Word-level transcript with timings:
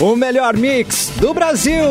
o 0.00 0.14
melhor 0.14 0.56
mix 0.56 1.10
do 1.20 1.34
Brasil. 1.34 1.82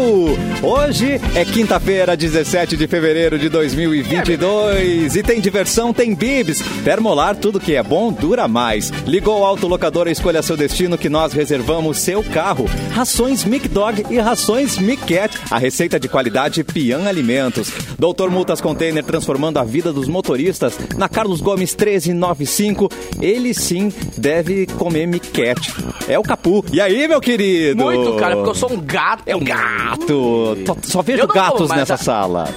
Hoje 0.64 1.20
é 1.36 1.44
quinta-feira, 1.44 2.16
17 2.16 2.78
de 2.78 2.88
fevereiro 2.88 3.38
de 3.38 3.50
2022 3.50 5.16
e 5.16 5.24
tem 5.24 5.42
diversão, 5.42 5.94
tem 5.94 6.16
bibs. 6.16 6.62
Termolar, 6.86 7.36
tudo 7.36 7.60
que 7.60 7.76
é 7.76 7.84
bom 7.84 8.12
dura 8.12 8.48
mais. 8.48 8.92
Ligou 9.06 9.42
o 9.42 9.46
autolocador 9.46 10.08
e 10.08 10.12
escolha 10.12 10.42
seu 10.42 10.56
destino 10.56 10.98
que 10.98 11.10
nós 11.10 11.34
reservamos 11.34 11.98
seu 11.98 12.24
carro. 12.24 12.66
Rações 12.92 13.44
Mic 13.44 13.68
Dog 13.68 14.06
e 14.10 14.18
rações 14.20 14.78
Mic 14.78 15.04
Cat. 15.06 15.38
A 15.52 15.58
receita 15.58 16.00
de 16.00 16.08
qualidade 16.08 16.64
Pian 16.64 17.08
Alimentos. 17.08 17.72
Doutor 18.00 18.32
Multas 18.32 18.62
Container 18.62 19.04
transformando 19.04 19.58
a 19.58 19.66
vida 19.66 19.92
dos 19.92 20.08
motoristas. 20.08 20.78
Na 20.98 21.10
Carlos 21.10 21.42
Gomes 21.42 21.76
1395, 21.76 22.90
ele 23.22 23.54
sim 23.54 23.92
deve 24.18 24.66
comer 24.78 25.08
Mic 25.08 25.28
Cat. 25.30 25.74
É 26.08 26.18
o 26.18 26.24
Capu. 26.24 26.64
E 26.72 26.80
aí, 26.80 27.06
meu 27.06 27.20
querido? 27.20 27.84
Muito, 27.84 27.97
cara, 28.20 28.36
porque 28.36 28.50
eu 28.50 28.56
sou 28.56 28.72
um 28.72 28.80
gato. 28.82 29.24
É 29.26 29.36
um 29.36 29.44
gato. 29.44 30.58
Só 30.84 31.02
vejo 31.02 31.28
gatos 31.28 31.68
vou, 31.68 31.78
nessa 31.78 31.96
a- 31.96 31.98
sala. 31.98 32.48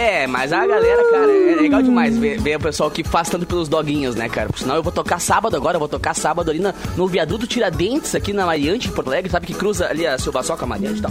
É, 0.00 0.26
mas 0.26 0.52
a 0.52 0.66
galera, 0.66 1.02
cara, 1.10 1.30
é 1.30 1.54
legal 1.60 1.82
demais 1.82 2.16
ver, 2.16 2.40
ver 2.40 2.56
o 2.56 2.60
pessoal 2.60 2.90
que 2.90 3.04
faz 3.04 3.28
tanto 3.28 3.44
pelos 3.46 3.68
doguinhos, 3.68 4.14
né, 4.14 4.28
cara? 4.28 4.48
Por 4.48 4.58
sinal, 4.58 4.76
eu 4.76 4.82
vou 4.82 4.92
tocar 4.92 5.20
sábado 5.20 5.54
agora, 5.56 5.76
eu 5.76 5.78
vou 5.78 5.88
tocar 5.88 6.14
sábado 6.14 6.50
ali 6.50 6.58
na- 6.58 6.74
no 6.96 7.06
viaduto 7.06 7.46
Tiradentes, 7.46 8.14
aqui 8.14 8.32
na 8.32 8.46
Mariante, 8.46 8.88
em 8.88 8.90
Porto 8.92 9.08
Alegre, 9.08 9.30
sabe 9.30 9.46
que 9.46 9.54
cruza 9.54 9.86
ali 9.88 10.06
a 10.06 10.16
Silva 10.18 10.42
Soca, 10.42 10.64
Mariante 10.64 10.98
e 11.00 11.02
tal. 11.02 11.10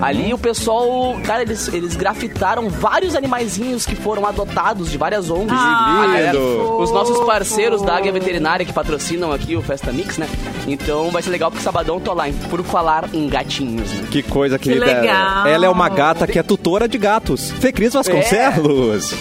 Ali 0.00 0.32
o 0.32 0.38
pessoal, 0.38 1.16
cara, 1.24 1.42
eles, 1.42 1.66
eles 1.68 1.96
grafitaram 1.96 2.68
vários 2.70 3.14
animaizinhos 3.16 3.84
que 3.84 3.96
foram 3.96 4.24
adotados 4.26 4.90
de 4.90 4.96
várias 4.98 5.30
ONGs. 5.30 5.50
Ah, 5.50 6.02
A 6.02 6.06
galera- 6.06 6.32
lindo. 6.32 6.78
os 6.80 6.92
nossos 6.92 7.18
parceiros 7.26 7.82
da 7.82 7.96
Águia 7.96 8.12
Veterinária 8.12 8.64
que 8.64 8.72
patrocinam 8.72 9.32
aqui 9.32 9.56
o 9.56 9.62
Festa 9.62 9.92
Mix, 9.92 10.16
né? 10.18 10.28
Então 10.66 11.10
vai 11.10 11.22
ser 11.22 11.30
legal 11.30 11.50
porque 11.50 11.64
sabadão 11.64 11.96
eu 11.96 12.00
tô 12.00 12.12
lá, 12.14 12.28
hein? 12.28 12.34
por 12.50 12.62
falar 12.62 13.08
em 13.12 13.26
gatinhos, 13.28 13.90
né? 13.92 14.06
Que 14.10 14.22
coisa 14.22 14.58
querida. 14.58 14.84
legal. 14.84 15.46
Ela 15.46 15.66
é 15.66 15.68
uma 15.68 15.88
gata 15.88 16.26
que 16.26 16.38
é 16.38 16.42
tutora 16.42 16.86
de 16.88 16.96
gatos. 16.98 17.50
Fê 17.52 17.72
Cris 17.72 17.92
Vasconcelos, 17.94 18.27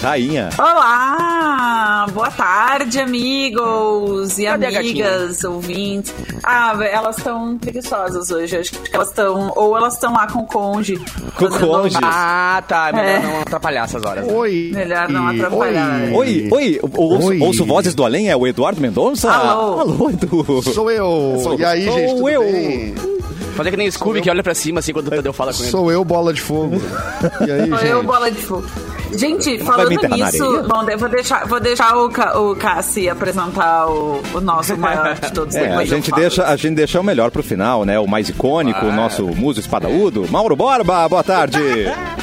rainha. 0.01 0.49
Olá! 0.59 2.05
Boa 2.13 2.29
tarde, 2.29 2.99
amigos 2.99 4.37
e 4.37 4.45
Cadê 4.45 4.65
amigas, 4.77 5.43
ouvintes. 5.45 6.13
Ah, 6.43 6.77
elas 6.83 7.17
estão 7.17 7.57
preguiçosas 7.57 8.29
hoje. 8.31 8.57
Acho 8.57 8.71
que 8.73 8.93
elas 8.95 9.07
estão. 9.07 9.53
Ou 9.55 9.77
elas 9.77 9.93
estão 9.93 10.11
lá 10.13 10.27
com 10.27 10.39
o 10.39 10.45
conge. 10.45 10.99
Com 11.35 11.47
conge. 11.47 11.95
Ah, 12.03 12.61
tá. 12.67 12.91
Melhor 12.91 13.07
É. 13.07 13.19
não 13.19 13.41
atrapalhar 13.41 13.83
essas 13.85 14.03
horas. 14.03 14.27
né? 14.27 14.33
Oi. 14.33 14.71
Melhor 14.73 15.07
não 15.09 15.27
atrapalhar. 15.27 16.11
Oi, 16.13 16.49
oi, 16.51 16.79
ouço, 16.93 17.27
Oi. 17.29 17.39
ouço 17.39 17.65
vozes 17.65 17.95
do 17.95 18.03
além, 18.03 18.29
é 18.29 18.35
o 18.35 18.45
Eduardo 18.45 18.81
Mendonça? 18.81 19.31
Alô. 19.31 19.79
Alô, 19.79 20.09
Edu. 20.09 20.61
Sou 20.63 20.91
eu. 20.91 21.39
Sou- 21.41 21.57
e 21.57 21.63
aí, 21.63 21.85
sou 21.85 21.93
gente, 21.97 22.09
tudo 22.15 22.29
eu. 22.29 22.41
bem? 22.43 22.95
Fazer 23.57 23.71
que 23.71 23.77
nem 23.77 23.89
Scooby 23.91 24.21
que 24.21 24.29
olha 24.29 24.43
pra 24.43 24.53
cima 24.55 24.79
assim 24.79 24.93
quando 24.93 25.07
o 25.07 25.09
Tadeu 25.09 25.33
fala 25.33 25.51
com 25.53 25.61
ele. 25.61 25.71
Sou 25.71 25.91
eu, 25.91 26.05
bola 26.05 26.31
de 26.33 26.41
fogo. 26.41 26.79
E 27.45 27.51
aí, 27.51 27.67
Sou 27.69 27.77
gente? 27.79 27.89
eu, 27.89 28.03
bola 28.03 28.31
de 28.31 28.37
fogo. 28.41 28.65
Gente, 29.13 29.57
falando 29.59 29.89
nisso, 29.89 30.63
bom, 30.67 30.83
eu 30.89 30.97
vou 30.99 31.07
deixar, 31.09 31.47
vou 31.47 31.59
deixar 31.59 31.97
o, 31.97 32.09
Ca- 32.09 32.37
o 32.39 32.55
Cassi 32.55 33.07
apresentar 33.09 33.87
o, 33.87 34.21
o 34.33 34.41
nosso 34.41 34.75
maior 34.77 35.15
de 35.15 35.31
todos. 35.31 35.55
É, 35.55 35.73
a 35.75 35.85
gente, 35.85 36.11
deixa, 36.11 36.45
a 36.45 36.55
gente 36.57 36.75
deixa 36.75 36.99
o 36.99 37.03
melhor 37.03 37.31
pro 37.31 37.41
final, 37.41 37.85
né? 37.85 37.97
O 37.99 38.05
mais 38.05 38.27
icônico, 38.29 38.85
o 38.85 38.91
nosso 38.91 39.25
muso 39.27 39.59
espadaúdo. 39.59 40.27
Mauro 40.29 40.55
Borba, 40.55 41.07
boa 41.07 41.23
tarde. 41.23 41.57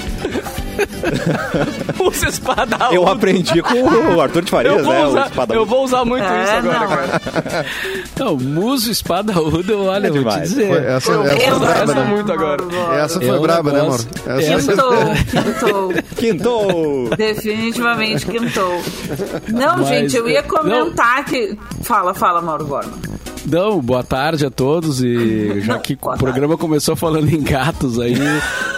Usa 2.00 2.28
espada 2.28 2.76
Eu 2.92 3.06
aprendi 3.08 3.62
com 3.62 3.82
o 4.14 4.20
Arthur 4.20 4.42
de 4.42 4.50
Farias, 4.50 4.76
eu 4.78 4.84
vou, 4.84 4.92
né? 4.92 5.04
Usar, 5.06 5.26
espadaúdo. 5.26 5.54
eu 5.54 5.66
vou 5.66 5.84
usar 5.84 6.04
muito 6.04 6.24
É, 6.24 6.42
isso 6.44 6.52
agora, 6.52 6.78
não. 6.80 6.88
cara. 6.88 7.66
Não, 8.18 8.36
muso 8.36 8.90
espadaúdo, 8.90 9.84
olha, 9.84 10.06
É 10.06 10.10
eu 10.10 10.22
vou 10.22 10.32
te 10.32 10.40
dizer. 10.40 10.68
Foi- 10.68 10.86
essa, 10.86 11.12
Eu 11.12 11.22
essa, 11.24 11.36
foi 11.50 11.58
braba, 11.58 11.82
essa 11.82 11.94
né? 11.94 12.04
muito 12.04 12.32
agora. 12.32 12.62
Essa 12.96 13.20
foi 13.20 13.30
um 13.38 13.42
braba, 13.42 13.72
né, 13.72 13.80
amor? 13.80 14.00
Essa 14.26 14.52
Essa- 14.54 14.72
Quintou, 14.72 14.94
quintou. 15.30 15.92
Quintou. 16.16 17.10
Definitivamente 17.16 18.26
quintou. 18.26 18.82
Não, 19.48 19.78
Mas, 19.78 19.88
gente, 19.88 20.16
eu 20.16 20.28
ia 20.28 20.42
não. 20.42 20.48
comentar 20.48 21.24
que. 21.24 21.58
Fala, 21.82 22.14
fala, 22.14 22.40
Mauro 22.40 22.64
Borba. 22.64 22.92
Não, 23.46 23.80
boa 23.80 24.02
tarde 24.02 24.46
a 24.46 24.50
todos 24.50 25.02
e 25.02 25.60
já 25.62 25.78
que 25.78 25.98
o 26.00 26.16
programa 26.16 26.56
começou 26.56 26.96
falando 26.96 27.28
em 27.32 27.42
gatos 27.42 27.98
aí, 28.00 28.14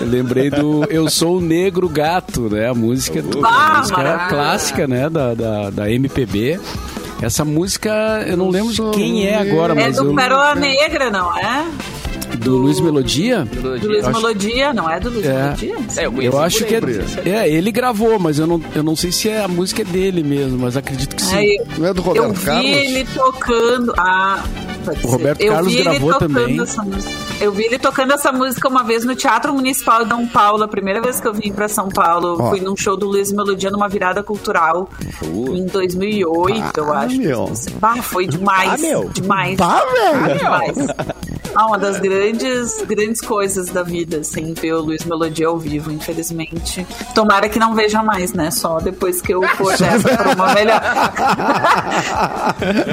eu 0.00 0.06
lembrei 0.06 0.50
do 0.50 0.84
Eu 0.91 1.09
Sou 1.09 1.38
o 1.38 1.41
Negro 1.41 1.88
Gato, 1.88 2.49
né? 2.50 2.69
A 2.69 2.75
música, 2.75 3.22
do, 3.22 3.44
a 3.47 3.78
música 3.78 4.26
clássica, 4.28 4.87
né? 4.87 5.09
Da, 5.09 5.34
da, 5.34 5.71
da 5.71 5.91
MPB. 5.91 6.59
Essa 7.22 7.44
música, 7.44 7.91
eu 8.26 8.37
não 8.37 8.50
lembro 8.50 8.72
de 8.72 8.82
quem 8.91 9.26
é 9.26 9.37
agora, 9.37 9.72
É 9.72 9.87
mas 9.87 9.97
do 9.97 10.10
eu, 10.10 10.15
Pérola 10.15 10.55
Negra, 10.55 11.10
não 11.10 11.34
é? 11.38 11.65
Do 12.36 12.56
Luiz 12.56 12.80
Melodia. 12.80 13.44
Do 13.44 13.70
Luiz 13.88 14.04
acho- 14.04 14.20
Melodia, 14.20 14.72
não 14.72 14.91
é 14.91 15.00
do 15.00 15.10
Luiz 15.10 15.26
É. 15.26 15.42
Melodia? 15.42 15.74
É, 15.97 16.06
eu 16.06 16.22
Eu 16.22 16.38
acho 16.41 16.64
que 16.64 16.74
é, 16.74 16.80
é, 17.28 17.50
ele 17.50 17.70
gravou, 17.72 18.19
mas 18.19 18.38
eu 18.38 18.47
não, 18.47 18.60
eu 18.74 18.82
não 18.82 18.94
sei 18.97 19.10
se 19.12 19.28
é 19.28 19.42
a 19.42 19.48
música 19.48 19.84
dele 19.84 20.22
mesmo, 20.22 20.58
mas 20.58 20.76
acredito 20.76 21.14
que 21.16 21.22
sim. 21.22 21.36
Aí, 21.36 21.60
Não 21.78 21.86
é 21.86 21.92
do 21.94 22.00
eu 22.00 22.04
Roberto 22.04 22.32
vi 22.34 22.44
Carlos? 22.46 22.64
ele 22.70 23.04
tocando. 23.14 23.92
Ah, 23.98 24.42
pode 24.64 24.66
O. 25.04 25.06
Roberto 25.08 25.41
eu 25.41 25.52
Carlos 25.52 25.72
vi 25.72 25.78
ele 25.80 25.91
gravou 25.91 26.12
tocando 26.12 26.34
também. 26.34 26.60
Essa 26.60 26.82
música. 26.82 27.12
Eu 27.41 27.52
vi 27.52 27.64
ele 27.64 27.78
tocando 27.78 28.12
essa 28.12 28.32
música 28.32 28.69
uma 28.69 28.82
vez 28.82 29.04
no 29.04 29.14
Teatro 29.14 29.52
Municipal 29.52 30.04
de 30.04 30.10
São 30.10 30.26
Paulo. 30.26 30.62
A 30.64 30.69
primeira 30.69 31.00
vez 31.02 31.20
que 31.20 31.26
eu 31.28 31.34
vim 31.34 31.52
pra 31.52 31.69
São 31.69 31.88
Paulo, 31.88 32.36
Ó. 32.41 32.50
fui 32.50 32.60
num 32.60 32.76
show 32.76 32.96
do 32.96 33.06
Luiz 33.06 33.30
Melodia 33.32 33.70
numa 33.70 33.88
virada 33.88 34.22
cultural 34.22 34.88
em 35.22 35.66
2008, 35.66 36.78
eu 36.80 36.92
Ah, 36.92 37.00
acho. 37.00 37.19
meu. 37.19 37.52
Bah, 37.80 37.96
foi 38.02 38.26
demais. 38.26 38.72
Ah, 38.72 38.78
meu. 38.78 39.08
Demais. 39.10 39.56
Bah, 39.56 39.82
velho. 39.84 40.25
Ah, 40.25 40.34
demais. 40.34 40.76
Ah, 41.54 41.66
uma 41.69 41.78
das 41.78 41.98
grandes, 42.00 42.82
grandes 42.82 43.20
coisas 43.22 43.70
da 43.70 43.82
vida, 43.82 44.19
assim, 44.19 44.52
ver 44.52 44.75
o 44.75 44.80
Luiz 44.82 45.04
Melodia 45.06 45.46
ao 45.48 45.56
vivo, 45.56 45.91
infelizmente. 45.91 46.86
Tomara 47.14 47.48
que 47.48 47.58
não 47.58 47.75
veja 47.75 48.02
mais, 48.02 48.32
né? 48.34 48.50
Só 48.50 48.78
depois 48.78 49.22
que 49.22 49.32
eu 49.32 49.42
for 49.56 49.72
dessa 49.78 50.16
pra 50.16 50.32
uma 50.34 50.52
melhor. 50.54 50.80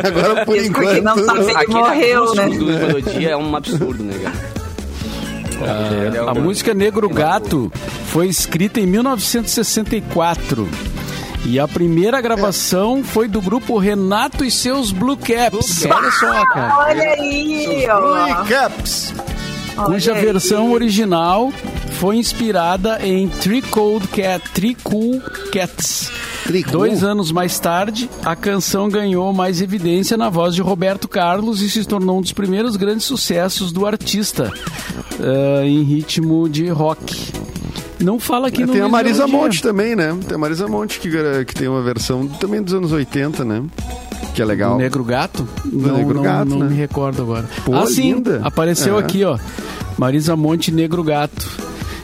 Agora, 0.07 0.45
por 0.45 0.55
Isso 0.55 0.71
porque 0.71 0.97
enquanto... 0.99 1.03
não 1.03 1.25
sabe- 1.25 1.39
Ele 1.43 1.51
Aquele 1.57 1.82
morreu, 1.89 2.23
acústico 2.23 2.49
né? 2.49 2.57
do 2.57 2.66
Melodia 2.66 3.29
é 3.29 3.38
um 3.38 3.55
absurdo, 3.55 4.03
né, 4.03 4.13
cara? 4.21 4.53
É 5.63 6.29
A 6.29 6.33
música 6.33 6.73
Negro 6.73 7.07
Gato 7.09 7.71
foi 8.07 8.27
escrita 8.27 8.79
em 8.79 8.85
1964. 8.88 10.67
E 11.45 11.59
a 11.59 11.67
primeira 11.67 12.21
gravação 12.21 13.03
foi 13.03 13.27
do 13.27 13.41
grupo 13.41 13.77
Renato 13.77 14.45
e 14.45 14.51
seus 14.51 14.91
Blue 14.91 15.17
Caps. 15.17 15.85
Olha 15.85 16.11
só, 16.11 16.45
cara. 16.45 16.77
Olha 16.79 17.09
aí, 17.09 17.85
ó. 17.89 18.41
Ui, 18.41 18.47
Caps. 18.47 19.13
Cuja 19.75 20.13
versão 20.13 20.71
original 20.71 21.51
foi 22.00 22.17
inspirada 22.17 23.00
em 23.05 23.27
Three 23.27 23.61
Cold 23.61 24.07
Cat, 24.07 24.50
Three 24.53 24.75
Cool 24.83 25.21
Cats. 25.51 26.11
Dois 26.71 27.03
anos 27.03 27.31
mais 27.31 27.57
tarde, 27.59 28.09
a 28.23 28.35
canção 28.35 28.89
ganhou 28.89 29.31
mais 29.33 29.61
evidência 29.61 30.17
na 30.17 30.29
voz 30.29 30.53
de 30.53 30.61
Roberto 30.61 31.07
Carlos 31.07 31.61
e 31.61 31.69
se 31.69 31.85
tornou 31.85 32.17
um 32.19 32.21
dos 32.21 32.33
primeiros 32.33 32.75
grandes 32.75 33.05
sucessos 33.05 33.71
do 33.71 33.85
artista 33.85 34.51
ah, 35.19 35.65
em 35.65 35.81
ritmo 35.83 36.47
de 36.49 36.67
rock. 36.67 37.31
Não 37.99 38.19
fala 38.19 38.49
aqui 38.49 38.65
no 38.65 38.73
Tem 38.73 38.81
a 38.81 38.89
Marisa. 38.89 39.25
Monte 39.27 39.61
também, 39.61 39.95
né? 39.95 40.17
Tem 40.27 40.35
a 40.35 40.37
Marisa 40.37 40.67
Monte 40.67 40.99
que, 40.99 41.09
gra- 41.09 41.45
que 41.45 41.53
tem 41.55 41.67
uma 41.69 41.81
versão 41.81 42.27
também 42.27 42.61
dos 42.61 42.73
anos 42.73 42.91
80, 42.91 43.45
né? 43.45 43.63
Que 44.35 44.41
é 44.41 44.45
legal. 44.45 44.75
O 44.75 44.77
Negro 44.77 45.03
Gato? 45.03 45.47
Não, 45.63 45.97
Negro 45.97 46.15
não, 46.15 46.23
Gato, 46.23 46.49
não 46.49 46.59
né? 46.59 46.69
me 46.69 46.75
recordo 46.75 47.21
agora. 47.21 47.47
Pô, 47.63 47.73
ah, 47.75 47.85
sim, 47.85 48.13
linda. 48.15 48.41
apareceu 48.43 48.97
É. 48.97 48.99
aqui, 48.99 49.23
ó. 49.23 49.37
Marisa 49.97 50.35
Monte 50.35 50.71
Negro 50.71 51.03
Gato. 51.03 51.47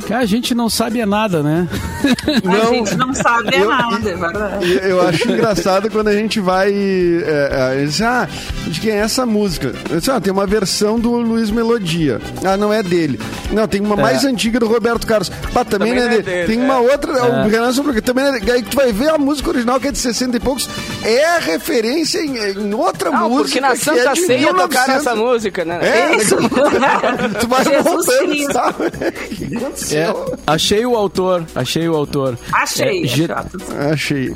Cara, 0.10 0.24
a 0.24 0.26
gente 0.26 0.56
não 0.56 0.68
sabe 0.70 1.00
é 1.00 1.06
nada, 1.06 1.44
né? 1.44 1.68
A 2.50 2.74
gente 2.74 2.96
não 2.96 3.14
sabe 3.14 3.56
eu- 3.56 3.70
nada, 3.70 4.10
é 4.10 4.16
verdade. 4.16 4.66
E 4.66 4.90
Eu 4.90 5.08
acho 5.08 5.30
engraçado 5.32 5.90
quando 5.92 6.08
a 6.08 6.14
gente 6.14 6.40
vai. 6.40 6.72
É, 6.72 7.76
é, 7.82 7.86
diz, 7.86 8.02
ah, 8.02 8.28
de 8.68 8.80
quem 8.80 8.92
é 8.92 8.96
essa 8.98 9.26
música? 9.26 9.74
Eu 9.90 10.00
disse, 10.00 10.10
ah, 10.10 10.20
tem 10.20 10.32
uma 10.34 10.48
versão 10.48 11.00
do 11.00 11.12
Luiz 11.12 11.52
Melodia. 11.52 12.20
Ah, 12.44 12.58
não 12.58 12.74
é 12.74 12.82
dele. 12.82 13.20
Não, 13.52 13.68
tem 13.68 13.82
uma 13.82 13.96
mais 13.96 14.24
antiga 14.26 14.60
do 14.60 14.68
Roberto 14.68 15.06
Carlos. 15.06 15.32
Ah, 15.54 15.64
também, 15.64 15.90
Também 15.90 15.94
não 15.94 16.02
é 16.02 16.06
não 16.06 16.06
é 16.06 16.10
dele. 16.10 16.24
dele, 16.24 16.48
Tem 16.48 16.60
é. 16.60 16.64
uma 16.64 16.80
outra, 16.80 17.12
É. 17.18 17.46
o 17.46 17.50
Renan 17.50 17.72
Sobreca, 17.74 18.02
também 18.02 18.24
não 18.26 18.34
é 18.36 18.40
dele. 18.40 18.52
Aí 18.52 18.64
tu 18.64 18.76
vai 18.76 18.92
ver 18.92 19.10
a 19.10 19.18
música 19.18 19.50
original, 19.50 19.80
que 19.80 19.90
é 19.90 19.92
de 19.92 19.98
60 20.00 20.38
e 20.38 20.40
poucos, 20.40 20.68
é 21.04 21.38
referência 21.40 22.20
em, 22.20 22.36
em 22.38 22.74
outra 22.74 23.12
Não, 23.12 23.30
música. 23.30 23.44
porque 23.44 23.62
na 23.62 23.72
que 23.72 23.78
Santa 23.78 24.10
é 24.12 24.16
Ceia 24.16 24.48
tocaram 24.54 24.94
1900. 24.96 25.06
essa 25.06 25.16
música, 25.16 25.66
né? 25.66 25.80
É, 25.82 26.16
Isso. 26.16 26.36
tu 27.40 27.48
vai 27.48 27.64
Jesus 27.66 27.84
voltando, 27.84 28.30
Cristo. 28.30 28.54
sabe? 28.54 28.76
O 28.86 29.48
que 29.50 29.56
aconteceu? 29.58 29.99
É, 30.00 30.14
achei 30.48 30.86
o 30.86 30.96
autor, 30.96 31.46
achei 31.56 31.88
o 31.88 31.96
autor. 31.96 32.38
Achei. 32.52 33.04
É, 33.04 33.08
Get- 33.08 33.28
chato. 33.28 33.58
Achei. 33.92 34.34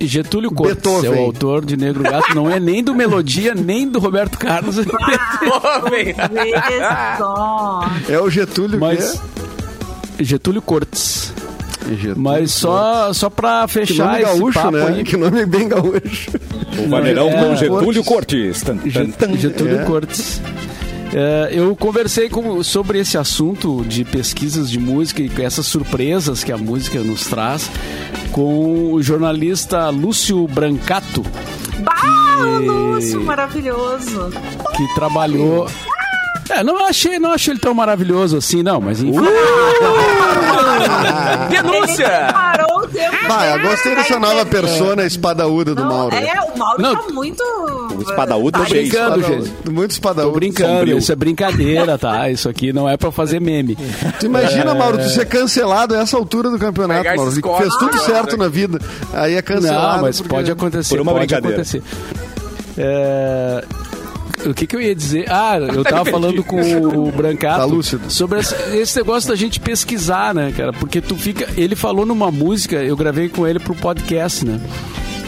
Getúlio 0.00 0.50
Cortes 0.52 0.76
Beethoven. 0.82 1.12
é 1.12 1.14
o 1.22 1.24
autor 1.24 1.64
de 1.64 1.76
Negro 1.76 2.02
Gato, 2.02 2.34
não 2.34 2.50
é 2.50 2.58
nem 2.60 2.82
do 2.82 2.94
Melodia, 2.94 3.54
nem 3.54 3.88
do 3.88 3.98
Roberto 3.98 4.38
Carlos. 4.38 4.76
Homem. 4.78 6.14
Vê 6.14 7.16
só. 7.18 7.80
É 8.08 8.18
o 8.18 8.28
Getúlio 8.30 8.78
Mas 8.78 9.20
que 10.16 10.24
Getúlio 10.24 10.60
Cortes. 10.62 11.32
é? 11.84 11.94
Getúlio 11.94 12.18
Mas 12.18 12.52
só, 12.52 13.12
só 13.12 13.30
pra 13.30 13.66
Que 13.66 13.72
fechar 13.74 14.04
nome 14.06 14.22
esse 14.22 14.24
gaúcho, 14.38 14.58
papo 14.58 14.70
né? 14.72 14.86
aí. 14.88 15.04
Que 15.04 15.16
nome 15.16 15.46
bem 15.46 15.68
gaúcho. 15.68 16.30
O 16.84 16.88
Vaneirão 16.88 17.28
É, 17.28 17.32
com 17.44 17.56
Getúlio 17.56 18.04
Cortes. 18.04 18.62
Cortes. 18.62 18.92
Getúlio 19.40 19.80
É. 19.80 19.84
Cortes. 19.84 20.40
É, 21.14 21.48
eu 21.52 21.74
conversei 21.74 22.28
com- 22.28 22.62
sobre 22.62 22.98
esse 22.98 23.16
assunto 23.16 23.82
de 23.86 24.04
pesquisas 24.04 24.70
de 24.70 24.78
música 24.78 25.22
e 25.22 25.28
com 25.28 25.40
essas 25.42 25.66
surpresas 25.66 26.44
que 26.44 26.52
a 26.52 26.58
música 26.58 27.00
nos 27.00 27.26
traz 27.26 27.70
com 28.30 28.92
o 28.92 29.02
jornalista 29.02 29.88
Lúcio 29.88 30.46
Brancato, 30.46 31.24
Bah, 31.80 31.94
Que- 32.58 32.66
Lúcio, 32.66 33.20
maravilhoso. 33.24 34.30
que 34.76 34.94
trabalhou. 34.94 35.66
É, 36.50 36.62
não 36.64 36.84
achei, 36.86 37.18
não 37.18 37.32
achei 37.32 37.52
ele 37.52 37.60
tão 37.60 37.72
maravilhoso 37.74 38.36
assim, 38.36 38.62
não, 38.62 38.80
mas 38.80 39.02
enfim. 39.02 39.18
Ele 41.48 41.62
Denúncia! 41.62 42.28
Vai, 43.28 43.54
eu 43.54 43.60
gostei 43.68 43.94
dessa 43.94 44.18
nova 44.18 44.44
persona 44.46 45.04
espadaúda 45.04 45.74
do 45.74 45.82
Não, 45.82 45.88
Mauro. 45.90 46.14
É, 46.14 46.32
o 46.54 46.58
Mauro 46.58 46.82
Não, 46.82 46.96
tá 46.96 47.12
muito... 47.12 47.42
O 47.42 48.02
espadaúdo 48.02 48.58
Tô 48.60 48.64
cheio. 48.66 48.82
brincando, 48.88 49.22
gente. 49.22 49.70
Muito 49.70 49.90
Tô 49.90 49.94
espadaúdo. 49.94 50.32
brincando, 50.32 50.72
sombrio. 50.78 50.98
isso 50.98 51.12
é 51.12 51.16
brincadeira, 51.16 51.98
tá? 51.98 52.30
Isso 52.30 52.48
aqui 52.48 52.72
não 52.72 52.88
é 52.88 52.96
pra 52.96 53.10
fazer 53.10 53.40
meme. 53.40 53.76
Tu 54.20 54.26
imagina, 54.26 54.74
Mauro, 54.74 54.98
tu 54.98 55.08
ser 55.08 55.26
cancelado 55.26 55.94
a 55.94 55.98
essa 55.98 56.16
altura 56.16 56.48
do 56.50 56.58
campeonato, 56.58 57.02
Pegar 57.02 57.16
Mauro. 57.16 57.32
que 57.32 57.58
fez 57.58 57.74
tudo 57.76 57.96
né? 57.96 58.02
certo 58.04 58.36
na 58.36 58.48
vida. 58.48 58.78
Aí 59.12 59.34
é 59.34 59.42
cancelado. 59.42 59.96
Não, 59.96 60.02
mas 60.02 60.16
porque- 60.18 60.28
pode 60.34 60.50
acontecer. 60.50 60.88
Por 60.90 61.00
uma 61.02 61.12
pode 61.12 61.26
brincadeira. 61.26 61.56
acontecer. 61.56 61.82
É, 62.76 63.64
O 64.46 64.54
que, 64.54 64.66
que 64.66 64.76
eu 64.76 64.80
ia 64.80 64.94
dizer? 64.94 65.26
Ah, 65.30 65.58
eu 65.58 65.82
tava 65.84 66.04
falando 66.10 66.42
com 66.44 66.60
o 66.60 67.10
Brancato 67.10 67.58
Tá 67.60 67.64
lúcido. 67.64 68.10
sobre 68.10 68.38
esse, 68.40 68.54
esse 68.76 68.96
negócio 68.98 69.28
da 69.28 69.36
gente 69.36 69.58
pesquisar, 69.60 70.34
né, 70.34 70.52
cara? 70.56 70.72
Porque 70.72 71.00
tu 71.00 71.16
fica. 71.16 71.48
Ele 71.56 71.74
falou 71.74 72.04
numa 72.06 72.30
música, 72.30 72.76
eu 72.76 72.96
gravei 72.96 73.28
com 73.28 73.46
ele 73.46 73.58
pro 73.58 73.74
podcast, 73.74 74.44
né? 74.44 74.60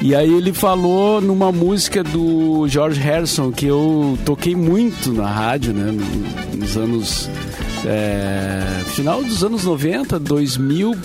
E 0.03 0.15
aí 0.15 0.33
ele 0.33 0.53
falou 0.53 1.21
numa 1.21 1.53
música 1.53 2.03
do 2.03 2.67
George 2.69 2.99
Harrison 3.01 3.53
que 3.53 3.67
eu 3.67 4.19
toquei 4.25 4.55
muito 4.57 5.13
na 5.13 5.29
rádio, 5.29 5.75
né? 5.75 5.93
Nos 6.55 6.77
anos. 6.77 7.29
é, 7.85 8.63
final 8.95 9.23
dos 9.23 9.43
anos 9.45 9.65
90, 9.65 10.19
2000, 10.19 10.97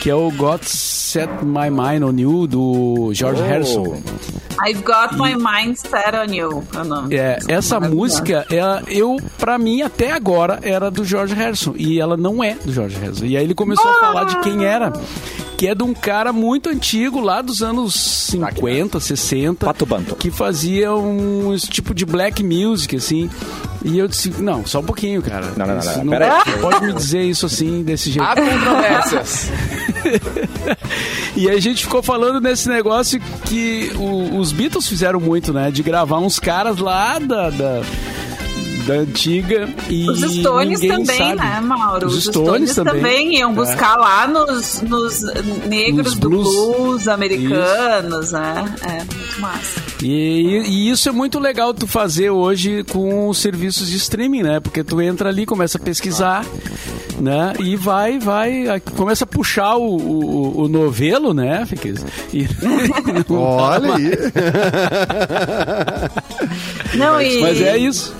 que 0.00 0.08
é 0.10 0.14
o 0.14 0.30
God 0.30 0.62
Set 0.62 1.28
My 1.42 1.70
Mind 1.70 2.02
on 2.02 2.16
You, 2.18 2.46
do 2.46 3.10
George 3.12 3.40
Oh. 3.42 3.44
Harrison. 3.46 4.02
I've 4.60 4.82
got 4.82 5.16
my 5.16 5.34
mind 5.36 5.76
set 5.76 6.14
on 6.16 6.32
you. 6.34 6.64
É 6.74 6.78
o 6.78 6.84
nome. 6.84 7.14
É, 7.14 7.38
essa 7.48 7.78
música, 7.78 8.44
ela, 8.50 8.82
eu, 8.88 9.16
pra 9.38 9.56
mim, 9.56 9.82
até 9.82 10.10
agora, 10.12 10.58
era 10.62 10.90
do 10.90 11.04
George 11.04 11.32
Harrison. 11.34 11.74
E 11.76 12.00
ela 12.00 12.16
não 12.16 12.42
é 12.42 12.54
do 12.54 12.72
George 12.72 12.96
Harrison. 12.98 13.24
E 13.24 13.36
aí 13.36 13.44
ele 13.44 13.54
começou 13.54 13.88
a 13.88 14.00
falar 14.00 14.24
de 14.24 14.40
quem 14.40 14.64
era. 14.64 14.92
Que 15.56 15.66
é 15.68 15.74
de 15.74 15.82
um 15.82 15.92
cara 15.92 16.32
muito 16.32 16.68
antigo, 16.68 17.20
lá 17.20 17.42
dos 17.42 17.62
anos 17.62 17.94
50, 17.94 19.00
60. 19.00 19.64
Pato 19.66 19.84
Banto. 19.86 20.14
Que 20.14 20.30
fazia 20.30 20.92
um 20.94 21.52
esse 21.54 21.68
tipo 21.68 21.92
de 21.94 22.04
black 22.06 22.42
music, 22.44 22.94
assim. 22.96 23.28
E 23.84 23.98
eu 23.98 24.06
disse, 24.08 24.30
não, 24.40 24.64
só 24.66 24.80
um 24.80 24.84
pouquinho, 24.84 25.20
cara. 25.22 25.52
Não, 25.56 25.66
não, 25.66 25.76
não, 25.76 26.04
não, 26.04 26.10
pera 26.10 26.42
aí. 26.44 26.52
não 26.52 26.58
pode 26.60 26.84
me 26.86 26.92
dizer 26.92 27.22
isso 27.22 27.46
assim, 27.46 27.82
desse 27.82 28.10
jeito. 28.10 28.24
Há 28.28 28.34
controvérsias. 28.36 29.50
E 31.36 31.48
a 31.48 31.60
gente 31.60 31.84
ficou 31.84 32.02
falando 32.02 32.40
nesse 32.40 32.68
negócio 32.68 33.20
que 33.46 33.90
o- 33.96 34.38
os 34.38 34.52
Beatles 34.52 34.86
fizeram 34.88 35.20
muito, 35.20 35.52
né? 35.52 35.70
De 35.70 35.82
gravar 35.82 36.18
uns 36.18 36.38
caras 36.38 36.78
lá 36.78 37.18
da, 37.18 37.50
da, 37.50 37.82
da 38.86 38.94
antiga 38.94 39.68
e 39.88 40.08
Os 40.10 40.20
Stones 40.20 40.80
também, 40.80 41.04
sabe. 41.18 41.36
né, 41.36 41.60
Mauro? 41.60 42.06
Os 42.06 42.16
Os, 42.16 42.24
Stones, 42.24 42.74
também. 42.74 43.38
iam 43.38 43.52
É. 43.52 43.54
buscar 43.54 43.96
lá 43.96 44.26
nos, 44.26 44.80
nos 44.82 45.20
negros 45.66 46.06
Nos 46.12 46.18
do 46.18 46.28
blues. 46.28 46.48
blues, 46.48 47.08
americanos, 47.08 48.32
né? 48.32 48.64
É, 48.82 49.27
massa. 49.38 49.80
E, 50.02 50.62
e 50.66 50.90
isso 50.90 51.08
é 51.08 51.12
muito 51.12 51.38
legal 51.38 51.72
tu 51.74 51.86
fazer 51.86 52.30
hoje 52.30 52.84
com 52.84 53.28
os 53.28 53.38
serviços 53.38 53.88
de 53.88 53.96
streaming, 53.96 54.42
né? 54.42 54.60
Porque 54.60 54.84
tu 54.84 55.00
entra 55.00 55.28
ali, 55.28 55.46
começa 55.46 55.78
a 55.78 55.80
pesquisar, 55.80 56.44
né? 57.20 57.52
E 57.58 57.76
vai, 57.76 58.18
vai, 58.18 58.80
começa 58.96 59.24
a 59.24 59.26
puxar 59.26 59.76
o, 59.76 59.96
o, 59.96 60.62
o 60.62 60.68
novelo, 60.68 61.34
né, 61.34 61.64
Fiquez? 61.66 62.04
E 62.32 62.48
Olha 63.28 63.94
aí. 63.94 64.10
Não, 66.96 67.20
e, 67.20 67.40
Mas 67.40 67.60
é 67.60 67.76
isso. 67.76 68.14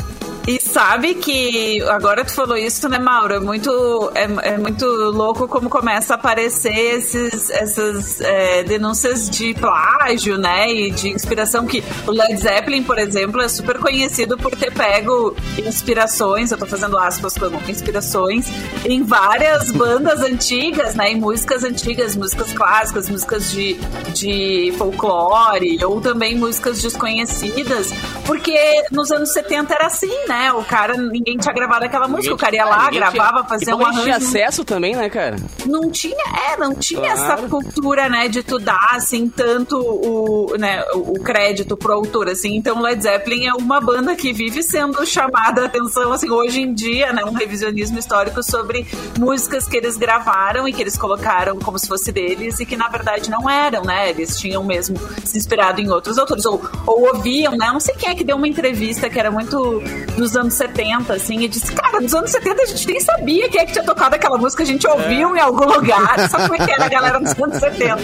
Sabe 0.78 1.16
que 1.16 1.82
agora 1.88 2.25
tu 2.25 2.32
falou 2.32 2.56
isso, 2.56 2.88
né, 2.88 3.00
Mauro? 3.00 3.34
É 3.34 3.40
muito, 3.40 4.12
é, 4.14 4.52
é 4.52 4.56
muito 4.56 4.86
louco 4.86 5.48
como 5.48 5.69
começa 5.69 6.14
a 6.14 6.16
aparecer 6.16 6.94
esses, 6.94 7.50
essas 7.50 8.20
é, 8.20 8.62
denúncias 8.62 9.28
de 9.28 9.54
plágio, 9.54 10.38
né? 10.38 10.72
E 10.72 10.92
de 10.92 11.08
inspiração 11.08 11.66
que 11.66 11.82
o 12.06 12.12
Led 12.12 12.36
Zeppelin, 12.36 12.84
por 12.84 12.96
exemplo, 12.96 13.40
é 13.40 13.48
super 13.48 13.80
conhecido 13.80 14.38
por 14.38 14.54
ter 14.54 14.72
pego 14.72 15.34
inspirações, 15.58 16.52
eu 16.52 16.58
tô 16.58 16.64
fazendo 16.64 16.96
aspas 16.96 17.36
como 17.36 17.60
inspirações, 17.69 18.46
em 18.84 19.02
várias 19.02 19.72
bandas 19.72 20.20
antigas, 20.20 20.94
né? 20.94 21.10
Em 21.10 21.16
músicas 21.16 21.64
antigas, 21.64 22.14
músicas 22.14 22.52
clássicas, 22.52 23.08
músicas 23.08 23.50
de, 23.50 23.75
de 24.14 24.72
folclore, 24.78 25.84
ou 25.84 26.00
também 26.00 26.36
músicas 26.36 26.80
desconhecidas, 26.80 27.90
porque 28.25 28.84
nos 28.92 29.10
anos 29.10 29.32
70 29.32 29.75
era 29.75 29.86
assim, 29.88 30.26
né? 30.28 30.52
O 30.52 30.68
cara, 30.69 30.97
ninguém 30.97 31.37
tinha 31.38 31.53
gravado 31.55 31.85
aquela 31.85 32.06
música, 32.06 32.35
o 32.35 32.38
cara 32.38 32.55
ia 32.55 32.65
lá, 32.65 32.85
Ninguém 32.85 33.00
gravava, 33.00 33.38
tinha- 33.38 33.49
fazia 33.49 33.75
um 33.75 33.79
pouca 33.79 33.93
gente 33.94 34.03
tinha 34.05 34.15
arranjo. 34.17 34.29
acesso 34.29 34.65
também, 34.65 34.94
né, 34.94 35.09
cara? 35.09 35.37
Não 35.67 35.91
tinha, 35.91 36.25
é, 36.53 36.56
não 36.56 36.75
tinha 36.75 37.12
Claro. 37.15 37.32
essa 37.32 37.49
cultura, 37.49 38.09
né, 38.09 38.29
de 38.29 38.43
tu 38.43 38.59
dar, 38.59 38.91
assim, 38.93 39.29
tanto 39.29 39.76
o, 39.79 40.56
né, 40.59 40.82
o 40.94 41.15
crédito 41.20 41.76
pro 41.76 41.93
autor, 41.93 42.29
assim. 42.29 42.55
Então, 42.56 42.81
Led 42.81 43.03
Zeppelin 43.03 43.47
é 43.47 43.55
uma 43.55 43.81
banda 43.81 44.15
que 44.15 44.32
vive 44.32 44.62
sendo 44.62 45.05
chamada 45.06 45.62
a 45.62 45.65
atenção, 45.67 46.12
assim, 46.12 46.31
hoje 46.31 46.61
em 46.61 46.73
dia, 46.75 47.12
né, 47.12 47.25
um 47.25 47.32
revisionismo 47.32 47.99
histórico 47.99 48.43
sobre 48.43 48.87
músicas 49.19 49.67
que 49.67 49.76
eles 49.76 49.97
gravaram 49.97 50.69
e 50.69 50.73
que 50.73 50.82
eles 50.82 50.97
colocaram 50.97 51.59
como 51.59 51.79
se 51.79 51.88
fosse 51.88 52.12
deles 52.12 52.61
e 52.61 52.67
que, 52.67 52.76
na 52.76 52.88
verdade, 52.88 53.31
não 53.31 53.49
eram, 53.49 53.82
né? 53.82 54.11
Eles 54.11 54.37
tinham 54.38 54.62
mesmo 54.64 54.97
se 55.25 55.38
inspirado 55.38 55.81
em 55.81 55.88
outros 55.91 56.19
autores, 56.19 56.44
ou, 56.44 56.61
ou 56.87 57.14
ouviam, 57.14 57.56
né? 57.56 57.71
Não 57.73 57.81
sei 57.81 57.94
quem 57.94 58.11
é 58.11 58.14
que 58.14 58.25
deu 58.25 58.37
uma 58.37 58.47
entrevista 58.49 59.09
que 59.09 59.19
era 59.19 59.31
muito 59.31 59.81
dos 60.17 60.37
anos 60.37 60.55
70, 60.58 61.14
assim, 61.14 61.40
e 61.40 61.49
disse, 61.49 61.72
cara, 61.72 62.00
nos 62.00 62.14
anos 62.14 62.31
70 62.31 62.62
a 62.62 62.66
gente 62.66 62.87
nem 62.87 63.00
sabia 63.00 63.49
quem 63.49 63.60
é 63.60 63.66
que 63.66 63.72
tinha 63.72 63.84
tocado 63.84 64.14
aquela 64.14 64.37
música, 64.37 64.62
a 64.62 64.66
gente 64.66 64.87
ouviu 64.87 65.37
em 65.37 65.40
algum 65.40 65.64
lugar. 65.64 66.28
Sabe 66.28 66.49
como 66.49 66.62
é 66.62 66.66
que 66.66 66.72
era 66.72 66.84
a 66.84 66.88
galera 66.88 67.20
dos 67.20 67.32
anos 67.40 67.58
70? 67.58 67.96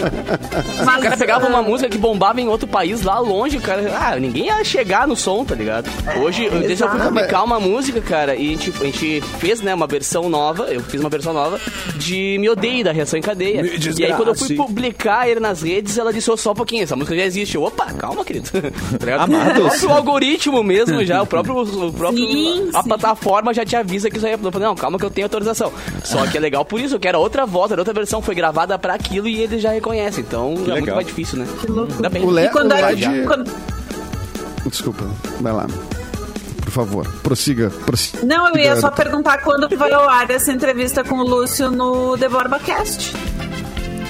Mas, 0.85 0.97
O 0.97 1.01
cara 1.01 1.17
pegava 1.17 1.47
uma 1.47 1.59
ah, 1.59 1.63
música 1.63 1.89
que 1.89 1.97
bombava 1.97 2.41
em 2.41 2.47
outro 2.47 2.67
país 2.67 3.01
lá 3.01 3.19
longe, 3.19 3.59
cara. 3.59 3.83
Ah, 3.95 4.15
ninguém 4.15 4.45
ia 4.45 4.63
chegar 4.63 5.07
no 5.07 5.15
som, 5.15 5.43
tá 5.43 5.53
ligado? 5.53 5.89
Hoje, 6.21 6.45
eu, 6.45 6.59
desde 6.59 6.83
eu 6.83 6.89
fui 6.89 6.99
publicar 6.99 7.43
uma 7.43 7.59
música, 7.59 8.01
cara, 8.01 8.35
e 8.35 8.47
a 8.47 8.51
gente, 8.51 8.73
a 8.79 8.85
gente 8.85 9.21
fez, 9.39 9.61
né, 9.61 9.73
uma 9.73 9.87
versão 9.87 10.29
nova, 10.29 10.63
eu 10.63 10.81
fiz 10.81 10.99
uma 10.99 11.09
versão 11.09 11.33
nova 11.33 11.59
de 11.95 12.37
Me 12.39 12.49
Odeie, 12.49 12.83
da 12.83 12.91
Reação 12.91 13.19
em 13.19 13.21
Cadeia. 13.21 13.61
E 13.97 14.05
aí, 14.05 14.13
quando 14.13 14.29
eu 14.29 14.35
fui 14.35 14.55
publicar 14.55 15.27
ele 15.27 15.39
nas 15.39 15.61
redes, 15.61 15.97
ela 15.97 16.11
disse, 16.13 16.31
"Ô, 16.31 16.37
só 16.37 16.51
um 16.51 16.55
pouquinho, 16.55 16.83
essa 16.83 16.95
música 16.95 17.15
já 17.15 17.25
existe. 17.25 17.55
Eu, 17.55 17.63
Opa, 17.63 17.91
calma, 17.93 18.23
querido. 18.23 18.49
Tá. 19.05 19.25
O 19.25 19.61
próprio 19.61 19.89
algoritmo 19.91 20.63
mesmo 20.63 21.03
já, 21.05 21.21
o 21.21 21.25
próprio, 21.25 21.61
o 21.61 21.93
próprio 21.93 22.25
Sim, 22.35 22.69
a 22.73 22.81
sim. 22.83 22.87
plataforma 22.89 23.53
já 23.53 23.65
te 23.65 23.75
avisa 23.75 24.09
que 24.09 24.17
isso 24.17 24.25
aí 24.25 24.33
é... 24.33 24.37
Não, 24.37 24.75
calma 24.75 24.97
que 24.99 25.05
eu 25.05 25.09
tenho 25.09 25.25
autorização. 25.25 25.71
Só 26.03 26.25
que 26.27 26.37
é 26.37 26.39
legal 26.39 26.63
por 26.65 26.79
isso, 26.79 26.99
que 26.99 27.07
era 27.07 27.17
outra 27.17 27.45
voz, 27.45 27.71
era 27.71 27.81
outra 27.81 27.93
versão, 27.93 28.21
foi 28.21 28.35
gravada 28.35 28.77
pra 28.77 28.93
aquilo 28.95 29.27
e 29.27 29.41
ele 29.41 29.59
já 29.59 29.71
reconhece. 29.71 30.21
Então, 30.21 30.47
é 30.51 30.55
muito 30.55 30.71
legal. 30.71 30.95
mais 30.95 31.07
difícil, 31.07 31.39
né? 31.39 31.47
Ainda 31.95 32.09
bem. 32.09 32.23
O 32.23 32.29
Le- 32.31 32.45
E 32.45 32.49
quando 32.49 32.71
o 32.71 32.75
era- 32.75 32.87
Led- 32.89 33.25
quando- 33.27 33.51
Desculpa, 34.69 35.03
vai 35.41 35.53
lá. 35.53 35.67
Por 36.63 36.71
favor, 36.71 37.07
prossiga. 37.23 37.69
prossiga. 37.85 38.25
Não, 38.25 38.49
eu 38.49 38.57
ia 38.57 38.75
só 38.75 38.89
perguntar 38.89 39.37
quando 39.43 39.69
vai 39.77 39.91
ao 39.91 40.09
ar 40.09 40.29
essa 40.31 40.51
entrevista 40.51 41.03
com 41.03 41.15
o 41.19 41.23
Lúcio 41.23 41.69
no 41.71 42.17
The 42.17 42.27
Borba 42.27 42.59
Cast. 42.59 43.13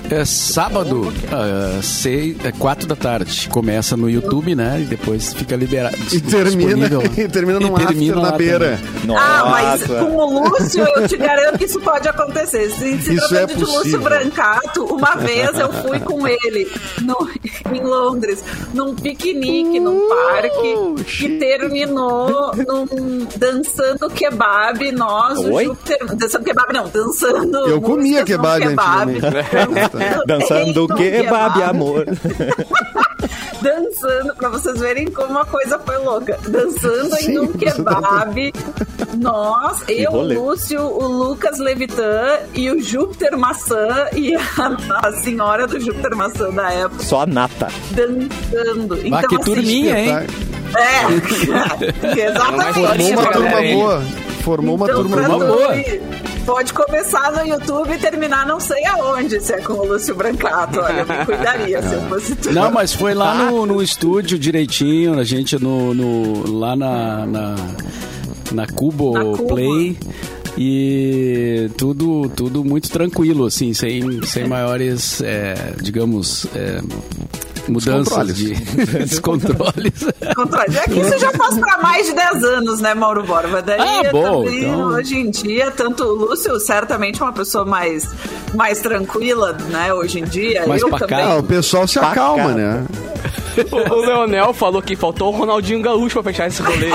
É 0.10 0.24
sábado, 0.24 1.12
ah, 1.32 1.80
seis, 1.82 2.38
é 2.46 2.52
quatro 2.52 2.88
da 2.88 2.96
tarde. 2.96 3.50
Começa 3.50 3.98
no 3.98 4.08
YouTube, 4.10 4.54
né? 4.56 4.80
E 4.82 4.84
depois 4.86 5.34
fica 5.34 5.56
liberado. 5.56 5.96
E 6.16 6.22
termina, 6.22 6.88
e 7.18 7.28
termina 7.28 7.60
num 7.60 7.76
E 7.76 7.86
termina 7.86 8.22
na 8.22 8.32
beira. 8.32 8.80
Nossa. 9.04 9.22
Ah, 9.22 9.50
mas 9.50 9.84
com 9.84 10.16
o 10.16 10.40
Lúcio, 10.50 10.84
eu 10.96 11.08
te 11.08 11.18
garanto 11.18 11.58
que 11.58 11.66
isso 11.66 11.80
pode 11.82 12.08
acontecer. 12.08 12.70
Se, 12.72 12.98
se 13.02 13.16
Isso 13.16 13.36
é 13.36 13.46
de 13.46 13.56
Lúcio. 13.56 14.00
Brancato, 14.00 14.86
uma 14.86 15.16
vez 15.16 15.58
eu 15.60 15.72
fui 15.74 16.00
com 16.00 16.28
ele 16.28 16.72
no- 17.02 17.28
em 17.74 17.82
Londres, 17.84 18.44
num 18.74 18.94
piquenique, 18.96 19.80
num 19.80 20.08
parque, 20.08 21.04
que 21.06 21.30
terminou 21.40 22.52
num 22.56 23.28
dançando 23.36 24.10
kebab, 24.10 24.92
nós, 24.92 25.40
o 25.40 25.52
Oi? 25.54 25.66
Júpiter. 25.66 25.98
Dançando 26.16 26.44
kebab, 26.46 26.74
não, 26.74 26.88
dançando. 26.90 27.58
Eu 27.68 27.82
comia 27.82 28.24
kebab 28.24 28.62
kebab. 28.68 29.12
Antigamente. 29.98 30.28
Dançando 30.28 30.88
no 30.88 30.96
kebab, 30.96 31.64
amor. 31.64 32.06
dançando, 33.62 34.36
pra 34.36 34.50
vocês 34.50 34.80
verem 34.80 35.08
como 35.08 35.40
a 35.40 35.46
coisa 35.46 35.80
foi 35.80 35.98
louca. 35.98 36.38
Dançando 36.48 37.16
Sim, 37.18 37.32
em 37.32 37.40
um 37.40 37.48
kebab. 37.54 38.54
Nós, 39.18 39.84
eu, 39.88 40.12
o. 40.12 40.22
Lúcio, 40.22 40.82
o 40.82 41.08
Lucas 41.08 41.60
Levitan 41.60 42.40
e 42.54 42.70
o 42.70 42.82
Júpiter 42.82 43.38
Maçã 43.38 44.08
e 44.14 44.36
a, 44.36 44.42
a 45.04 45.12
senhora 45.22 45.66
do 45.66 45.80
Júpiter 45.80 46.16
Maçã 46.16 46.52
da 46.52 46.72
época 46.72 47.04
Só 47.04 47.22
a 47.22 47.26
nata. 47.26 47.68
dançando. 47.92 49.00
Ah, 49.12 49.28
que 49.28 49.40
turminha, 49.40 50.00
hein? 50.00 50.28
É, 50.76 52.20
exatamente. 52.28 52.74
Formou 52.74 53.12
uma 53.12 53.32
turma 53.32 53.64
hein? 53.64 53.76
boa. 53.76 54.04
Formou 54.46 54.76
uma 54.76 54.86
Então, 54.86 55.02
turma 55.02 55.18
pra 55.18 55.28
boa. 55.28 55.76
Pode 56.46 56.72
começar 56.72 57.32
no 57.32 57.44
YouTube 57.50 57.92
e 57.94 57.98
terminar 57.98 58.46
não 58.46 58.60
sei 58.60 58.86
aonde, 58.86 59.42
se 59.42 59.52
é 59.54 59.58
com 59.58 59.74
o 59.74 59.88
Lúcio 59.88 60.14
Brancato. 60.14 60.80
Olha, 60.80 61.00
eu 61.00 61.08
me 61.08 61.26
cuidaria 61.26 61.82
se 61.82 61.96
eu 61.96 62.02
fosse 62.08 62.36
tu. 62.36 62.52
Não, 62.54 62.72
mas 62.72 62.94
foi 62.94 63.16
lá 63.16 63.34
no, 63.34 63.66
no 63.66 63.82
estúdio 63.82 64.38
direitinho, 64.38 65.18
a 65.20 65.24
gente 65.24 65.58
no, 65.62 65.94
no- 65.96 66.52
lá 66.60 66.76
na, 66.76 67.26
na, 67.26 67.56
na 68.52 68.68
Cubo 68.68 69.14
Na. 69.14 69.48
Play. 69.48 69.98
E 70.58 71.70
tudo, 71.78 72.30
tudo 72.30 72.64
muito 72.64 72.90
tranquilo, 72.90 73.46
assim, 73.46 73.74
sem, 73.74 74.22
sem 74.24 74.48
maiores, 74.48 75.22
é, 75.22 75.74
digamos, 75.82 76.46
é, 76.56 76.80
mudanças 77.68 78.28
Descontroles. 78.36 78.36
de 78.36 78.54
descontroles. 79.06 79.94
Controle. 80.36 80.78
É 80.78 80.82
que 80.84 81.00
isso 81.00 81.20
já 81.20 81.32
faz 81.32 81.58
pra 81.58 81.78
mais 81.80 82.06
de 82.08 82.14
10 82.14 82.44
anos, 82.44 82.80
né, 82.80 82.94
Mauro 82.94 83.24
Borba? 83.24 83.62
Daí 83.62 83.80
Ah, 83.80 84.12
bom, 84.12 84.44
também, 84.44 84.64
então- 84.64 84.88
hoje 84.88 85.16
em 85.18 85.30
dia, 85.30 85.72
tanto 85.72 86.04
o 86.04 86.14
Lúcio, 86.16 86.60
certamente 86.60 87.22
uma 87.22 87.32
pessoa 87.34 87.66
mais, 87.66 88.08
mais 88.54 88.80
tranquila, 88.80 89.54
né, 89.70 89.94
hoje 89.94 90.20
em 90.20 90.24
dia. 90.26 90.66
Mais 90.68 90.82
eu 90.82 90.90
pacata. 90.90 91.16
também. 91.16 91.26
Ah, 91.32 91.38
o 91.38 91.44
pessoal 91.44 91.88
se 91.88 92.00
acalma, 92.00 92.52
né? 92.54 92.84
O, 93.72 93.94
o 93.94 94.06
Leonel 94.06 94.54
falou 94.54 94.82
que 94.82 94.96
faltou 94.96 95.34
o 95.34 95.38
Ronaldinho 95.38 95.82
Gaúcho 95.82 96.22
pra 96.22 96.32
fechar 96.32 96.48
esse 96.48 96.62
rolê. 96.62 96.90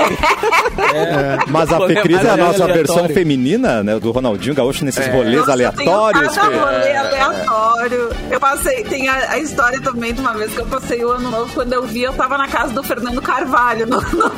Mas 1.47 1.71
a 1.71 1.79
Fecris 1.87 2.17
é 2.23 2.29
a 2.29 2.33
aleatório. 2.33 2.59
nossa 2.59 2.67
versão 2.73 3.07
feminina, 3.09 3.83
né? 3.83 3.99
Do 3.99 4.11
Ronaldinho 4.11 4.53
Gaúcho 4.55 4.85
nesses 4.85 5.07
rolês 5.07 5.39
Nossa, 5.39 5.51
aleatórios. 5.53 6.35
Cada 6.35 6.57
rolê 6.57 6.95
aleatório. 6.95 8.09
Eu 8.29 8.39
passei, 8.39 8.83
tem 8.83 9.07
a, 9.09 9.31
a 9.31 9.39
história 9.39 9.81
também 9.81 10.13
de 10.13 10.21
uma 10.21 10.33
vez 10.33 10.51
que 10.53 10.59
eu 10.59 10.65
passei 10.65 11.03
o 11.03 11.11
ano 11.11 11.29
novo, 11.31 11.53
quando 11.53 11.73
eu 11.73 11.83
vi, 11.83 12.03
eu 12.03 12.13
tava 12.13 12.37
na 12.37 12.47
casa 12.47 12.73
do 12.73 12.83
Fernando 12.83 13.21
Carvalho. 13.21 13.85
No, 13.87 14.01
no, 14.01 14.17
no- 14.17 14.31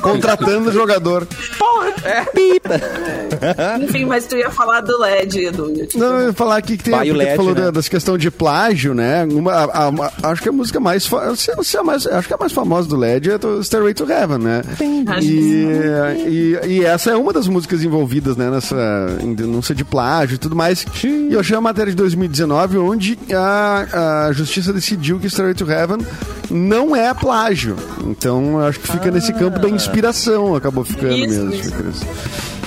Contratando 0.02 0.70
o 0.70 0.72
jogador. 0.72 1.26
Enfim, 3.82 4.04
mas 4.06 4.26
tu 4.26 4.36
ia 4.36 4.50
falar 4.50 4.80
do 4.80 4.98
LED, 4.98 5.46
Edu. 5.46 5.72
Eu 5.76 5.86
te 5.86 5.98
Não, 5.98 6.20
eu 6.20 6.26
ia 6.28 6.32
falar 6.32 6.56
aqui 6.56 6.76
que 6.76 6.84
tem 6.84 6.92
Vai 6.94 7.10
LED, 7.10 7.36
falou 7.36 7.54
né? 7.54 7.62
da- 7.62 7.70
das 7.70 7.88
questões 7.88 8.20
de 8.20 8.30
plágio, 8.30 8.94
né? 8.94 9.24
Uma, 9.30 9.52
a- 9.64 9.99
acho 10.22 10.42
que 10.42 10.48
a 10.48 10.52
música 10.52 10.78
mais, 10.80 11.04
se- 11.36 11.64
se 11.64 11.76
a 11.76 11.82
mais 11.82 12.06
acho 12.06 12.28
que 12.28 12.34
a 12.34 12.36
mais 12.38 12.52
famosa 12.52 12.88
do 12.88 12.96
LED 12.96 13.30
é 13.32 13.38
do 13.38 13.62
Stairway 13.62 13.94
to 13.94 14.10
Heaven, 14.10 14.38
né? 14.38 14.62
Acho 15.06 15.26
E, 15.26 16.58
e, 16.64 16.66
e 16.66 16.84
essa 16.84 17.10
é 17.10 17.16
uma 17.16 17.32
das 17.32 17.46
músicas 17.48 17.82
envolvidas, 17.82 18.36
né, 18.36 18.50
nessa 18.50 18.76
em 19.22 19.34
denúncia 19.34 19.74
de 19.74 19.84
plágio 19.84 20.34
e 20.34 20.38
tudo 20.38 20.54
mais. 20.56 20.84
E 21.04 21.32
eu 21.32 21.40
achei 21.40 21.56
a 21.56 21.60
matéria 21.60 21.90
de 21.90 21.96
2019 21.96 22.78
onde 22.78 23.18
a, 23.34 24.26
a 24.28 24.32
justiça 24.32 24.72
decidiu 24.72 25.18
que 25.18 25.28
Stairway 25.28 25.54
to 25.54 25.70
Heaven 25.70 25.98
não 26.50 26.94
é 26.96 27.12
plágio. 27.14 27.76
Então, 28.04 28.58
acho 28.60 28.80
que 28.80 28.90
fica 28.90 29.10
nesse 29.10 29.32
campo 29.32 29.58
da 29.58 29.68
inspiração, 29.68 30.54
acabou 30.54 30.84
ficando 30.84 31.14
Isso, 31.16 31.44
mesmo. 31.44 31.54
isso. 31.90 32.06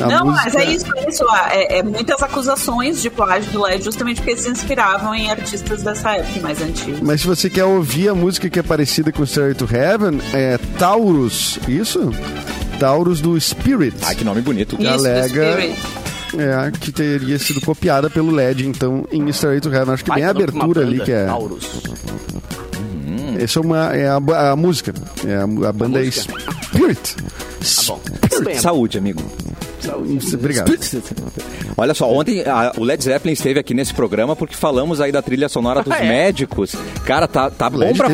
A 0.01 0.07
Não, 0.07 0.25
mas 0.25 0.45
música- 0.45 0.63
é 0.63 0.71
isso, 0.73 0.85
é 0.97 1.09
isso. 1.09 1.23
ah, 1.29 1.50
É, 1.51 1.77
é 1.79 1.83
muitas 1.83 2.21
acusações 2.21 3.01
de 3.01 3.09
plágio 3.09 3.51
do 3.51 3.62
LED 3.62 3.83
justamente 3.85 4.17
porque 4.17 4.31
eles 4.31 4.43
se 4.43 4.50
inspiravam 4.50 5.13
em 5.13 5.29
artistas 5.29 5.83
dessa 5.83 6.12
época 6.17 6.39
mais 6.41 6.62
antigos. 6.62 7.00
Mas 7.01 7.21
se 7.21 7.27
você 7.27 7.50
quer 7.50 7.65
ouvir 7.65 8.09
a 8.09 8.15
música 8.15 8.50
que 8.50 8.59
é 8.59 8.63
parecida 8.63 9.12
com 9.12 9.25
Stairway 9.25 9.55
to 9.55 9.67
Heaven, 9.71 10.19
é 10.33 10.57
Taurus, 10.79 11.59
isso? 11.67 12.12
Taurus 12.79 13.21
do 13.21 13.39
Spirit. 13.39 13.95
Ai, 14.03 14.15
que 14.15 14.23
nome 14.23 14.41
bonito. 14.41 14.75
que 14.75 14.83
Isso, 14.83 14.93
alega 14.93 15.53
Spirit. 15.53 15.79
é, 16.38 16.71
que 16.79 16.91
teria 16.91 17.38
sido 17.38 17.62
copiada 17.62 18.09
pelo 18.09 18.31
LED, 18.31 18.67
então, 18.67 19.05
em 19.12 19.31
Stairway 19.31 19.62
to 19.62 19.71
Heaven. 19.73 19.93
Acho 19.93 20.03
que 20.03 20.12
bem 20.13 20.23
a 20.25 20.31
abertura 20.31 20.81
ali, 20.81 21.00
que 21.00 21.12
é... 21.12 21.25
Taurus. 21.25 21.69
Essa 23.39 23.59
é, 23.59 23.62
uma, 23.62 23.95
é 23.95 24.07
a, 24.09 24.51
a 24.51 24.55
música. 24.55 24.93
É 25.27 25.35
a, 25.35 25.43
a 25.43 25.73
banda 25.73 26.00
é 26.01 26.05
música? 26.05 26.33
Spirit. 26.63 27.15
Tá 27.15 27.81
bom. 27.88 28.01
Bem. 28.43 28.55
Saúde, 28.57 28.97
amigo. 28.97 29.21
Obrigado. 30.34 30.72
Olha 31.75 31.94
só, 31.94 32.10
ontem 32.12 32.42
a- 32.42 32.72
o 32.77 32.84
Led 32.84 33.03
Zeppelin 33.03 33.34
esteve 33.34 33.60
aqui 33.60 33.74
nesse 33.74 33.94
programa 33.94 34.36
porque 34.36 34.56
falamos 34.56 35.01
aí 35.01 35.12
da 35.12 35.22
trilha 35.22 35.50
sonora 35.50 35.82
dos 35.82 35.92
Ah, 35.94 36.03
é? 36.03 36.08
médicos. 36.08 36.75
Cara, 37.06 37.27
tá, 37.27 37.50
tá, 37.50 37.70
bom 37.70 37.94
pra 37.94 38.10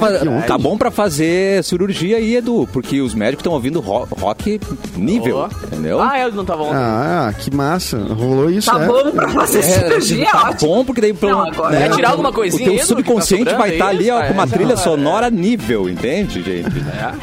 tá 0.47 0.57
bom 0.57 0.77
pra 0.77 0.89
fazer 0.91 1.63
cirurgia 1.63 2.17
aí, 2.17 2.35
Edu, 2.35 2.67
porque 2.71 3.01
os 3.01 3.13
médicos 3.13 3.41
estão 3.41 3.53
ouvindo 3.53 3.79
ro- 3.79 4.07
rock 4.19 4.59
nível, 4.95 5.37
Ó. 5.37 5.49
entendeu? 5.65 6.01
Ah, 6.01 6.19
eu 6.19 6.31
não 6.31 6.45
tava 6.45 6.63
ontem. 6.63 6.75
Ah, 6.77 7.33
que 7.37 7.53
massa. 7.53 7.97
Rolou 7.97 8.49
isso, 8.49 8.71
Tá 8.71 8.81
é. 8.83 8.87
bom 8.87 9.11
pra 9.11 9.29
fazer 9.29 9.61
cirurgia, 9.63 10.25
tá 10.31 10.49
ótimo. 10.49 10.69
bom, 10.75 10.85
porque 10.85 11.01
daí 11.01 11.13
pelo, 11.13 11.31
Não, 11.33 11.47
agora- 11.47 11.71
né, 11.79 11.87
Quer 11.89 11.95
tirar 11.95 12.09
alguma 12.11 12.31
coisinha 12.31 12.63
O 12.69 12.71
teu 12.71 12.79
tá 12.79 12.85
subconsciente 12.85 13.43
sobrando 13.43 13.59
vai 13.59 13.71
estar 13.73 13.87
aí? 13.87 13.97
ali, 13.97 14.11
ó, 14.11 14.21
com 14.27 14.33
uma 14.33 14.47
trilha 14.47 14.73
é. 14.73 14.77
sonora 14.77 15.29
nível, 15.29 15.89
entende, 15.89 16.41
gente? 16.41 16.69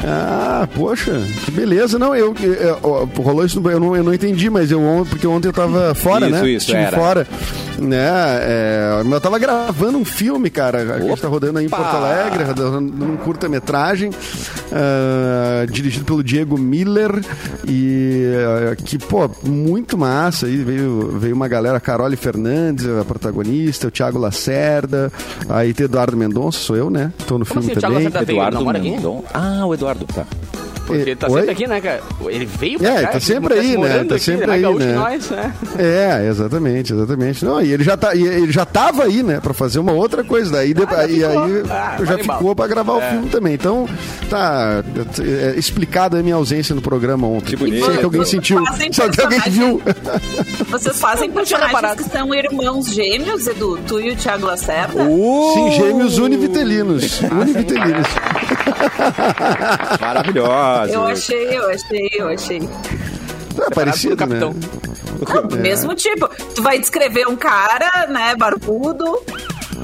Ah, 0.05 0.67
poxa, 0.75 1.21
que 1.45 1.51
beleza. 1.51 1.97
Não, 1.99 2.15
eu, 2.15 2.33
eu- 2.41 2.77
ó, 2.83 3.07
rolou 3.21 3.45
isso, 3.45 3.59
no- 3.59 3.71
eu 3.71 3.79
não, 3.79 3.95
eu 3.95 4.03
não 4.03 4.13
entendi, 4.13 4.49
mas 4.49 4.71
eu 4.71 5.05
porque 5.09 5.27
ontem 5.27 5.47
eu 5.49 5.53
tava 5.53 5.93
fora, 5.95 6.26
Isso, 6.29 6.43
né? 6.43 6.49
isso, 6.49 6.65
Estive 6.71 6.81
era. 6.83 6.97
fora. 6.97 7.27
Né? 7.79 8.07
É, 8.41 9.03
eu 9.05 9.21
tava 9.21 9.37
gravando 9.37 9.99
um 9.99 10.05
filme, 10.05 10.49
cara, 10.49 10.83
que 10.83 10.91
a 10.91 10.99
gente 10.99 11.21
tá 11.21 11.27
rodando 11.27 11.59
aí 11.59 11.65
em 11.65 11.67
Opa! 11.67 11.77
Porto 11.77 11.95
Alegre, 11.95 12.43
rodando 12.43 13.05
um 13.05 13.17
curta-metragem, 13.17 14.09
ah, 14.71 15.65
dirigido 15.69 16.03
pelo 16.03 16.23
Diego 16.23 16.57
Miller, 16.57 17.11
e 17.67 18.33
ah, 18.71 18.75
que, 18.75 18.97
pô, 18.97 19.29
muito 19.43 19.95
massa. 19.95 20.47
Aí 20.47 20.57
veio, 20.57 21.19
veio 21.19 21.35
uma 21.35 21.47
galera, 21.47 21.79
Carole 21.79 22.15
Fernandes, 22.15 22.87
a 22.87 23.05
protagonista, 23.05 23.87
o 23.87 23.91
Thiago 23.91 24.17
Lacerda, 24.17 25.11
aí 25.47 25.71
tem 25.71 25.85
Eduardo 25.85 26.17
Mendonça, 26.17 26.57
sou 26.59 26.75
eu, 26.75 26.89
né? 26.89 27.13
Tô 27.27 27.37
no 27.37 27.45
Como 27.45 27.61
filme 27.61 27.67
assim, 27.67 27.77
o 27.77 27.79
Thiago 27.79 27.93
também. 27.93 28.05
Lacerda 28.05 28.25
veio? 28.25 28.37
Eduardo 28.37 28.57
namora 28.57 28.77
aqui? 28.79 28.89
Mendon. 28.89 29.23
Ah, 29.31 29.65
o 29.67 29.73
Eduardo, 29.75 30.05
tá. 30.05 30.25
Porque 30.87 31.01
ele 31.01 31.15
tá 31.15 31.27
Oi? 31.27 31.33
sempre 31.33 31.51
aqui, 31.51 31.67
né, 31.67 31.81
cara? 31.81 32.01
Ele 32.27 32.45
veio 32.45 32.79
pra 32.79 32.87
É, 32.89 32.93
cá. 32.93 32.99
ele 33.01 33.07
tá 33.11 33.19
sempre 33.19 33.53
se 33.53 33.59
aí, 33.59 33.77
né? 33.77 34.03
Tá 34.05 34.15
aqui, 34.15 34.23
sempre 34.23 34.43
ele 34.43 34.51
é 34.51 34.67
aí, 34.67 34.75
né? 34.75 34.93
nós, 34.95 35.29
né? 35.29 35.53
É, 35.77 36.27
exatamente, 36.29 36.93
exatamente. 36.93 37.45
Não, 37.45 37.61
e 37.61 37.71
ele 37.73 37.83
já 37.83 37.97
tá, 37.97 38.15
ele 38.15 38.51
já 38.51 38.65
tava 38.65 39.03
aí, 39.03 39.21
né, 39.21 39.39
Pra 39.41 39.53
fazer 39.53 39.79
uma 39.79 39.91
outra 39.91 40.23
coisa. 40.23 40.51
Daí, 40.51 40.73
e 41.09 41.23
aí 41.25 41.31
ficou. 41.33 41.71
Ah, 41.71 41.97
já 42.03 42.17
ficou 42.17 42.55
pra 42.55 42.67
gravar 42.67 42.93
o 42.93 43.01
filme 43.01 43.29
também. 43.29 43.53
Então, 43.53 43.87
tá 44.29 44.83
é, 45.19 45.53
explicada 45.57 46.19
a 46.19 46.23
minha 46.23 46.35
ausência 46.35 46.73
no 46.73 46.81
programa 46.81 47.27
ontem. 47.27 47.47
Que 47.47 47.55
bonito. 47.57 47.85
Se 47.85 47.91
é 47.91 47.97
que 47.97 48.05
alguém 48.05 48.25
sentiu, 48.25 48.63
é 48.65 49.09
que 49.09 49.21
alguém 49.21 49.39
viu. 49.49 49.81
Vocês 50.69 50.99
fazem 50.99 51.29
personagens 51.31 51.95
que 51.95 52.03
são 52.09 52.33
irmãos 52.33 52.87
gêmeos, 52.87 53.45
Edu? 53.47 53.77
Tu 53.87 53.99
e 53.99 54.11
o 54.11 54.15
Thiago 54.15 54.45
Lacerda? 54.45 55.03
Uh, 55.03 55.53
Sim, 55.53 55.71
gêmeos 55.71 56.17
univitelinos. 56.17 57.21
Univitelinos. 57.21 58.07
Eu 60.85 61.03
achei, 61.05 61.57
eu 61.57 61.69
achei, 61.69 62.09
eu 62.13 62.27
achei. 62.29 62.69
É 63.59 63.69
parecido, 63.73 64.15
né? 64.15 64.39
capitão. 64.39 64.55
Não, 65.51 65.57
Mesmo 65.61 65.95
tipo. 65.95 66.29
Tu 66.53 66.61
vai 66.61 66.79
descrever 66.79 67.27
um 67.27 67.35
cara, 67.35 68.05
né, 68.07 68.35
barbudo, 68.35 69.19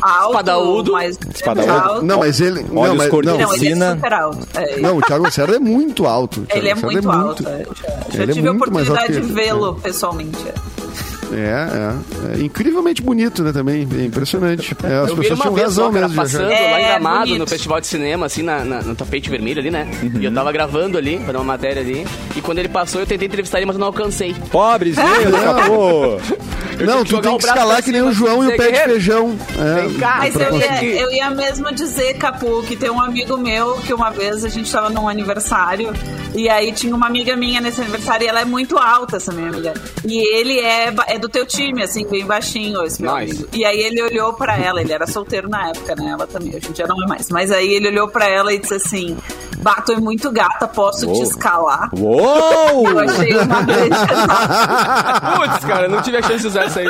alto, 0.01 0.29
Espadaúdo. 0.31 0.91
mais 0.91 1.17
Espadaúdo. 1.33 1.71
alto. 1.71 2.05
Não, 2.05 2.19
mas 2.19 2.39
ele. 2.39 2.63
Não, 2.69 2.81
Olhos 2.83 2.97
mas, 2.97 3.09
cor 3.09 3.23
de 3.23 3.29
não, 3.29 3.37
Não, 3.39 3.55
ele 3.55 3.69
é 3.83 3.91
super 3.95 4.13
alto. 4.13 4.47
É, 4.53 4.79
não, 4.79 4.97
o 4.97 5.01
Thiago 5.01 5.23
Lacerda 5.23 5.55
é 5.55 5.59
muito 5.59 6.05
alto. 6.05 6.41
O 6.41 6.55
ele 6.55 6.69
é 6.69 6.75
Lacerda 6.75 6.91
muito 6.93 7.11
alto. 7.11 7.47
é. 7.47 7.63
Já, 7.63 7.89
já 8.17 8.23
Ele 8.23 8.31
é 8.31 8.35
tive 8.35 8.47
a 8.47 8.53
muito 8.53 8.63
alto 8.77 8.81
oportunidade 8.83 9.13
de 9.27 9.33
vê-lo 9.33 9.75
pessoalmente. 9.81 10.37
É, 11.35 12.35
é, 12.35 12.39
é 12.39 12.43
incrivelmente 12.43 13.01
bonito, 13.01 13.43
né, 13.43 13.51
também. 13.51 13.87
É 13.99 14.05
impressionante. 14.05 14.75
É, 14.83 14.95
as 14.99 15.09
Eu 15.09 15.15
pessoas 15.17 15.39
uma 15.39 15.41
tinham 15.43 15.53
vez 15.55 15.67
razão 15.67 15.91
mesmo 15.91 16.09
de 16.09 16.15
passando 16.15 16.43
lá 16.47 16.51
em 16.53 16.83
É, 16.83 16.87
Gramado, 16.87 17.19
bonito. 17.25 17.39
no 17.39 17.47
festival 17.47 17.81
de 17.81 17.87
cinema, 17.87 18.25
assim, 18.25 18.41
na, 18.43 18.63
na- 18.63 18.81
no 18.81 18.95
tapete 18.95 19.29
vermelho 19.29 19.59
ali, 19.59 19.71
né? 19.71 19.87
E 20.19 20.25
eu 20.25 20.33
tava 20.33 20.51
gravando 20.51 20.97
ali, 20.97 21.17
fazendo 21.19 21.35
uma 21.37 21.43
matéria 21.43 21.81
ali. 21.81 22.05
E 22.35 22.41
quando 22.41 22.59
ele 22.59 22.69
passou, 22.69 23.01
eu 23.01 23.07
tentei 23.07 23.27
entrevistar 23.27 23.57
ele, 23.57 23.65
mas 23.65 23.75
eu 23.75 23.79
não 23.79 23.87
alcancei. 23.87 24.35
Pobrezinho, 24.51 25.05
acabou. 25.49 26.19
Eu 26.79 26.87
Não, 26.87 27.03
tu 27.03 27.11
jogar 27.11 27.29
tem 27.29 27.37
que 27.37 27.45
escalar 27.45 27.83
que 27.83 27.91
nem 27.91 28.01
o 28.01 28.11
João 28.11 28.43
e 28.43 28.47
o 28.47 28.57
pé 28.57 28.65
de 28.65 28.71
"Guerreiro, 28.71 28.91
feijão. 28.91 29.37
É, 29.59 29.81
Vem 29.81 29.93
cá. 29.95 30.15
Mas 30.19 30.35
eu 30.35 30.57
ia, 30.57 30.83
eu 31.01 31.11
ia 31.11 31.29
mesmo 31.29 31.71
dizer, 31.73 32.15
Capu, 32.15 32.63
que 32.63 32.75
tem 32.75 32.89
um 32.89 32.99
amigo 32.99 33.37
meu 33.37 33.75
que 33.75 33.93
uma 33.93 34.09
vez 34.09 34.43
a 34.43 34.49
gente 34.49 34.71
tava 34.71 34.89
num 34.89 35.07
aniversário 35.07 35.93
e 36.35 36.49
aí 36.49 36.71
tinha 36.71 36.95
uma 36.95 37.05
amiga 37.07 37.35
minha 37.35 37.61
nesse 37.61 37.79
aniversário 37.79 38.25
e 38.25 38.27
ela 38.27 38.41
é 38.41 38.45
muito 38.45 38.77
alta, 38.77 39.17
essa 39.17 39.31
minha 39.31 39.49
amiga. 39.49 39.73
E 40.03 40.17
ele 40.35 40.59
é, 40.59 40.91
é 41.07 41.19
do 41.23 41.29
teu 41.29 41.45
time, 41.45 41.81
assim, 41.81 42.05
bem 42.05 42.25
baixinho, 42.25 42.83
esse 42.83 43.01
meu 43.01 43.15
Nice. 43.15 43.31
amigo. 43.31 43.49
E 43.53 43.63
aí 43.65 43.79
ele 43.79 44.01
olhou 44.01 44.33
pra 44.33 44.57
ela, 44.57 44.81
ele 44.81 44.91
era 44.91 45.07
solteiro 45.07 45.47
na 45.49 45.69
época, 45.69 45.95
né? 45.95 46.09
Ela 46.11 46.27
também, 46.27 46.53
hoje 46.55 46.67
em 46.69 46.71
dia 46.73 46.85
não 46.85 47.01
é 47.01 47.07
mais. 47.07 47.29
Mas 47.29 47.49
aí 47.51 47.73
ele 47.73 47.87
olhou 47.87 48.07
pra 48.09 48.27
ela 48.27 48.53
e 48.53 48.59
disse 48.59 48.73
assim: 48.73 49.17
Bato 49.59 49.93
é 49.93 49.95
muito 49.95 50.29
gata, 50.31 50.67
posso 50.67 51.05
Uou. 51.07 51.15
te 51.15 51.21
escalar? 51.23 51.89
Uou! 51.97 52.89
Eu 52.89 52.99
achei 52.99 53.33
uma 53.37 53.61
grande 53.61 53.95
Putz, 55.35 55.65
cara, 55.65 55.87
não 55.87 56.01
tive 56.01 56.17
a 56.17 56.21
chance 56.21 56.41
de 56.41 56.47
usar 56.47 56.65
isso 56.67 56.79
aí. 56.79 56.87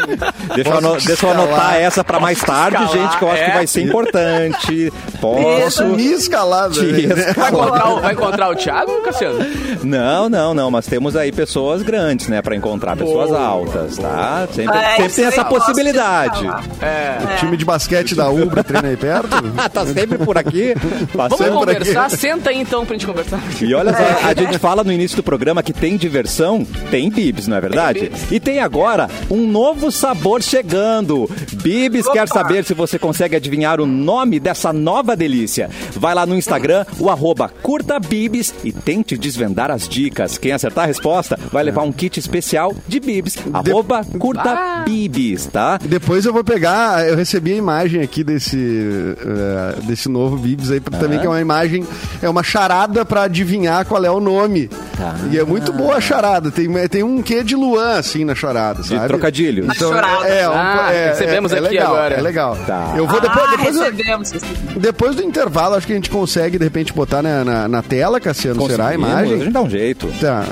Deixa 0.55 0.69
eu, 0.71 0.77
ano- 0.77 0.97
deixa 1.05 1.25
eu 1.27 1.31
anotar 1.31 1.75
essa 1.75 2.03
pra 2.03 2.19
mais 2.19 2.41
tarde, 2.41 2.77
Escalar, 2.83 2.93
gente, 3.07 3.17
que 3.17 3.23
eu 3.23 3.29
acho 3.31 3.43
que 3.43 3.51
é. 3.51 3.53
vai 3.53 3.67
ser 3.67 3.81
importante. 3.81 4.93
Posso 5.21 5.85
Me 5.85 6.05
escalada. 6.13 6.73
te 6.73 6.81
né? 7.07 7.15
Vai 7.15 7.29
escalar. 7.29 7.51
encontrar, 7.53 7.89
o, 7.93 8.01
vai 8.01 8.13
encontrar 8.13 8.49
o 8.49 8.55
Thiago, 8.55 9.01
Cassiano? 9.03 9.39
Não, 9.83 10.27
não, 10.29 10.53
não, 10.53 10.71
mas 10.71 10.85
temos 10.87 11.15
aí 11.15 11.31
pessoas 11.31 11.81
grandes, 11.81 12.27
né, 12.27 12.41
pra 12.41 12.55
encontrar 12.55 12.95
pessoas 12.97 13.31
altas, 13.31 13.97
tá? 13.97 14.22
Sempre, 14.53 14.77
É, 14.77 14.95
sempre 14.97 15.13
tem 15.13 15.25
essa 15.25 15.43
de 15.43 15.49
possibilidade. 15.49 16.39
falar. 16.45 16.63
É. 16.81 17.35
Time 17.39 17.57
de 17.57 17.65
basquete 17.65 18.15
da 18.15 18.29
Ubra 18.29 18.63
treina 18.63 18.87
aí 18.87 18.97
perto. 18.97 19.27
Ah, 19.57 19.67
tá 19.69 19.85
sempre 19.85 20.17
por 20.17 20.37
aqui, 20.37 20.73
Vamos 21.13 21.37
passando 21.37 21.53
por 21.59 21.69
aqui. 21.69 21.79
conversar? 21.79 22.09
Senta 22.11 22.49
aí 22.49 22.59
então 22.59 22.85
pra 22.85 22.95
gente 22.95 23.05
conversar. 23.05 23.39
E 23.61 23.73
olha 23.73 23.91
só, 23.93 24.27
a 24.27 24.33
gente 24.33 24.57
fala 24.59 24.83
no 24.83 24.91
início 24.91 25.17
do 25.17 25.23
programa 25.23 25.61
que 25.63 25.73
tem 25.73 25.97
diversão, 25.97 26.65
tem 26.91 27.09
bibs, 27.09 27.47
não 27.47 27.57
é 27.57 27.61
verdade? 27.61 28.09
Tem. 28.09 28.37
E 28.37 28.39
tem 28.39 28.59
agora 28.59 29.09
um 29.29 29.45
novo 29.47 29.91
sabor 29.91 30.41
chegando. 30.41 31.29
Bibs 31.53 32.07
quer 32.09 32.27
saber 32.27 32.63
se 32.65 32.73
você 32.73 32.97
consegue 32.99 33.35
adivinhar 33.35 33.79
o 33.79 33.85
nome 33.85 34.39
dessa 34.39 34.71
nova 34.73 35.15
delícia. 35.15 35.69
Vai 35.93 36.13
lá 36.13 36.25
no 36.25 36.35
Instagram, 36.35 36.85
o 36.99 37.09
arroba 37.09 37.49
curta 37.61 37.99
bibs 37.99 38.53
e 38.63 38.71
tente 38.71 39.17
desvendar 39.17 39.71
as 39.71 39.87
dicas. 39.87 40.37
Quem 40.37 40.51
acertar 40.51 40.83
a 40.85 40.87
resposta 40.87 41.39
vai 41.51 41.63
levar 41.63 41.83
um 41.83 41.91
kit 41.91 42.19
especial 42.19 42.73
de 42.87 42.99
bibs. 42.99 43.37
Arroba 43.53 44.01
curta 44.19 44.83
bibs, 44.85 45.45
tá? 45.47 45.79
Depois 45.83 46.25
eu 46.25 46.33
vou 46.33 46.43
pegar, 46.43 47.07
eu 47.07 47.15
recebi 47.15 47.53
a 47.53 47.55
imagem 47.55 48.01
aqui 48.01 48.23
desse, 48.23 48.57
eh, 48.57 49.75
desse 49.83 50.09
novo 50.09 50.37
Bibs 50.37 50.71
aí, 50.71 50.79
também 50.79 51.19
que 51.19 51.25
é 51.25 51.29
uma 51.29 51.41
imagem, 51.41 51.85
é 52.21 52.29
uma 52.29 52.43
charada 52.43 53.05
pra 53.05 53.23
adivinhar 53.23 53.85
qual 53.85 54.03
é 54.03 54.11
o 54.11 54.19
nome. 54.19 54.67
Tá. 54.97 55.15
E 55.31 55.37
é 55.39 55.43
muito 55.43 55.73
boa 55.73 55.95
a 55.95 56.01
charada, 56.01 56.51
tem, 56.51 56.69
tem 56.87 57.03
um 57.03 57.21
quê 57.21 57.43
de 57.43 57.55
Luan 57.55 57.97
assim 57.97 58.23
na 58.23 58.35
charada, 58.35 58.81
De 58.83 58.89
sabe? 58.89 59.07
trocadilho. 59.07 59.65
A 59.69 59.73
charada. 59.73 60.27
é, 60.27 60.47
um- 60.49 60.53
Ah, 60.53 60.89
é, 60.93 61.09
recebemos 61.09 61.51
é, 61.51 61.55
é 61.55 61.59
aqui 61.59 61.69
legal, 61.69 61.87
agora. 61.95 62.15
É 62.15 62.21
legal. 62.21 62.57
Tá. 62.67 62.93
Eu 62.95 63.07
vou 63.07 63.19
depois, 63.19 63.45
ah, 63.47 63.51
depois, 63.51 63.75
eu- 63.75 63.83
recebemos. 63.83 64.31
depois 64.77 65.15
do 65.15 65.23
intervalo, 65.23 65.75
acho 65.75 65.87
que 65.87 65.93
a 65.93 65.95
gente 65.95 66.09
consegue 66.09 66.57
de 66.57 66.63
repente 66.63 66.93
botar 66.93 67.21
na, 67.21 67.43
na, 67.43 67.67
na 67.67 67.81
tela, 67.81 68.19
Cassiano, 68.19 68.65
será 68.67 68.87
a 68.89 68.93
imagem? 68.95 69.33
A 69.33 69.37
gente 69.37 69.51
dá 69.51 69.61
um 69.61 69.69
jeito. 69.69 70.07
Tá. 70.21 70.45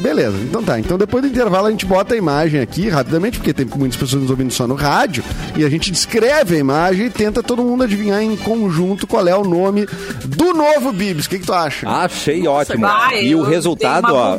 Beleza, 0.00 0.36
então 0.42 0.62
tá. 0.62 0.78
Então 0.78 0.96
depois 0.96 1.22
do 1.22 1.28
intervalo 1.28 1.66
a 1.66 1.70
gente 1.70 1.86
bota 1.86 2.14
a 2.14 2.16
imagem 2.16 2.60
aqui 2.60 2.88
rapidamente, 2.88 3.38
porque 3.38 3.52
tem 3.52 3.66
muitas 3.66 3.98
pessoas 3.98 4.22
nos 4.22 4.30
ouvindo 4.30 4.52
só 4.52 4.66
no 4.66 4.74
rádio, 4.74 5.24
e 5.56 5.64
a 5.64 5.68
gente 5.68 5.90
descreve 5.90 6.56
a 6.56 6.58
imagem 6.58 7.06
e 7.06 7.10
tenta 7.10 7.42
todo 7.42 7.62
mundo 7.62 7.84
adivinhar 7.84 8.22
em 8.22 8.36
conjunto 8.36 9.06
qual 9.06 9.26
é 9.26 9.36
o 9.36 9.44
nome 9.44 9.86
do 10.24 10.54
novo 10.54 10.92
Bibs. 10.92 11.26
O 11.26 11.30
que, 11.30 11.38
que 11.38 11.46
tu 11.46 11.52
acha? 11.52 11.88
Achei 11.88 12.46
ótimo. 12.46 12.86
vai, 12.86 13.24
e 13.24 13.34
o 13.34 13.42
resultado, 13.42 14.14
ó, 14.14 14.36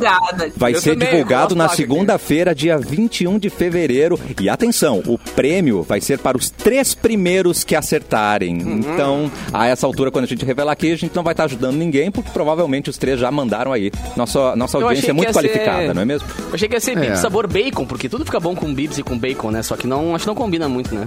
vai 0.56 0.74
Eu 0.74 0.80
ser 0.80 0.92
também, 0.92 1.08
divulgado 1.08 1.54
na 1.54 1.66
da 1.66 1.74
segunda-feira, 1.74 2.54
dia 2.54 2.78
21 2.78 3.38
de 3.38 3.50
fevereiro. 3.50 4.18
E 4.40 4.48
atenção, 4.48 5.02
o 5.06 5.18
prêmio 5.18 5.82
vai 5.82 6.00
ser 6.00 6.18
para 6.18 6.36
os 6.36 6.50
três 6.50 6.94
primeiros 6.94 7.64
que 7.64 7.74
acertarem. 7.74 8.56
Então, 8.60 9.30
a 9.52 9.66
essa 9.66 9.86
altura, 9.86 10.10
quando 10.10 10.24
a 10.24 10.28
gente 10.28 10.44
revelar 10.44 10.72
aqui, 10.72 10.92
a 10.92 10.96
gente 10.96 11.14
não 11.14 11.22
vai 11.22 11.32
estar 11.32 11.44
ajudando 11.44 11.76
ninguém, 11.76 12.10
porque 12.10 12.30
provavelmente 12.30 12.90
os 12.90 12.96
três 12.96 13.18
já 13.20 13.30
mandaram 13.30 13.72
aí. 13.72 13.90
Nossa, 14.16 14.56
nossa 14.56 14.78
audiência 14.78 15.10
é 15.10 15.12
muito 15.12 15.32
que 15.49 15.49
ia 15.50 15.54
qualificada, 15.58 15.86
ser- 15.86 15.94
não 15.94 16.02
é 16.02 16.04
mesmo? 16.04 16.28
Eu 16.48 16.54
achei 16.54 16.68
que 16.68 16.74
ia 16.74 16.80
ser 16.80 16.96
É. 16.96 17.00
bibs 17.00 17.18
sabor 17.20 17.46
bacon, 17.46 17.84
porque 17.86 18.08
tudo 18.08 18.24
fica 18.24 18.40
bom 18.40 18.54
com 18.54 18.72
bibs 18.72 18.98
e 18.98 19.02
com 19.02 19.18
bacon, 19.18 19.50
né? 19.50 19.62
Só 19.62 19.76
que 19.76 19.86
não, 19.86 20.14
acho 20.14 20.24
que 20.24 20.28
não 20.28 20.34
combina 20.34 20.68
muito, 20.68 20.94
né? 20.94 21.04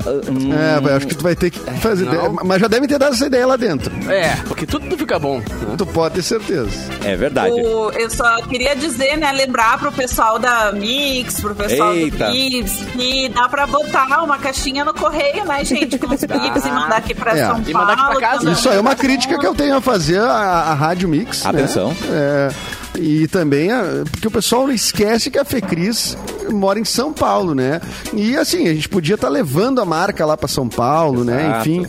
É, 0.77 0.79
vai, 0.79 0.93
acho 0.93 1.07
que 1.07 1.15
tu 1.15 1.23
vai 1.23 1.35
ter 1.35 1.49
que 1.49 1.59
fazer. 1.79 2.05
Não. 2.05 2.33
Mas 2.43 2.61
já 2.61 2.67
devem 2.67 2.87
ter 2.87 2.97
dado 2.97 3.13
essa 3.13 3.25
ideia 3.25 3.45
lá 3.47 3.55
dentro. 3.55 3.91
É, 4.11 4.35
porque 4.47 4.65
tudo 4.65 4.97
fica 4.97 5.17
bom. 5.19 5.39
né? 5.39 5.45
Tu 5.77 5.85
pode 5.85 6.15
ter 6.15 6.21
certeza. 6.23 6.69
É 7.03 7.15
verdade. 7.15 7.51
O- 7.53 7.91
eu 7.91 8.09
só 8.09 8.41
queria 8.43 8.75
dizer, 8.75 9.17
né, 9.17 9.31
lembrar 9.31 9.77
pro 9.79 9.91
pessoal 9.91 10.37
da 10.39 10.71
Mix, 10.71 11.39
pro 11.41 11.55
pessoal 11.55 11.93
Eita. 11.93 12.25
do 12.27 12.31
Bibs, 12.31 12.73
que 12.93 13.29
dá 13.29 13.47
pra 13.49 13.65
botar 13.67 14.23
uma 14.23 14.37
caixinha 14.37 14.83
no 14.85 14.93
correio, 14.93 15.45
né, 15.45 15.63
gente, 15.65 15.97
com 15.97 16.13
os 16.13 16.23
Bibs 16.23 16.65
e 16.65 16.71
mandar 16.71 16.97
aqui 16.97 17.13
pra 17.13 17.37
É. 17.37 17.45
São 17.45 17.61
E 17.65 17.73
mandar 17.73 17.93
aqui 17.93 18.01
pra 18.01 18.05
Paulo. 18.05 18.19
casa. 18.19 18.51
Isso 18.51 18.69
aí 18.69 18.77
é 18.77 18.81
uma 18.81 18.95
crítica 18.95 19.37
que 19.39 19.45
eu 19.45 19.53
tenho 19.55 19.75
a 19.75 19.81
fazer 19.81 20.19
à, 20.19 20.31
à 20.33 20.73
Rádio 20.73 21.07
Mix. 21.09 21.43
né? 21.43 21.49
Atenção. 21.49 21.95
É, 22.11 22.49
e 22.99 23.27
também, 23.27 23.71
a- 23.71 24.03
porque 24.11 24.27
o 24.27 24.31
pessoal 24.31 24.69
esquece 24.71 25.29
que 25.31 25.37
a 25.39 25.45
Fecris 25.45 26.17
mora 26.51 26.79
em 26.79 26.85
São 26.85 27.11
Paulo, 27.13 27.53
né? 27.55 27.81
E 28.13 28.35
assim, 28.37 28.67
a 28.67 28.73
gente 28.73 28.87
podia 28.89 29.15
estar 29.15 29.29
levando 29.29 29.79
a 29.81 29.85
marca 29.85 30.25
lá 30.25 30.35
para 30.37 30.47
São 30.47 30.67
Paulo, 30.69 31.23
né? 31.23 31.45
Exato. 31.45 31.69
Enfim, 31.69 31.87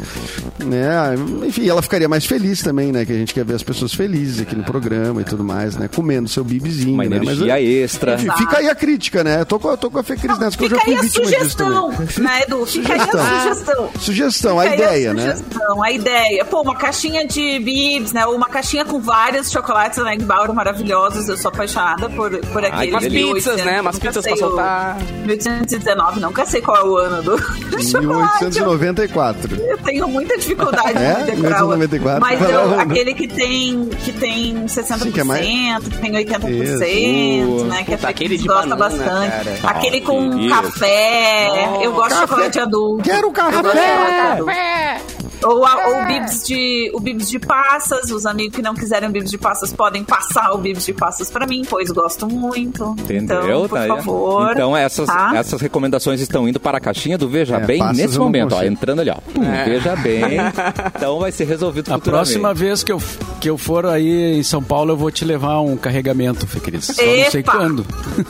né? 0.64 1.14
Enfim, 1.46 1.68
ela 1.68 1.82
ficaria 1.82 2.08
mais 2.08 2.24
feliz 2.24 2.62
também, 2.62 2.92
né? 2.92 3.04
Que 3.04 3.12
a 3.12 3.16
gente 3.16 3.34
quer 3.34 3.44
ver 3.44 3.54
as 3.54 3.62
pessoas 3.62 3.92
felizes 3.94 4.40
aqui 4.40 4.54
no 4.54 4.64
programa 4.64 5.20
e 5.20 5.24
tudo 5.24 5.44
mais, 5.44 5.76
né? 5.76 5.88
Comendo 5.94 6.28
seu 6.28 6.44
bibizinho, 6.44 6.94
Uma 6.94 7.04
né? 7.04 7.16
energia 7.16 7.60
extra. 7.60 8.14
enfim, 8.14 8.30
fica 8.38 8.58
aí 8.58 8.68
a 8.68 8.74
crítica, 8.74 9.22
né? 9.24 9.40
Eu 9.40 9.46
tô 9.46 9.58
com, 9.58 9.70
eu 9.70 9.76
tô 9.76 9.90
com 9.90 9.98
a 9.98 10.02
Fecris 10.02 10.38
nessa, 10.38 10.56
porque 10.56 10.72
eu 10.72 10.78
já 10.78 10.84
fui 10.84 10.92
aí 10.94 10.98
a 10.98 11.02
vítima 11.02 11.24
disso 11.26 11.34
sugestão, 11.38 11.90
também. 11.92 12.08
né, 12.20 12.42
Edu? 12.42 12.66
Fica 12.66 12.92
aí 12.94 13.00
a 13.00 13.06
sugestão. 13.44 13.90
Sugestão, 13.98 14.60
a 14.60 14.62
Fica 14.62 14.74
aí 14.74 14.80
ideia, 14.82 15.14
né? 15.14 15.34
sugestão, 15.36 15.82
A 15.82 15.90
ideia. 15.92 16.44
Pô, 16.44 16.62
uma 16.62 16.76
caixinha 16.76 17.26
de 17.26 17.58
bibs, 17.58 18.12
né? 18.12 18.24
Ou 18.26 18.34
uma 18.36 18.48
caixinha 18.48 18.84
com 18.84 19.00
vários 19.00 19.50
chocolates 19.50 19.98
da 20.02 20.14
Bauer 20.24 20.48
maravilhosos. 20.94 21.28
Eu 21.28 21.36
sou 21.36 21.48
apaixonada 21.48 22.08
por, 22.10 22.30
por 22.38 22.64
aqueles. 22.64 22.90
umas 22.92 23.02
de 23.02 23.10
pizzas, 23.10 23.56
1800, 23.56 23.64
né? 23.64 23.80
Umas 23.80 23.98
pizzas 23.98 24.24
pra 24.24 24.36
soltar. 24.36 24.96
1819, 25.26 26.20
nunca 26.20 26.46
sei 26.46 26.60
qual 26.60 26.76
é 26.76 26.84
o 26.84 26.96
ano 26.96 27.22
do, 27.22 27.36
do 27.70 27.82
chocolate. 27.82 28.44
1894. 28.44 29.54
Eu 29.62 29.78
tenho 29.78 30.08
muita 30.08 30.36
dificuldade 30.38 30.94
É? 31.04 31.14
de 31.14 31.30
decorar. 31.32 31.64
o 31.64 31.70
ano. 31.72 31.78
1894. 31.78 32.20
Mas 32.20 32.38
Qual 32.38 32.50
é 32.50 32.58
o 32.58 32.72
eu, 32.74 32.80
aquele 32.80 33.14
que 33.14 33.28
tem, 33.28 33.86
que 34.04 34.12
tem 34.12 34.64
60%, 34.64 34.98
Sim, 34.98 35.10
que 35.12 35.20
é 35.20 35.24
mais- 35.24 35.44
que 35.84 35.98
tem 35.98 36.12
80%, 36.12 36.50
Isso. 36.50 37.64
né? 37.66 37.84
Que 37.84 37.92
Puta, 37.96 38.08
aquele 38.08 38.36
de 38.38 38.46
gosta 38.46 38.74
banana, 38.76 39.06
bastante. 39.06 39.60
cara. 39.60 39.76
Aquele 39.76 40.00
com 40.00 40.38
Isso. 40.38 40.48
café. 40.54 41.78
eu 41.82 41.92
gosto 41.92 42.08
de 42.08 42.14
Café. 42.14 42.26
chocolate 42.26 42.58
adulto. 42.60 43.02
Quero 43.02 43.26
Eu 43.26 43.32
gosto 43.32 43.50
de 43.50 43.56
chocolate 43.56 44.44
café! 44.44 45.00
Ou, 45.42 45.64
a- 45.64 45.86
ou 45.88 46.04
bibs 46.06 46.44
de, 46.46 46.90
o 46.94 47.00
bibs 47.00 47.28
de 47.28 47.38
passas. 47.38 48.10
Os 48.10 48.26
amigos 48.26 48.56
que 48.56 48.62
não 48.62 48.74
quiserem 48.74 49.08
o 49.08 49.12
bibs 49.12 49.30
de 49.30 49.38
passas 49.38 49.72
podem 49.72 50.04
passar 50.04 50.52
o 50.52 50.58
bibs 50.58 50.84
de 50.84 50.92
passas 50.92 51.30
pra 51.30 51.46
mim, 51.46 51.62
pois 51.68 51.90
gosto 51.90 52.26
muito. 52.26 52.94
Entendeu? 52.98 53.42
Então, 53.64 53.68
por 53.68 53.78
Tá 53.78 53.86
favor. 53.86 54.52
Então 54.52 54.76
essas, 54.76 55.06
tá? 55.06 55.32
essas 55.34 55.60
recomendações 55.60 56.20
estão 56.20 56.48
indo 56.48 56.58
para 56.60 56.78
a 56.78 56.80
caixinha 56.80 57.18
do 57.18 57.28
Veja 57.28 57.56
É, 57.56 57.60
Bem 57.60 57.82
nesse 57.94 58.18
momento, 58.18 58.54
ó, 58.54 58.62
entrando 58.62 59.00
ali, 59.00 59.10
ó. 59.10 59.16
Pum, 59.32 59.44
É. 59.44 59.64
Veja 59.64 59.96
Bem. 59.96 60.24
Então 60.96 61.18
vai 61.18 61.32
ser 61.32 61.44
resolvido 61.44 61.92
A 61.92 61.98
próxima 61.98 62.54
vez 62.54 62.82
que 62.82 62.92
eu, 62.92 63.00
que 63.40 63.48
eu 63.50 63.58
for 63.58 63.86
aí 63.86 64.38
em 64.38 64.42
São 64.42 64.62
Paulo, 64.62 64.92
eu 64.92 64.96
vou 64.96 65.10
te 65.10 65.24
levar 65.24 65.60
um 65.60 65.76
carregamento, 65.76 66.46
Fê 66.46 66.60
Cris. 66.60 66.86
Só 66.86 67.02
não 67.02 67.30
sei 67.30 67.40
Epa! 67.40 67.52
quando. 67.52 67.86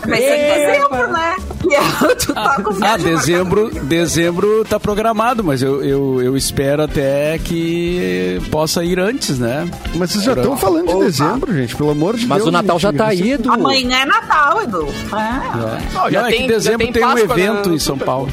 Vai 0.06 0.18
ser 0.20 0.36
em 0.38 0.66
dezembro, 0.66 1.12
né? 1.12 1.36
E 1.70 1.74
eu- 2.06 2.16
tu 2.16 2.34
tá 2.34 2.62
com 2.62 2.84
Ah, 2.84 2.96
dezembro, 2.96 3.70
dezembro 3.84 4.64
tá 4.68 4.78
programado, 4.80 5.42
mas 5.44 5.62
eu, 5.62 5.82
eu, 5.84 6.22
eu 6.22 6.36
espero 6.36 6.82
até 6.82 7.03
que 7.44 8.40
possa 8.50 8.84
ir 8.84 8.98
antes, 8.98 9.38
né? 9.38 9.68
Mas 9.94 10.10
vocês 10.12 10.24
já 10.24 10.32
estão 10.32 10.56
falando 10.56 10.86
de 10.92 10.98
dezembro, 11.04 11.52
gente, 11.52 11.74
pelo 11.76 11.90
amor 11.90 12.16
de 12.16 12.26
Mas 12.26 12.38
Deus. 12.38 12.48
o 12.48 12.52
Natal 12.52 12.78
já 12.78 12.90
gente. 12.90 12.98
tá 12.98 13.06
aí, 13.08 13.32
Edu. 13.32 13.52
Amanhã 13.52 13.98
é 13.98 14.04
Natal, 14.04 14.62
Edu. 14.62 14.86
É. 14.88 16.10
Já 16.10 16.20
não, 16.20 16.28
é 16.28 16.30
tem- 16.30 16.38
que 16.38 16.44
em 16.44 16.46
dezembro 16.48 16.86
já 16.86 16.92
tem 16.92 16.92
tem, 16.92 17.04
um 17.04 17.18
evento 17.18 17.68
né? 17.70 17.74
em 17.76 17.78
São 17.78 17.98
Paulo. 17.98 18.28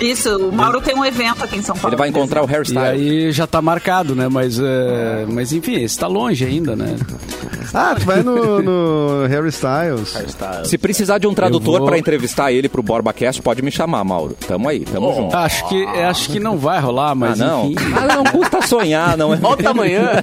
Isso, 0.00 0.36
o 0.36 0.52
Mauro 0.52 0.80
tem 0.80 0.94
um 0.94 1.04
evento 1.04 1.44
aqui 1.44 1.56
em 1.56 1.62
São 1.62 1.74
Paulo. 1.74 1.90
Ele 1.90 1.96
vai 1.96 2.08
encontrar 2.08 2.44
o 2.44 2.50
E 2.50 2.54
hairstyle. 2.54 2.80
aí 3.26 3.32
já 3.32 3.46
tá 3.46 3.62
marcado, 3.62 4.14
né? 4.14 4.28
Mas, 4.28 4.58
é, 4.60 5.24
mas 5.28 5.52
enfim, 5.52 5.82
esse 5.82 5.98
tá 5.98 6.06
longe 6.06 6.44
ainda, 6.44 6.76
né? 6.76 6.96
Ah, 7.72 7.96
tu 7.98 8.04
vai 8.04 8.22
no, 8.22 8.62
no 8.62 9.26
Harry 9.26 9.48
Styles. 9.48 10.14
Se 10.64 10.76
precisar 10.78 11.18
de 11.18 11.26
um 11.26 11.34
tradutor 11.34 11.78
vou- 11.78 11.86
pra 11.88 11.98
entrevistar 11.98 12.52
ele 12.52 12.68
pro 12.68 12.82
BorbaCast, 12.82 13.40
pode 13.42 13.62
me 13.62 13.70
chamar, 13.70 14.04
Mauro. 14.04 14.36
Tamo 14.46 14.68
aí, 14.68 14.80
tamo 14.80 15.12
junto. 15.14 15.34
Acho 15.36 15.68
que, 15.68 15.84
acho 15.84 16.28
que 16.30 16.38
não 16.38 16.56
vai 16.58 16.78
rolar, 16.80 17.10
Ah, 17.10 17.14
mas 17.14 17.38
não. 17.38 17.66
enfim. 17.70 17.84
Ah, 17.96 18.14
não 18.14 18.24
custa 18.24 18.62
sonhar, 18.62 19.16
não 19.16 19.32
é? 19.32 19.36
Volta 19.44 19.70
amanhã. 19.70 20.10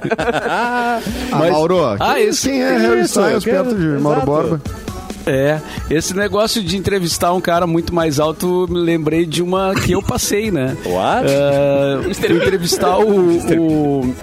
Ah, 0.54 1.00
Mas- 1.30 1.50
Mauro, 1.52 1.84
Ah, 1.84 2.14
quem, 2.14 2.22
esse- 2.24 2.48
quem 2.48 2.62
é 2.62 2.76
Harry 2.78 3.00
isso, 3.02 3.20
Styles 3.20 3.44
perto 3.44 3.74
de 3.74 3.86
Mauro 4.00 4.18
Exato. 4.18 4.26
Borba? 4.26 4.60
É, 5.26 5.60
esse 5.90 6.14
negócio 6.14 6.62
de 6.62 6.76
entrevistar 6.76 7.32
um 7.32 7.40
cara 7.40 7.66
muito 7.66 7.94
mais 7.94 8.18
alto, 8.18 8.66
me 8.68 8.78
lembrei 8.78 9.24
de 9.24 9.42
uma 9.42 9.74
que 9.74 9.92
eu 9.92 10.02
passei, 10.02 10.50
né? 10.50 10.76
What? 10.84 11.26
Fui 12.14 12.28
Bean. 12.28 12.36
entrevistar 12.38 12.98
o, 12.98 13.38
o, 13.58 14.14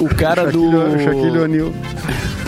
o 0.00 0.08
cara 0.14 0.50
do, 0.50 0.70
Shaquille 0.98 1.38
O'Neal. 1.38 1.72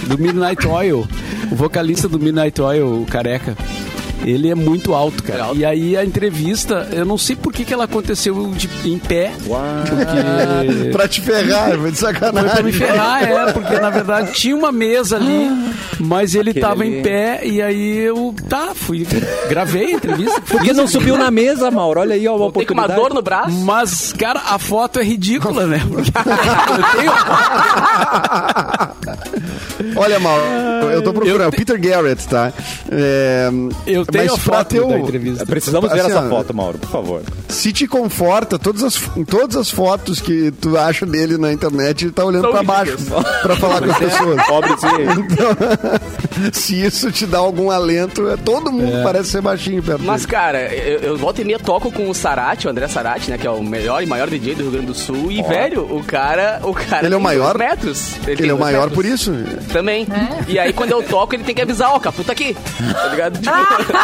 do 0.06 0.18
Midnight 0.18 0.66
Oil, 0.66 1.06
o 1.50 1.54
vocalista 1.54 2.08
do 2.08 2.18
Midnight 2.18 2.60
Oil, 2.60 3.02
o 3.02 3.06
careca. 3.06 3.56
Ele 4.24 4.50
é 4.50 4.54
muito 4.54 4.92
alto, 4.94 5.22
cara. 5.22 5.50
E 5.54 5.64
aí 5.64 5.96
a 5.96 6.04
entrevista, 6.04 6.88
eu 6.92 7.04
não 7.04 7.16
sei 7.18 7.36
por 7.36 7.52
que, 7.52 7.64
que 7.64 7.72
ela 7.72 7.84
aconteceu 7.84 8.50
de, 8.56 8.68
em 8.84 8.98
pé. 8.98 9.32
Porque... 9.38 10.88
pra 10.90 11.06
te 11.06 11.20
ferrar, 11.20 11.78
foi 11.78 11.90
de 11.92 11.98
Foi 11.98 12.12
pra 12.14 12.32
me 12.32 12.42
sacanagem. 12.42 12.72
ferrar, 12.72 13.22
é, 13.22 13.52
porque 13.52 13.78
na 13.78 13.90
verdade 13.90 14.32
tinha 14.32 14.56
uma 14.56 14.72
mesa 14.72 15.16
ali, 15.16 15.48
mas 16.00 16.34
ele 16.34 16.50
Aquele 16.50 16.64
tava 16.66 16.82
ali. 16.82 16.98
em 16.98 17.02
pé 17.02 17.40
e 17.44 17.60
aí 17.62 17.98
eu, 17.98 18.34
tá, 18.48 18.72
fui, 18.74 19.06
gravei 19.48 19.86
a 19.86 19.90
entrevista. 19.92 20.40
Por 20.40 20.60
que 20.62 20.72
não 20.72 20.86
subiu 20.88 21.16
na 21.16 21.30
mesa, 21.30 21.70
Mauro? 21.70 22.00
Olha 22.00 22.14
aí, 22.14 22.26
ó, 22.26 22.36
uma 22.36 22.50
Tem 22.52 22.66
uma 22.70 22.88
dor 22.88 23.12
no 23.14 23.22
braço. 23.22 23.50
Mas, 23.64 24.12
cara, 24.12 24.40
a 24.48 24.58
foto 24.58 24.98
é 24.98 25.04
ridícula, 25.04 25.66
né? 25.66 25.80
Porque 25.88 26.10
eu 26.10 27.00
tenho- 27.00 27.12
Olha, 29.96 30.18
Mauro, 30.18 30.42
eu 30.90 31.02
tô 31.02 31.12
procurando. 31.12 31.48
O 31.48 31.56
Peter 31.56 31.80
Garrett, 31.80 32.26
tá? 32.26 32.52
É, 32.90 33.48
Eu 33.86 34.05
tenho 34.10 34.34
a 34.34 34.36
foto 34.38 34.86
da 34.88 34.98
entrevista. 34.98 35.46
Precisamos 35.46 35.90
ver 35.90 36.00
Assim, 36.00 36.10
essa 36.10 36.26
ó, 36.26 36.28
foto, 36.28 36.54
Mauro, 36.54 36.78
por 36.78 36.90
favor. 36.90 37.22
Se 37.48 37.72
te 37.72 37.86
conforta, 37.86 38.58
todas 38.58 38.82
as, 38.82 39.00
em 39.16 39.24
todas 39.24 39.56
as 39.56 39.70
fotos 39.70 40.20
que 40.20 40.50
tu 40.60 40.76
acha 40.76 41.04
dele 41.06 41.36
na 41.38 41.52
internet, 41.52 42.04
ele 42.06 42.12
tá 42.12 42.24
olhando 42.24 42.42
São 42.42 42.52
pra 42.52 42.62
baixo 42.62 42.96
pra 43.42 43.56
falar 43.56 43.80
com 43.82 43.90
as 43.90 43.98
pessoas. 43.98 44.42
Pobrezinho. 44.46 45.26
Então, 45.30 45.56
se 46.52 46.80
isso 46.82 47.10
te 47.10 47.26
dá 47.26 47.38
algum 47.38 47.70
alento, 47.70 48.28
é, 48.30 48.36
todo 48.36 48.70
mundo 48.72 49.02
parece 49.02 49.30
ser 49.30 49.40
baixinho 49.40 49.82
perto 49.82 50.02
Mas, 50.02 50.22
dele. 50.22 50.32
cara, 50.32 50.74
eu, 50.74 50.98
eu 51.00 51.16
volta 51.16 51.40
e 51.42 51.44
meia 51.44 51.58
toco 51.58 51.90
com 51.90 52.08
o 52.08 52.14
Sarati, 52.14 52.66
o 52.66 52.70
André 52.70 52.88
Sarati, 52.88 53.30
né? 53.30 53.38
Que 53.38 53.46
é 53.46 53.50
o 53.50 53.62
melhor 53.62 54.02
e 54.02 54.06
maior 54.06 54.28
DJ 54.28 54.54
do 54.54 54.62
Rio 54.62 54.70
Grande 54.72 54.86
do 54.86 54.94
Sul. 54.94 55.30
E, 55.30 55.42
velho, 55.42 55.82
o 55.82 56.02
cara. 56.04 56.60
O 56.62 56.72
cara 56.74 57.04
Ele 57.06 57.14
é 57.14 57.18
o 57.18 57.20
maior? 57.20 57.56
dois 57.56 57.70
metros. 57.70 58.12
Ele 58.26 58.36
tem 58.36 58.50
é 58.50 58.54
o 58.54 58.58
maior 58.58 58.88
metros. 58.90 58.94
por 58.94 59.04
isso. 59.04 59.32
Também. 59.72 60.06
E 60.48 60.58
aí, 60.58 60.72
quando 60.72 60.92
eu 60.92 61.02
toco, 61.02 61.34
ele 61.34 61.44
tem 61.44 61.54
que 61.54 61.62
avisar, 61.62 61.90
ó, 61.92 61.98
Capu 61.98 62.22
tá 62.24 62.32
aqui. 62.32 62.54
Tá 62.54 63.08
ligado? 63.08 63.38
Tipo, 63.38 63.50
é 63.56 63.95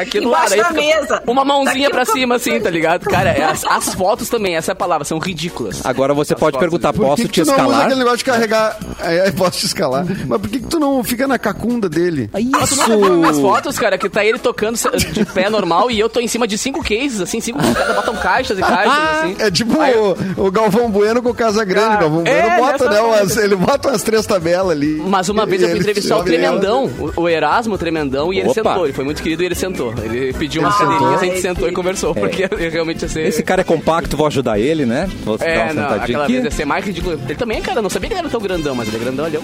aqui 0.00 0.20
do 0.20 0.28
lado. 0.30 0.52
Aí 0.52 0.60
da 0.60 0.70
mesa. 0.70 1.22
Uma 1.26 1.44
mãozinha 1.44 1.90
pra 1.90 2.04
cima, 2.04 2.36
assim, 2.36 2.60
tá 2.60 2.70
ligado? 2.70 3.04
Cara, 3.08 3.30
é 3.30 3.44
as, 3.44 3.64
as 3.64 3.94
fotos 3.94 4.28
também, 4.28 4.56
essa 4.56 4.72
é 4.72 4.74
a 4.74 4.76
palavra, 4.76 5.04
são 5.04 5.18
ridículas. 5.18 5.84
Agora 5.84 6.14
você 6.14 6.34
As 6.34 6.40
pode 6.40 6.58
perguntar, 6.58 6.92
de- 6.92 6.98
Por 6.98 7.06
posso 7.06 7.22
que, 7.22 7.28
te 7.28 7.40
que 7.40 7.40
tu 7.42 7.46
não 7.46 7.54
usa 7.54 7.62
escalar? 7.64 7.84
aquele 7.86 7.98
negócio 7.98 8.18
de 8.18 8.24
carregar. 8.24 8.78
É, 9.00 9.28
é, 9.28 9.30
posso 9.32 9.58
te 9.58 9.66
escalar. 9.66 10.04
Mas 10.26 10.40
por 10.40 10.48
que, 10.50 10.60
que 10.60 10.66
tu 10.66 10.78
não 10.78 11.02
fica 11.04 11.26
na 11.26 11.38
cacunda 11.38 11.88
dele? 11.88 12.30
Mas 12.32 12.70
tu 12.70 12.76
nunca 12.76 12.96
viu 12.96 13.16
minhas 13.18 13.38
fotos, 13.38 13.78
cara, 13.78 13.98
que 13.98 14.08
tá 14.08 14.24
ele 14.24 14.38
tocando 14.38 14.76
de 15.12 15.24
pé 15.26 15.48
normal 15.50 15.90
e 15.90 15.98
eu 15.98 16.08
tô 16.08 16.20
em 16.20 16.28
cima 16.28 16.46
de 16.46 16.56
cinco 16.58 16.82
cases, 16.82 17.20
assim, 17.20 17.40
cinco 17.40 17.58
cada 17.74 17.94
botam 17.94 18.16
caixas 18.16 18.58
e 18.58 18.62
caixas, 18.62 18.92
assim. 19.18 19.36
É 19.38 19.50
tipo 19.50 19.80
Aí- 19.80 19.94
o, 19.96 20.16
o 20.46 20.50
Galvão 20.50 20.90
Bueno 20.90 21.22
com 21.22 21.30
o 21.30 21.34
Casa 21.34 21.64
Grande. 21.64 21.94
Ah, 21.94 21.96
o 21.96 22.00
Galvão 22.00 22.22
é, 22.26 22.40
Bueno 22.42 22.56
bota, 22.58 22.72
nessa 22.72 22.90
né? 22.90 23.00
Umas, 23.00 23.36
ele 23.36 23.56
bota 23.56 23.88
umas 23.88 24.02
três 24.02 24.26
tabelas 24.26 24.70
ali. 24.70 25.02
Mas 25.06 25.28
uma 25.28 25.44
vez 25.46 25.62
eu 25.62 25.68
fui 25.70 25.78
entrevistar 25.78 26.18
o. 26.18 26.24
Tremendão, 26.24 26.84
o- 27.16 27.22
o 27.22 27.28
Erasmo 27.28 27.76
Tremendão, 27.76 28.32
e 28.32 28.38
ele 28.38 28.48
Opa. 28.48 28.54
sentou. 28.54 28.84
Ele 28.86 28.92
foi 28.92 29.04
muito 29.04 29.22
querido 29.22 29.33
e 29.42 29.46
ele 29.46 29.54
sentou. 29.54 29.92
Ele 30.02 30.32
pediu 30.32 30.62
Ele 30.62 30.70
sentou? 30.72 30.86
cadeirinhas, 30.88 31.22
a 31.22 31.24
gente 31.24 31.40
sentou 31.40 31.64
e 31.66 31.70
que- 31.70 31.74
conversou, 31.74 32.14
porque 32.14 32.48
ele 32.50 32.68
realmente 32.68 33.02
ia 33.02 33.08
ser. 33.08 33.26
Esse 33.26 33.42
cara 33.42 33.60
é 33.60 33.64
compacto, 33.64 34.16
vou 34.16 34.26
ajudar 34.26 34.58
ele, 34.58 34.84
né? 34.86 35.08
Vou 35.24 35.36
dar 35.38 35.46
É, 35.46 35.56
uma 35.56 35.64
não, 35.74 35.82
sentadinha 35.82 36.02
aquela 36.04 36.24
aqui. 36.24 36.32
vez 36.32 36.44
ia 36.44 36.50
ser 36.50 36.64
mais 36.64 36.84
ridículo. 36.84 37.20
Ele 37.24 37.34
também, 37.34 37.60
cara, 37.62 37.78
eu 37.78 37.82
não 37.82 37.90
sabia 37.90 38.08
que 38.08 38.14
ele 38.14 38.20
era 38.20 38.28
tão 38.28 38.40
grandão, 38.40 38.74
mas 38.74 38.88
ele 38.88 38.96
é 38.96 39.00
grandão, 39.00 39.24
olhão. 39.24 39.42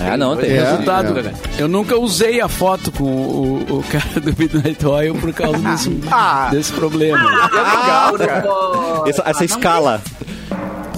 Ah, 0.00 0.16
não, 0.16 0.36
tem. 0.36 0.50
É. 0.50 0.60
Resultado, 0.64 1.18
é. 1.20 1.32
eu 1.62 1.68
nunca 1.68 1.96
usei 1.96 2.40
a 2.40 2.48
foto 2.48 2.90
com 2.90 3.04
o, 3.04 3.78
o 3.78 3.84
cara 3.84 4.20
do 4.20 4.34
Midnight 4.36 4.84
Oil 4.84 5.14
por 5.14 5.32
causa 5.32 5.58
desse, 5.70 6.00
Ah. 6.10 6.48
desse 6.50 6.72
problema. 6.72 7.18
É 7.18 7.54
legal, 7.56 8.18
cara. 8.18 8.42
Pô, 8.42 9.04
Essa, 9.08 9.22
essa 9.26 9.38
não 9.40 9.44
escala. 9.46 10.02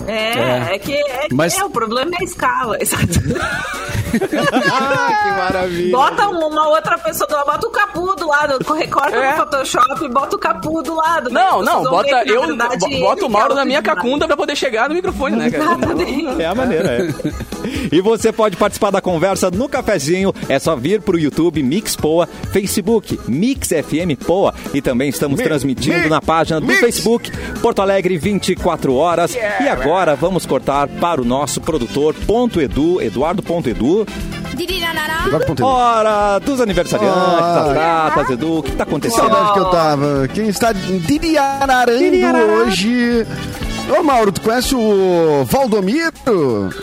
É, 0.06 0.74
é, 0.74 0.78
que, 0.78 0.92
é, 0.92 1.28
que 1.28 1.34
Mas- 1.34 1.56
é, 1.58 1.64
o 1.64 1.70
problema 1.70 2.10
é 2.18 2.22
a 2.22 2.24
escala. 2.24 2.78
Ah, 4.52 5.20
que 5.22 5.30
maravilha. 5.30 5.96
Bota 5.96 6.28
um, 6.28 6.46
uma 6.46 6.68
outra 6.68 6.98
pessoa 6.98 7.26
do 7.26 7.34
lado, 7.34 7.46
bota 7.46 7.66
o 7.66 7.70
capu 7.70 8.16
do 8.16 8.26
lado, 8.28 8.74
recorta 8.74 9.16
É. 9.16 9.30
no 9.32 9.36
Photoshop 9.38 10.04
e 10.04 10.08
bota 10.08 10.36
o 10.36 10.38
capu 10.38 10.82
do 10.82 10.94
lado. 10.94 11.30
Não, 11.30 11.62
não, 11.62 11.82
bota 11.84 12.24
ver 12.24 12.28
eu, 12.30 12.46
verdade, 12.46 13.00
bota 13.00 13.26
o 13.26 13.30
Mauro 13.30 13.52
é 13.52 13.56
na 13.56 13.64
minha 13.64 13.82
cacunda 13.82 14.26
pra 14.26 14.36
poder 14.36 14.56
chegar 14.56 14.88
no 14.88 14.94
microfone, 14.94 15.36
né, 15.36 15.50
cara? 15.50 15.64
Exatamente. 15.64 16.42
É 16.42 16.46
a 16.46 16.54
maneira, 16.54 16.88
é. 16.90 17.54
E 17.92 18.00
você 18.00 18.32
pode 18.32 18.56
participar 18.56 18.90
da 18.90 19.00
conversa 19.00 19.50
no 19.50 19.68
cafezinho. 19.68 20.34
É 20.48 20.58
só 20.58 20.76
vir 20.76 21.00
pro 21.00 21.18
YouTube 21.18 21.62
Mix 21.62 21.96
Poa, 21.96 22.28
Facebook 22.52 23.18
Mix 23.26 23.68
FM 23.68 24.16
Poa. 24.26 24.54
E 24.72 24.80
também 24.82 25.08
estamos 25.08 25.38
Mi- 25.38 25.44
transmitindo 25.44 25.98
mi- 26.00 26.08
na 26.08 26.20
página 26.20 26.60
do 26.60 26.66
mix. 26.66 26.80
Facebook 26.80 27.30
Porto 27.62 27.80
Alegre 27.80 28.16
24 28.18 28.94
horas. 28.94 29.34
E 29.34 29.68
agora 29.68 30.14
vamos 30.14 30.44
cortar 30.44 30.88
para 30.88 31.20
o 31.20 31.24
nosso 31.24 31.60
produtor 31.60 32.14
ponto 32.26 32.60
Edu, 32.60 33.00
Eduardo 33.00 33.42
ponto 33.42 33.68
Edu. 34.04 35.64
Hora 35.66 36.38
dos 36.38 36.60
aniversariantes, 36.60 37.18
Ah. 37.18 37.64
das 37.66 37.74
datas, 37.74 38.30
Edu. 38.30 38.58
O 38.58 38.62
que 38.62 38.70
tá 38.72 38.84
Que 38.84 38.90
acontecendo? 38.90 39.20
saudade 39.20 39.52
que 39.52 39.58
eu 39.58 39.64
tava. 39.66 40.28
Quem 40.32 40.48
está 40.48 40.72
diriararando 40.72 42.52
hoje... 42.62 43.26
Ô, 43.98 44.02
Mauro, 44.02 44.32
tu 44.32 44.40
conhece 44.40 44.74
o 44.74 45.44
Valdomiro? 45.44 46.10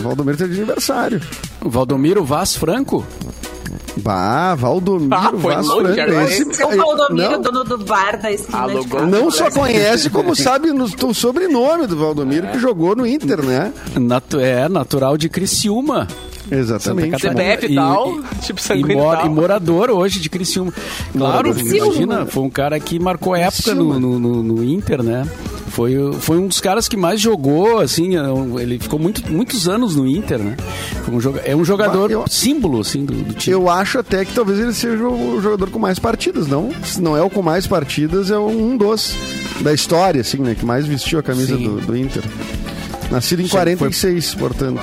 Valdomiro 0.01 0.37
tá 0.37 0.45
de 0.45 0.53
aniversário. 0.53 1.19
O 1.63 1.69
Valdomiro 1.69 2.23
Vaz 2.23 2.55
Franco? 2.55 3.03
Bah, 3.97 4.53
Valdomiro 4.55 5.13
Ah, 5.15 5.31
Vaz 5.33 5.67
Franco. 5.67 5.87
agora, 5.87 6.23
Esse- 6.25 6.43
Esse 6.49 6.61
é 6.61 6.65
o 6.65 6.77
Valdomiro, 6.77 7.31
não, 7.31 7.41
dono 7.41 7.63
do 7.63 7.77
bar 7.79 8.21
da 8.21 8.31
esquina 8.31 8.67
casa. 8.83 9.05
não 9.07 9.31
só 9.31 9.49
conhece, 9.49 10.09
como 10.11 10.35
sabe 10.35 10.71
no, 10.71 10.85
o 10.85 11.13
sobrenome 11.13 11.87
do 11.87 11.97
Valdomiro, 11.97 12.47
que 12.49 12.59
jogou 12.59 12.95
no 12.95 13.05
Inter, 13.07 13.43
né? 13.43 13.73
Natu- 13.99 14.39
é, 14.39 14.69
natural 14.69 15.17
de 15.17 15.27
Criciúma. 15.27 16.07
Exatamente. 16.51 17.19
CPF 17.21 17.65
e 17.67 17.75
tal, 17.75 18.19
tipo 18.41 18.59
e, 18.59 18.63
sanguíneo 18.63 18.91
e 18.91 18.95
mora- 18.95 19.19
tal. 19.19 19.27
e 19.27 19.29
morador 19.29 19.89
hoje 19.89 20.19
de 20.19 20.29
Criciúma. 20.29 20.73
Claro, 21.17 21.53
Criciúma. 21.53 21.85
imagina, 21.85 22.25
foi 22.25 22.43
um 22.43 22.49
cara 22.49 22.79
que 22.79 22.99
marcou 22.99 23.35
época 23.35 23.73
no, 23.73 23.99
no, 23.99 24.19
no- 24.19 24.43
no 24.43 24.63
Inter, 24.63 25.01
né? 25.01 25.25
Foi, 25.69 25.95
foi 26.19 26.37
um 26.37 26.47
dos 26.47 26.59
caras 26.59 26.89
que 26.89 26.97
mais 26.97 27.21
jogou, 27.21 27.79
assim, 27.79 28.17
é 28.17 28.61
ele 28.61 28.77
ficou 28.77 28.99
muito, 28.99 29.31
muitos 29.31 29.69
anos 29.69 29.95
no 29.95 30.05
Inter, 30.05 30.37
né? 30.37 30.57
Foi 31.05 31.15
um 31.15 31.21
joga- 31.21 31.41
é 31.45 31.55
um 31.55 31.63
jogador 31.63 32.11
eu- 32.11 32.25
símbolo, 32.27 32.81
assim, 32.81 33.05
do, 33.05 33.13
do 33.13 33.33
time. 33.33 33.53
Eu 33.53 33.69
acho 33.69 33.97
até 33.97 34.25
que 34.25 34.33
talvez 34.33 34.59
ele 34.59 34.73
seja 34.73 35.01
o 35.07 35.39
jogador 35.41 35.69
com 35.69 35.79
mais 35.79 35.97
partidas, 35.97 36.45
não? 36.47 36.69
Se 36.83 37.01
não 37.01 37.15
é 37.15 37.21
o 37.21 37.29
com 37.29 37.41
mais 37.41 37.65
partidas, 37.65 38.29
é 38.29 38.37
um 38.37 38.75
dos 38.75 39.15
da 39.61 39.73
história, 39.73 40.19
assim, 40.19 40.39
né? 40.39 40.55
Que 40.59 40.65
mais 40.65 40.85
vestiu 40.85 41.19
a 41.19 41.23
camisa 41.23 41.55
Sim. 41.55 41.63
do, 41.63 41.79
do 41.79 41.95
Inter. 41.95 42.23
Nascido 43.09 43.41
em 43.41 43.47
46, 43.47 44.35
portanto. 44.35 44.81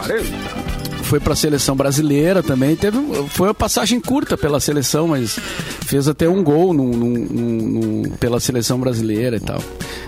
Foi 1.09 1.19
para 1.21 1.33
a 1.33 1.37
seleção 1.37 1.75
brasileira 1.75 2.43
também. 2.43 2.77
Teve, 2.77 2.99
foi 3.31 3.49
uma 3.49 3.55
passagem 3.55 3.99
curta 4.01 4.37
pela 4.37 4.61
seleção, 4.61 5.09
mas 5.09 5.39
fez 5.87 6.07
até 6.07 6.29
um 6.29 6.43
gol 6.45 6.73
num- 6.75 6.91
num- 6.91 7.09
num- 7.09 8.03
num- 8.03 8.03
pela 8.21 8.39
seleção 8.39 8.79
brasileira 8.79 9.37
e 9.37 9.41
tal. 9.41 9.63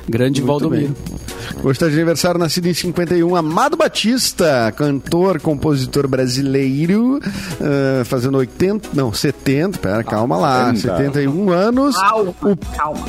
Grande 0.08 0.40
Muito 0.42 0.52
Valdomiro. 0.60 0.88
bem. 1.08 1.20
Hoje 1.64 1.72
está 1.72 1.88
de 1.88 1.94
aniversário, 1.94 2.38
nascido 2.38 2.66
em 2.66 2.74
51, 2.74 3.34
Amado 3.34 3.76
Batista, 3.76 4.72
cantor, 4.76 5.40
compositor 5.40 6.06
brasileiro, 6.06 7.18
ah, 7.60 8.04
fazendo 8.04 8.36
80, 8.38 8.88
não, 8.92 9.12
70, 9.12 9.78
pera, 9.78 10.04
calma 10.04 10.36
lá, 10.36 10.74
70. 10.74 10.80
71 10.96 11.50
anos. 11.50 11.96
Calma, 11.96 12.34
O, 12.42 12.56
calma. 12.76 13.06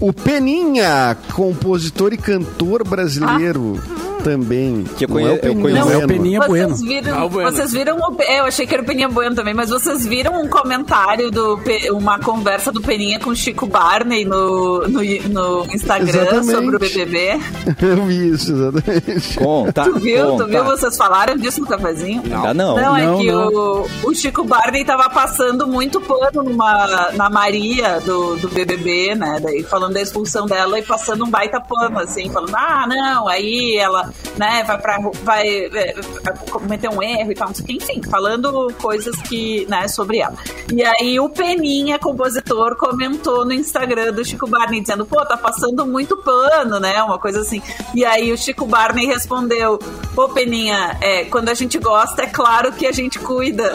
o, 0.00 0.08
o 0.08 0.12
Peninha, 0.12 1.16
compositor 1.32 2.12
e 2.12 2.16
cantor 2.16 2.86
brasileiro 2.86 3.80
também. 4.24 4.84
Que 4.96 5.04
eu 5.04 5.08
Não 5.08 5.18
é 5.18 5.22
conhe- 5.22 5.34
o 5.34 5.38
Peninha 5.40 5.62
conheço. 5.62 5.84
Não, 5.86 5.92
é 5.92 5.96
o 5.96 5.98
Bueno. 5.98 6.08
Peninha 6.08 6.40
Bueno. 6.40 6.68
Vocês 6.76 6.82
viram, 6.82 7.18
Ah, 7.18 7.24
o 7.24 7.28
Bueno. 7.28 7.50
vocês 7.52 7.72
viram 7.72 7.96
o, 7.98 8.16
é, 8.22 8.40
eu 8.40 8.44
achei 8.44 8.66
que 8.66 8.74
era 8.74 8.82
o 8.82 8.86
Peninha 8.86 9.08
Bueno 9.08 9.36
também, 9.36 9.54
mas 9.54 9.70
vocês 9.70 10.04
viram 10.06 10.40
um 10.42 10.48
comentário 10.48 11.30
do 11.30 11.58
Pe- 11.58 11.90
uma 11.90 12.18
conversa 12.18 12.72
do 12.72 12.80
Peninha 12.80 13.20
com 13.20 13.30
o 13.30 13.36
Chico 13.36 13.66
Barney 13.66 14.24
no, 14.24 14.88
no, 14.88 15.00
no 15.28 15.66
Instagram 15.74 16.08
Exatamente. 16.22 16.50
sobre 16.50 16.76
o 16.76 16.78
BBB? 16.78 17.38
Eu 17.80 18.04
vi 18.06 18.28
isso, 18.30 18.52
exatamente. 18.52 19.38
Conta. 19.38 19.84
Tu 19.84 19.98
viu? 20.00 20.26
conta. 20.26 20.44
Tu 20.44 20.50
viu? 20.50 20.64
Vocês 20.64 20.96
falaram 20.96 21.36
disso 21.36 21.60
no 21.60 21.66
cafezinho? 21.66 22.22
Ainda 22.24 22.54
não. 22.54 22.76
Não, 22.76 22.96
é 22.96 23.04
Não, 23.06 23.18
que 23.18 23.30
não. 23.30 23.48
O, 23.48 23.86
o 24.10 24.14
Chico 24.14 24.44
Barney 24.44 24.84
tava 24.84 25.08
passando 25.10 25.66
muito 25.66 26.00
pano 26.00 26.42
numa, 26.42 27.10
na 27.12 27.28
Maria 27.28 28.00
do, 28.00 28.36
do 28.36 28.48
BBB, 28.48 29.14
né? 29.14 29.38
Daí 29.42 29.62
falando 29.62 29.94
da 29.94 30.00
expulsão 30.02 30.46
dela 30.46 30.78
e 30.78 30.82
passando 30.82 31.24
um 31.24 31.30
baita 31.30 31.60
pano, 31.60 31.98
assim, 31.98 32.30
falando, 32.30 32.54
ah, 32.54 32.86
não, 32.88 33.28
aí 33.28 33.76
ela, 33.76 34.12
né, 34.36 34.64
vai 34.64 34.78
pra. 34.78 34.98
vai, 35.22 35.48
é, 35.48 35.94
vai 36.22 36.34
cometer 36.50 36.88
um 36.88 37.02
erro 37.02 37.32
e 37.32 37.34
tal, 37.34 37.48
não 37.48 37.54
sei 37.54 37.64
o 37.64 37.66
que, 37.68 37.74
enfim, 37.74 38.02
falando 38.02 38.72
coisas 38.80 39.16
que, 39.22 39.66
né, 39.68 39.86
sobre 39.88 40.18
ela. 40.18 40.34
E 40.72 40.82
aí 40.82 41.20
o 41.20 41.28
Peninha, 41.28 41.98
compositor, 41.98 42.76
comentou 42.76 43.44
no 43.44 43.52
Instagram 43.52 44.12
do 44.12 44.24
Chico 44.24 44.46
Barney, 44.46 44.80
dizendo, 44.80 45.04
pô, 45.06 45.24
tá 45.24 45.36
passando 45.36 45.86
muito 45.86 46.16
pano, 46.16 46.80
né? 46.80 47.02
Uma 47.02 47.18
coisa 47.18 47.40
assim. 47.40 47.62
E 47.94 48.04
aí 48.04 48.32
o 48.32 48.38
Chico 48.38 48.66
Barney 48.66 49.06
respondeu, 49.06 49.78
pô, 50.14 50.28
Peninha, 50.28 50.96
é, 51.00 51.24
quando 51.24 51.48
a 51.48 51.54
gente 51.54 51.78
gosta, 51.78 52.22
é 52.22 52.26
claro 52.26 52.72
que 52.72 52.86
a 52.86 52.92
gente 52.92 53.18
cuida. 53.18 53.72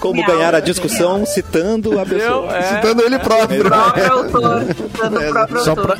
Como 0.00 0.14
Minha 0.14 0.26
ganhar 0.26 0.54
a 0.54 0.60
discussão 0.60 1.24
citando 1.26 1.98
a 1.98 2.04
pessoa. 2.04 2.56
É. 2.56 2.62
Citando 2.62 3.02
ele 3.02 3.18
próprio. 3.18 3.62
O 3.62 3.64
próprio 3.64 4.12
autor, 4.12 4.62
citando 4.64 5.20
o 5.20 5.28
próprio 5.30 5.60
Só 5.60 5.70
autor. 5.70 5.86
pra, 5.86 5.98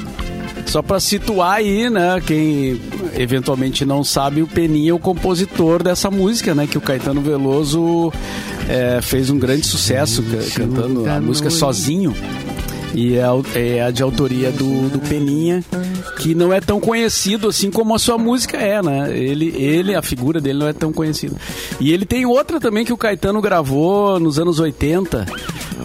só 0.67 0.83
pra 0.83 0.99
situar 1.01 1.55
aí, 1.57 1.89
né? 1.91 2.21
Quem 2.27 2.81
eventualmente 3.17 3.85
não 3.85 4.03
sabe, 4.03 4.43
o 4.43 4.47
Peninha 4.47 4.91
é 4.91 4.95
o 4.95 4.99
compositor 4.99 5.83
dessa 5.83 6.11
música, 6.11 6.55
né? 6.55 6.67
Que 6.67 6.79
o 6.79 6.81
Caetano 6.81 7.21
Veloso 7.21 8.13
é, 8.69 9.01
fez 9.03 9.31
um 9.31 9.39
grande 9.39 9.67
sucesso 9.67 10.23
ca- 10.23 10.39
cantando 10.63 11.09
a 11.09 11.21
música 11.21 11.51
sozinho. 11.51 12.15
E 12.97 13.17
é, 13.17 13.25
é 13.77 13.83
a 13.83 13.91
de 13.91 14.05
autoria 14.05 14.53
do, 14.53 14.89
do 14.89 15.01
Peninha, 15.01 15.65
que 16.21 16.33
não 16.33 16.53
é 16.53 16.61
tão 16.61 16.79
conhecido 16.79 17.49
assim 17.49 17.69
como 17.69 17.93
a 17.93 17.99
sua 17.99 18.17
música 18.17 18.57
é, 18.57 18.81
né? 18.81 19.11
Ele, 19.19 19.47
ele, 19.57 19.97
a 19.97 20.01
figura 20.03 20.41
dele 20.41 20.61
não 20.61 20.69
é 20.69 20.73
tão 20.73 20.93
conhecida. 20.93 21.35
E 21.81 21.93
ele 21.93 22.05
tem 22.07 22.25
outra 22.25 22.61
também 22.61 22.85
que 22.85 22.93
o 22.93 22.97
Caetano 22.97 23.41
gravou 23.41 24.21
nos 24.21 24.39
anos 24.39 24.61
80, 24.61 25.27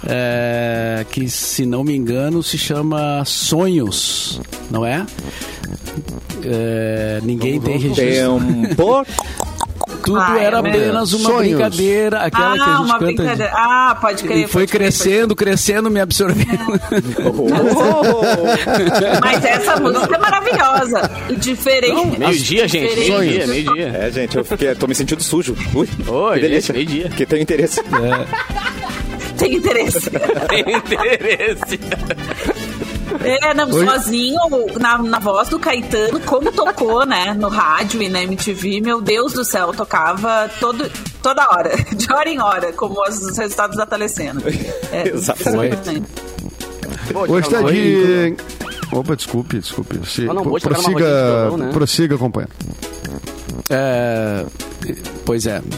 é, 0.10 1.06
que 1.12 1.30
se 1.30 1.66
não 1.66 1.84
me 1.84 1.96
engano 1.96 2.42
se 2.42 2.58
chama 2.58 3.24
Sonhos, 3.26 4.42
não 4.72 4.86
é? 4.86 5.06
É, 6.44 7.20
ninguém 7.24 7.60
tem 7.62 7.78
registro. 7.78 8.40
Tempo. 8.40 9.06
tudo 10.04 10.20
Ah, 10.20 10.38
era 10.40 10.58
é 10.58 10.60
apenas 10.60 11.14
uma 11.14 11.30
Sonhos. 11.30 11.54
brincadeira, 11.58 12.20
aquela 12.22 12.54
ah, 12.54 12.56
que 12.56 12.62
a 12.62 12.66
gente 12.66 12.76
uma 12.86 13.00
canta. 13.00 13.12
de- 13.12 13.16
brincadeira. 13.18 13.52
Ah, 13.54 13.98
pode 14.00 14.24
crer. 14.24 14.38
E 14.38 14.48
foi 14.48 14.62
pode 14.62 14.72
crer, 14.72 14.82
crescendo, 14.92 15.36
crescendo, 15.36 15.92
me 15.92 16.00
absorvendo. 16.00 16.50
Mas 19.22 19.44
essa 19.46 19.76
música 19.80 20.16
é 20.16 20.20
maravilhosa. 20.20 21.12
E 21.30 21.36
diferente. 21.36 22.18
Meio-dia, 22.18 22.68
gente. 22.68 22.96
Meio-dia, 22.96 23.48
meio-dia. 23.48 23.88
É, 23.90 24.12
gente, 24.12 24.38
eu 24.38 24.46
fiquei, 24.46 24.74
tô 24.76 24.88
me 24.88 24.96
sentindo 24.96 25.22
sujo. 25.22 25.56
Ui, 25.76 25.88
Oi, 26.08 26.36
que 26.36 26.42
delícia. 26.42 26.74
meio-dia. 26.74 27.10
Que 27.10 27.26
tem 27.26 27.42
interesse. 27.42 27.82
Tem 29.40 29.56
interesse. 29.56 30.10
Tem 30.50 30.60
interesse. 30.76 31.80
É, 33.24 33.54
não, 33.54 33.72
sozinho, 33.72 34.40
na, 34.80 34.98
na 35.00 35.20
voz 35.20 35.50
do 35.50 35.58
Caetano, 35.60 36.20
como 36.22 36.52
tocou, 36.52 37.06
né, 37.08 37.34
no 37.34 37.50
rádio 37.50 38.02
e 38.02 38.10
na 38.10 38.22
MTV, 38.24 38.82
meu 38.82 39.02
Deus 39.02 39.34
do 39.34 39.44
céu, 39.44 39.74
tocava 39.74 40.50
todo, 40.60 40.90
toda 41.22 41.48
hora, 41.50 41.76
de 41.96 42.12
hora 42.14 42.30
em 42.30 42.40
hora, 42.40 42.72
como 42.74 43.02
os 43.02 43.38
resultados 43.38 43.76
da 43.78 43.86
telecena. 43.86 44.42
É, 44.92 45.10
Exatamente. 45.10 46.04
Hoje 47.28 47.50
tá 47.50 47.62
Oi. 47.62 47.74
de. 47.74 48.36
Opa, 48.92 49.16
desculpe, 49.16 49.60
desculpe. 49.60 50.00
Se, 50.08 50.30
Ah, 50.30 50.34
não, 50.34 50.44
rodinha 50.44 50.60
de 50.60 50.68
prossiga, 50.68 51.00
violão, 51.00 51.58
né? 51.58 51.70
prossiga, 51.74 52.18
companheiro. 52.18 52.54
É, 53.70 54.46
pois 55.26 55.46
é. 55.46 55.62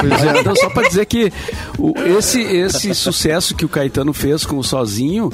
Pois 0.00 0.24
é. 0.24 0.40
Então, 0.40 0.54
só 0.56 0.68
para 0.70 0.88
dizer 0.88 1.06
que 1.06 1.32
o- 1.78 1.94
esse, 2.18 2.40
esse 2.42 2.94
sucesso 2.94 3.54
que 3.54 3.64
o 3.64 3.68
Caetano 3.68 4.12
fez 4.12 4.44
com 4.44 4.58
o 4.58 4.64
Sozinho, 4.64 5.30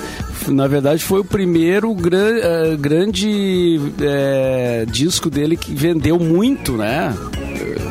na 0.49 0.67
verdade, 0.69 1.03
foi 1.05 1.21
o 1.21 1.25
primeiro 1.25 1.93
gran- 1.95 2.37
eh, 2.39 2.77
grande 2.79 3.81
eh, 4.01 4.87
disco 4.89 5.29
dele 5.31 5.57
que 5.57 5.75
vendeu 5.75 6.19
muito, 6.19 6.73
né? 6.77 7.15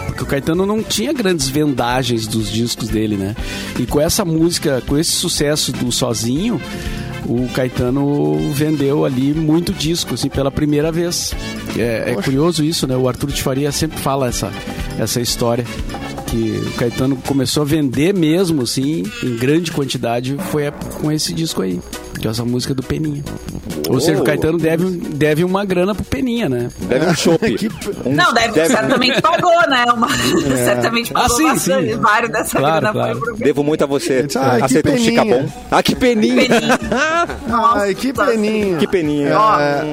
Porque 0.07 0.23
o 0.23 0.25
Caetano 0.25 0.65
não 0.65 0.81
tinha 0.81 1.11
grandes 1.11 1.49
vendagens 1.49 2.25
dos 2.27 2.49
discos 2.49 2.87
dele, 2.87 3.17
né? 3.17 3.35
E 3.79 3.85
com 3.85 3.99
essa 3.99 4.23
música, 4.23 4.81
com 4.87 4.97
esse 4.97 5.11
sucesso 5.11 5.71
do 5.73 5.91
Sozinho, 5.91 6.61
o 7.27 7.49
Caetano 7.53 8.37
vendeu 8.53 9.03
ali 9.03 9.33
muito 9.33 9.73
disco, 9.73 10.13
assim, 10.13 10.29
pela 10.29 10.51
primeira 10.51 10.91
vez. 10.91 11.33
É, 11.77 12.11
é 12.11 12.15
curioso 12.15 12.63
isso, 12.63 12.87
né? 12.87 12.95
O 12.95 13.07
Arthur 13.07 13.31
de 13.31 13.41
Faria 13.41 13.71
sempre 13.71 13.97
fala 13.97 14.27
essa, 14.27 14.51
essa 14.99 15.19
história. 15.19 15.65
Que 16.27 16.61
o 16.65 16.71
Caetano 16.73 17.15
começou 17.17 17.63
a 17.63 17.65
vender 17.65 18.13
mesmo, 18.13 18.63
assim, 18.63 19.03
em 19.23 19.35
grande 19.35 19.71
quantidade, 19.71 20.35
foi 20.51 20.71
com 20.99 21.11
esse 21.11 21.33
disco 21.33 21.61
aí. 21.61 21.79
Que 22.19 22.27
é 22.27 22.31
essa 22.31 22.43
música 22.45 22.73
do 22.73 22.81
Peninha. 22.81 23.23
Ou 23.89 23.99
seja, 23.99 24.19
o 24.19 24.23
Caetano 24.23 24.57
deve, 24.57 24.85
deve 24.89 25.43
uma 25.43 25.63
grana 25.65 25.93
pro 25.93 26.03
Peninha, 26.03 26.49
né? 26.49 26.69
Deve 26.81 27.05
um 27.07 27.15
chopp. 27.15 27.39
Que- 27.55 27.69
Não, 28.09 28.33
deve, 28.33 28.65
certamente 28.67 29.21
pagou, 29.21 29.51
né? 29.69 29.85
Uma, 29.93 30.07
Certamente 30.65 31.11
Ah, 31.13 31.21
pagou 31.21 31.37
sim, 31.37 31.43
bastante. 31.47 31.93
sim. 31.93 31.97
Vários 31.99 32.31
dessa 32.31 32.57
Claro, 32.57 32.81
grana 32.81 32.93
claro. 32.93 33.19
foi 33.19 33.27
pro 33.35 33.43
Devo 33.43 33.63
muito 33.63 33.83
a 33.83 33.87
você. 33.87 34.25
Ah, 34.35 34.57
que 34.57 34.63
Aceitou 34.63 34.91
um 34.91 34.95
peninha. 34.95 35.11
chicabom. 35.23 35.49
Ah, 35.69 35.83
que 35.83 35.95
peninha. 35.95 36.43
Ai, 37.75 37.93
que 37.95 38.13
peninha. 38.13 38.77
Que 38.77 38.87
peninha. 38.87 39.29
É, 39.29 39.83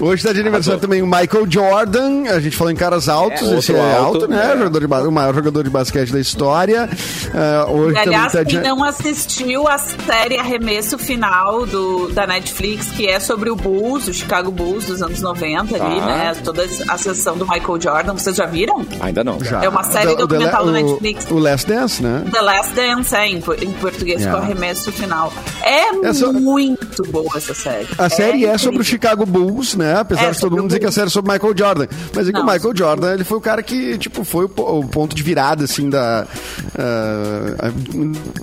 Hoje 0.00 0.22
tá 0.22 0.32
de 0.32 0.40
aniversário 0.40 0.80
também 0.80 1.02
o 1.02 1.06
Michael 1.06 1.46
Jordan. 1.48 2.24
A 2.30 2.40
gente 2.40 2.56
falou 2.56 2.72
em 2.72 2.76
caras 2.76 3.08
altos. 3.08 3.42
É, 3.42 3.58
esse 3.58 3.74
é 3.74 3.96
alto, 3.96 4.22
alto, 4.22 4.28
né? 4.28 4.52
é. 4.54 4.56
Jogador 4.58 4.80
de 4.80 5.08
o 5.08 5.12
maior 5.12 5.34
jogador 5.34 5.64
de 5.64 5.70
basquete 5.70 6.12
da 6.12 6.20
história. 6.20 6.88
É, 7.34 7.70
hoje 7.70 7.94
E, 7.96 7.98
aliás, 7.98 8.32
tá 8.32 8.44
quem 8.44 8.60
de... 8.60 8.64
não 8.68 8.82
assistiu 8.84 9.66
a 9.66 9.76
série 9.78 10.38
Arremesso 10.38 10.96
Final 10.98 11.66
do, 11.66 12.08
da 12.12 12.26
Netflix, 12.26 12.86
que 12.90 13.08
é 13.08 13.18
sobre 13.18 13.50
o 13.50 13.56
Bulls, 13.56 14.06
o 14.08 14.14
Chicago 14.14 14.50
Bulls 14.52 14.84
dos 14.86 15.02
anos 15.02 15.20
90 15.20 15.74
ali, 15.74 16.00
Ah. 16.00 16.06
né? 16.06 16.34
Toda 16.44 16.64
a 16.88 16.98
sessão 16.98 17.36
do 17.36 17.44
Michael 17.46 17.80
Jordan. 17.80 18.12
Vocês 18.14 18.36
já 18.36 18.46
viram? 18.46 18.86
Ainda 19.00 19.24
não. 19.24 19.42
Já. 19.42 19.64
É 19.64 19.68
uma 19.68 19.82
série 19.82 20.08
O 20.12 20.16
The- 20.16 20.16
documental 20.26 20.62
o, 20.62 20.66
do 20.66 20.72
Netflix. 20.72 21.26
O 21.30 21.38
Last 21.38 21.66
Dance, 21.68 22.02
né? 22.02 22.24
The 22.32 22.40
Last 22.40 22.72
Dance, 22.74 23.14
é, 23.16 23.26
em, 23.26 23.36
em 23.36 23.72
português, 23.72 24.24
É. 24.24 24.30
com 24.30 24.36
arremesso 24.36 24.92
final. 24.92 25.32
É 25.62 26.06
Essa- 26.06 26.32
muito 26.32 27.02
boa 27.10 27.30
essa 27.36 27.52
série. 27.54 27.88
A 27.98 28.08
série 28.08 28.44
é, 28.46 28.56
sobre 28.56 28.80
o. 28.80 28.84
Chicago 28.84 29.26
Bulls, 29.26 29.74
né? 29.74 29.87
Apesar 29.96 30.24
É, 30.26 30.30
de 30.30 30.40
todo 30.40 30.52
mundo 30.52 30.64
o 30.64 30.66
dizer 30.68 30.80
que 30.80 30.86
a 30.86 30.92
série 30.92 31.06
é 31.06 31.10
sobre 31.10 31.32
Michael 31.32 31.54
Jordan. 31.56 31.86
Mas 32.14 32.28
é 32.28 32.32
que 32.32 32.38
o 32.38 32.44
Michael 32.46 32.76
Jordan, 32.76 33.14
ele 33.14 33.24
foi 33.24 33.38
o 33.38 33.40
cara 33.40 33.62
que, 33.62 33.96
tipo, 33.98 34.24
foi 34.24 34.44
o, 34.44 34.48
po- 34.48 34.78
o 34.80 34.86
ponto 34.86 35.14
de 35.14 35.22
virada, 35.22 35.64
assim, 35.64 35.88
da, 35.88 36.26
ah, 36.78 37.70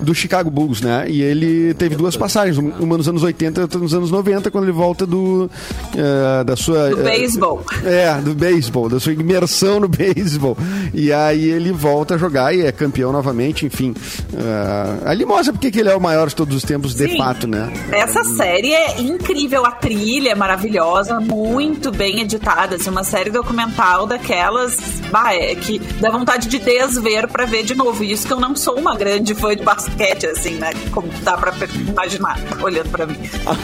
do 0.02 0.14
Chicago 0.14 0.50
Bulls, 0.50 0.82
né? 0.82 1.06
E 1.08 1.22
ele 1.22 1.74
teve 1.74 1.96
duas 1.96 2.16
passagens, 2.16 2.58
um- 2.58 2.72
uma 2.80 2.98
nos 2.98 3.08
anos 3.08 3.24
80 3.24 3.60
e 3.60 3.64
outra 3.64 3.80
nos 3.80 3.94
anos 3.94 4.12
90, 4.12 4.50
quando 4.52 4.64
ele 4.66 4.72
volta 4.74 5.06
do, 5.06 5.50
ah, 5.98 6.44
da 6.44 6.56
sua... 6.56 6.90
Do 6.90 7.02
eh, 7.02 7.04
beisebol. 7.04 7.64
É, 7.84 8.14
do 8.22 8.34
beisebol, 8.34 8.90
da 8.90 9.00
sua 9.00 9.14
imersão 9.14 9.80
no 9.80 9.88
beisebol. 9.90 10.58
E 10.94 11.12
aí 11.12 11.50
ele 11.50 11.72
volta 11.72 12.16
a 12.16 12.18
jogar 12.18 12.54
e 12.56 12.62
é 12.62 12.72
campeão 12.72 13.12
novamente, 13.12 13.66
enfim. 13.66 13.94
Ah, 14.38 14.98
ali 15.12 15.26
mostra 15.26 15.54
porque 15.54 15.72
que 15.72 15.80
ele 15.80 15.90
é 15.90 15.96
o 15.96 16.02
maior 16.02 16.28
de 16.28 16.36
todos 16.36 16.56
os 16.56 16.64
tempos, 16.64 16.94
de 16.96 17.08
Sim. 17.10 17.18
fato, 17.18 17.48
né? 17.48 17.72
Essa 17.92 18.24
série 18.24 18.72
é 18.74 19.02
incrível, 19.02 19.66
a 19.66 19.72
trilha 19.72 20.30
é 20.32 20.36
maravilhosa, 20.36 21.20
muito 21.36 21.92
bem 21.92 22.22
editada, 22.22 22.76
assim, 22.76 22.90
uma 22.90 23.04
série 23.04 23.30
documental 23.30 24.08
daquelas 24.08 24.78
bah, 25.12 25.34
é, 25.34 25.54
que 25.56 25.80
dá 26.00 26.10
vontade 26.10 26.48
de 26.48 26.58
desver 26.60 27.28
pra 27.28 27.46
ver 27.46 27.64
de 27.64 27.76
novo. 27.76 28.04
Isso 28.04 28.26
que 28.26 28.34
eu 28.34 28.40
não 28.40 28.56
sou 28.56 28.78
uma 28.80 28.96
grande 28.96 29.36
fã 29.36 29.56
de 29.56 29.64
basquete, 29.64 30.26
assim, 30.28 30.56
né? 30.56 30.72
Como 30.92 31.08
dá 31.24 31.36
pra 31.38 31.54
imaginar, 31.88 32.40
olhando 32.62 32.90
pra 32.90 33.06
mim. 33.06 33.18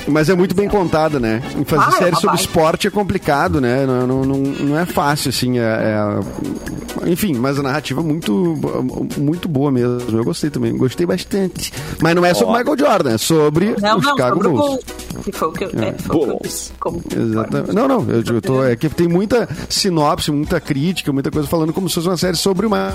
Mas 0.08 0.30
é 0.30 0.36
muito 0.36 0.54
bem 0.54 0.68
contada, 0.68 1.20
né? 1.20 1.42
Fazer 1.66 1.84
Ah, 1.84 1.88
é 1.90 1.98
série 2.00 2.12
uma 2.12 2.20
sobre 2.22 2.38
esporte 2.38 2.88
é 2.88 2.90
complicado, 2.92 3.62
né? 3.62 3.86
Não, 3.86 4.06
não, 4.08 4.24
não, 4.24 4.38
não 4.38 4.80
é 4.80 4.86
fácil, 4.86 5.30
assim. 5.30 5.60
É, 5.60 5.62
é- 5.64 7.10
Enfim, 7.10 7.34
mas 7.36 7.58
a 7.58 7.64
narrativa 7.64 8.02
é 8.02 8.04
muito, 8.04 8.58
muito 9.18 9.48
boa 9.48 9.72
mesmo. 9.72 10.18
Eu 10.18 10.24
gostei 10.24 10.50
também, 10.50 10.76
gostei 10.78 11.06
bastante. 11.06 11.72
Mas 12.00 12.16
não 12.16 12.26
é 12.26 12.34
sobre 12.34 12.54
Ó. 12.54 12.58
Michael 12.58 12.78
Jordan, 12.78 13.12
é 13.14 13.18
sobre 13.18 13.76
Não, 13.82 13.98
o 13.98 14.02
não, 14.02 14.10
Chicago 14.12 14.36
sobre 14.36 14.48
o 14.48 14.52
Bulls. 14.52 14.68
Bulls. 14.70 15.26
Que 15.26 15.32
foi 15.32 15.48
o 15.48 15.52
que 15.52 15.64
eu, 15.66 15.68
é, 15.70 15.72
foi 15.72 15.86
o 15.86 15.94
que 15.94 16.10
eu 16.10 16.10
Bulls. 16.28 16.40
disse. 16.44 16.72
Como- 16.80 17.02
Exatamente. 17.16 17.61
Não, 17.74 17.88
não, 17.88 18.08
eu, 18.10 18.24
eu 18.36 18.42
tô, 18.42 18.64
é 18.64 18.76
que 18.76 18.90
tem 18.90 19.08
muita 19.08 19.48
sinopse, 19.70 20.32
muita 20.32 20.60
crítica, 20.60 21.12
muita 21.12 21.32
coisa 21.32 21.48
falando 21.48 21.74
como 21.74 21.90
se 21.90 21.96
fosse 21.96 22.08
uma 22.08 22.18
série 22.18 22.38
sobre 22.38 22.66
uma. 22.66 22.94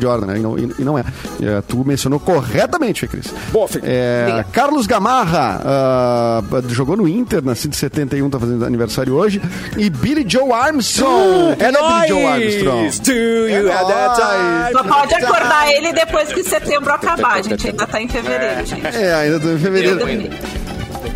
Jordan, 0.00 0.26
né? 0.26 0.38
E 0.38 0.40
não, 0.40 0.58
e- 0.58 0.74
não 0.84 0.98
é. 0.98 1.04
É, 1.40 1.62
Tu 1.62 1.84
mencionou 1.84 2.18
corretamente, 2.18 3.00
Fê 3.00 3.06
Cris. 3.06 3.32
Boa. 3.52 3.68
É. 3.82 4.44
Carlos 4.52 4.86
Gamarra 4.86 5.62
ah, 5.64 6.42
jogou 6.68 6.96
no 6.96 7.08
Inter, 7.08 7.44
nascido 7.44 7.72
em 7.72 7.76
71, 7.76 8.28
tá 8.30 8.40
fazendo 8.40 8.64
aniversário 8.64 9.14
hoje. 9.14 9.40
E 9.76 9.88
Billy 9.88 10.24
Joe 10.26 10.50
Armstrong. 10.52 11.56
É 11.58 11.70
Billy 11.70 12.08
Joe! 12.08 12.24
Armstrong? 12.24 12.90
Do 13.04 13.12
you 13.12 13.70
É? 13.70 14.72
Só 14.72 14.84
pode 14.84 15.14
acordar 15.14 15.72
ele 15.72 15.92
depois 15.92 16.32
que 16.32 16.42
setembro 16.42 16.92
acabar. 16.92 17.34
A 17.34 17.42
gente 17.42 17.68
ainda 17.68 17.86
tá 17.86 18.00
em 18.00 18.08
fevereiro, 18.08 18.66
gente. 18.66 18.86
É, 18.86 19.14
ainda 19.14 19.40
tô 19.40 19.50
em 19.50 19.58
fevereiro. 19.58 20.00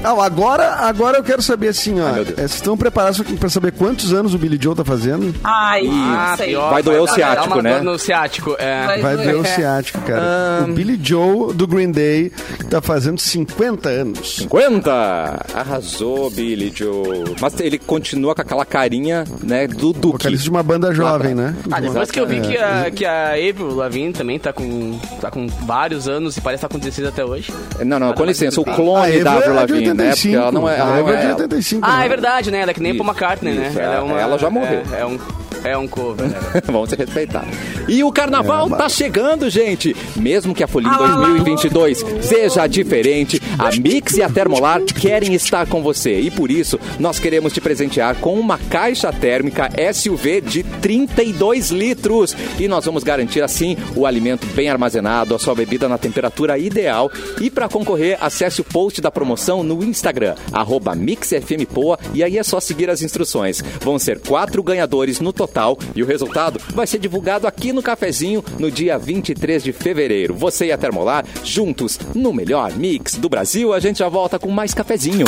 Não, 0.03 0.21
agora, 0.21 0.75
agora 0.77 1.19
eu 1.19 1.25
quero 1.25 1.43
saber 1.43 1.69
assim, 1.69 2.01
ó. 2.01 2.07
Ai, 2.07 2.21
é, 2.21 2.25
vocês 2.25 2.55
estão 2.55 2.77
preparados 2.77 3.21
pra 3.21 3.49
saber 3.49 3.73
quantos 3.73 4.13
anos 4.13 4.33
o 4.33 4.39
Billy 4.39 4.59
Joe 4.61 4.75
tá 4.75 4.85
fazendo? 4.85 5.35
Ai, 5.43 5.89
ah, 5.91 6.35
pior, 6.39 6.71
vai 6.71 6.83
doer 6.83 7.03
o 7.03 7.07
ciático, 7.09 7.61
né? 7.61 7.81
No 7.81 7.99
ciático, 7.99 8.57
é. 8.59 8.87
Vai, 8.87 9.03
vai 9.03 9.17
doer 9.17 9.37
o 9.37 9.45
ciático, 9.45 10.01
cara. 10.03 10.65
Um... 10.67 10.71
O 10.71 10.75
Billy 10.75 11.01
Joe 11.03 11.53
do 11.53 11.67
Green 11.67 11.91
Day 11.91 12.31
tá 12.71 12.81
fazendo 12.81 13.21
50 13.21 13.89
anos. 13.89 14.37
50! 14.37 15.47
Arrasou, 15.55 16.31
Billy 16.31 16.73
Joe. 16.75 17.35
Mas 17.41 17.59
ele 17.59 17.79
continua 17.79 18.35
com 18.35 18.43
aquela 18.43 18.65
carinha, 18.65 19.25
né, 19.43 19.67
do 19.67 19.93
Duque. 19.93 20.19
Vocalista 20.19 20.45
de 20.45 20.51
uma 20.51 20.63
banda 20.63 20.95
jovem, 20.95 21.33
ah, 21.33 21.37
tá. 21.37 21.43
né? 21.43 21.57
Ah, 21.73 21.81
depois 21.81 22.11
que 22.11 22.21
eu 22.21 22.27
vi 22.27 22.39
é. 22.39 22.41
que 22.41 22.57
a, 22.57 22.91
que 22.91 23.05
a 23.05 23.31
Avril 23.33 23.75
Lavigne 23.75 24.13
também 24.13 24.39
tá 24.39 24.53
com, 24.53 24.99
tá 25.21 25.31
com 25.31 25.49
vários 25.49 26.07
anos 26.07 26.37
e 26.37 26.41
parece 26.41 26.59
estar 26.59 26.69
tá 26.69 26.73
com 26.73 26.79
16 26.79 27.09
até 27.09 27.25
hoje. 27.25 27.53
Não, 27.85 27.99
não, 27.99 28.13
com 28.13 28.23
é 28.23 28.27
licença. 28.27 28.61
O 28.61 28.65
clone 28.65 29.25
da 29.25 29.33
Avril 29.33 29.53
é 29.53 29.55
Lavigne. 29.55 29.88
85, 29.91 30.37
né? 30.37 30.43
Ela 30.43 30.53
não 30.53 30.69
é. 30.69 30.79
Ela, 30.79 30.99
é 30.99 31.35
de 31.35 31.43
85. 31.43 31.81
Ah, 31.85 32.05
é 32.05 32.09
verdade, 32.09 32.51
né? 32.51 32.61
Ela 32.61 32.71
é 32.71 32.75
que 32.75 32.81
nem 32.81 32.97
Paul 32.97 33.09
McCartney, 33.09 33.55
né? 33.55 33.73
Ela, 33.77 33.95
é 33.95 34.01
uma, 34.01 34.21
ela 34.21 34.39
já 34.39 34.51
morreu. 34.51 34.83
é, 34.93 35.01
é 35.01 35.07
um 35.07 35.19
é 35.65 35.77
um 35.77 35.87
cover, 35.89 36.29
né? 36.29 36.39
Vamos 36.65 36.91
se 36.91 36.97
respeitar. 36.97 37.47
E 37.89 38.03
o 38.05 38.13
carnaval 38.13 38.69
tá 38.71 38.89
chegando, 38.89 39.51
gente. 39.51 39.95
Mesmo 40.17 40.55
que 40.55 40.63
a 40.63 40.69
Folia 40.69 40.89
em 40.89 40.93
Ah, 40.95 40.99
lá, 40.99 41.17
lá. 41.17 41.27
2022 41.29 42.05
seja 42.23 42.67
diferente, 42.67 43.41
a 43.59 43.71
Mix 43.77 44.15
e 44.15 44.23
a 44.23 44.29
Termolar 44.29 44.83
querem 44.83 45.35
estar 45.35 45.67
com 45.67 45.83
você. 45.83 46.21
E 46.21 46.31
por 46.31 46.51
isso, 46.51 46.79
nós 46.99 47.19
queremos 47.19 47.53
te 47.53 47.61
presentear 47.61 48.17
com 48.17 48.39
uma 48.39 48.59
caixa 48.71 49.13
térmica 49.13 49.69
SUV 49.93 50.41
de 50.41 50.63
32 50.63 51.71
litros. 51.71 52.37
E 52.59 52.69
nós 52.69 52.85
vamos 52.85 53.03
garantir, 53.03 53.43
assim, 53.43 53.77
o 53.97 54.07
alimento 54.07 54.47
bem 54.55 54.69
armazenado, 54.69 55.35
a 55.35 55.39
sua 55.39 55.55
bebida 55.55 55.89
na 55.89 55.99
temperatura 55.99 56.59
ideal. 56.59 57.11
E 57.41 57.51
para 57.51 57.69
concorrer, 57.69 58.17
acesse 58.21 58.61
o 58.61 58.65
post 58.65 59.01
da 59.01 59.11
promoção 59.11 59.63
no 59.63 59.83
Instagram, 59.83 60.35
arroba 60.53 60.95
MixFMPoa, 60.95 61.99
e 62.15 62.23
aí 62.23 62.39
é 62.39 62.43
só 62.43 62.61
seguir 62.61 62.91
as 62.91 63.03
instruções. 63.03 63.63
Vão 63.81 63.99
ser 63.99 64.21
quatro 64.21 64.63
ganhadores 64.63 65.21
no 65.21 65.33
total 65.33 65.48
e 65.95 66.03
o 66.03 66.07
resultado 66.07 66.61
vai 66.75 66.87
ser 66.87 66.99
divulgado 66.99 67.47
aqui 67.47 67.73
no 67.73 67.83
cafezinho 67.83 68.45
no 68.59 68.71
dia 68.71 68.99
23 68.99 69.63
de 69.63 69.73
fevereiro. 69.73 70.35
Você 70.35 70.67
e 70.67 70.73
a 70.73 70.79
Termolar 70.79 71.25
juntos 71.43 71.99
no 72.15 72.33
melhor 72.33 72.73
mix 72.73 73.15
do 73.15 73.29
Brasil. 73.29 73.73
A 73.73 73.81
gente 73.81 73.99
já 73.99 74.09
volta 74.09 74.39
com 74.39 74.51
mais 74.51 74.75
cafezinho. 74.75 75.27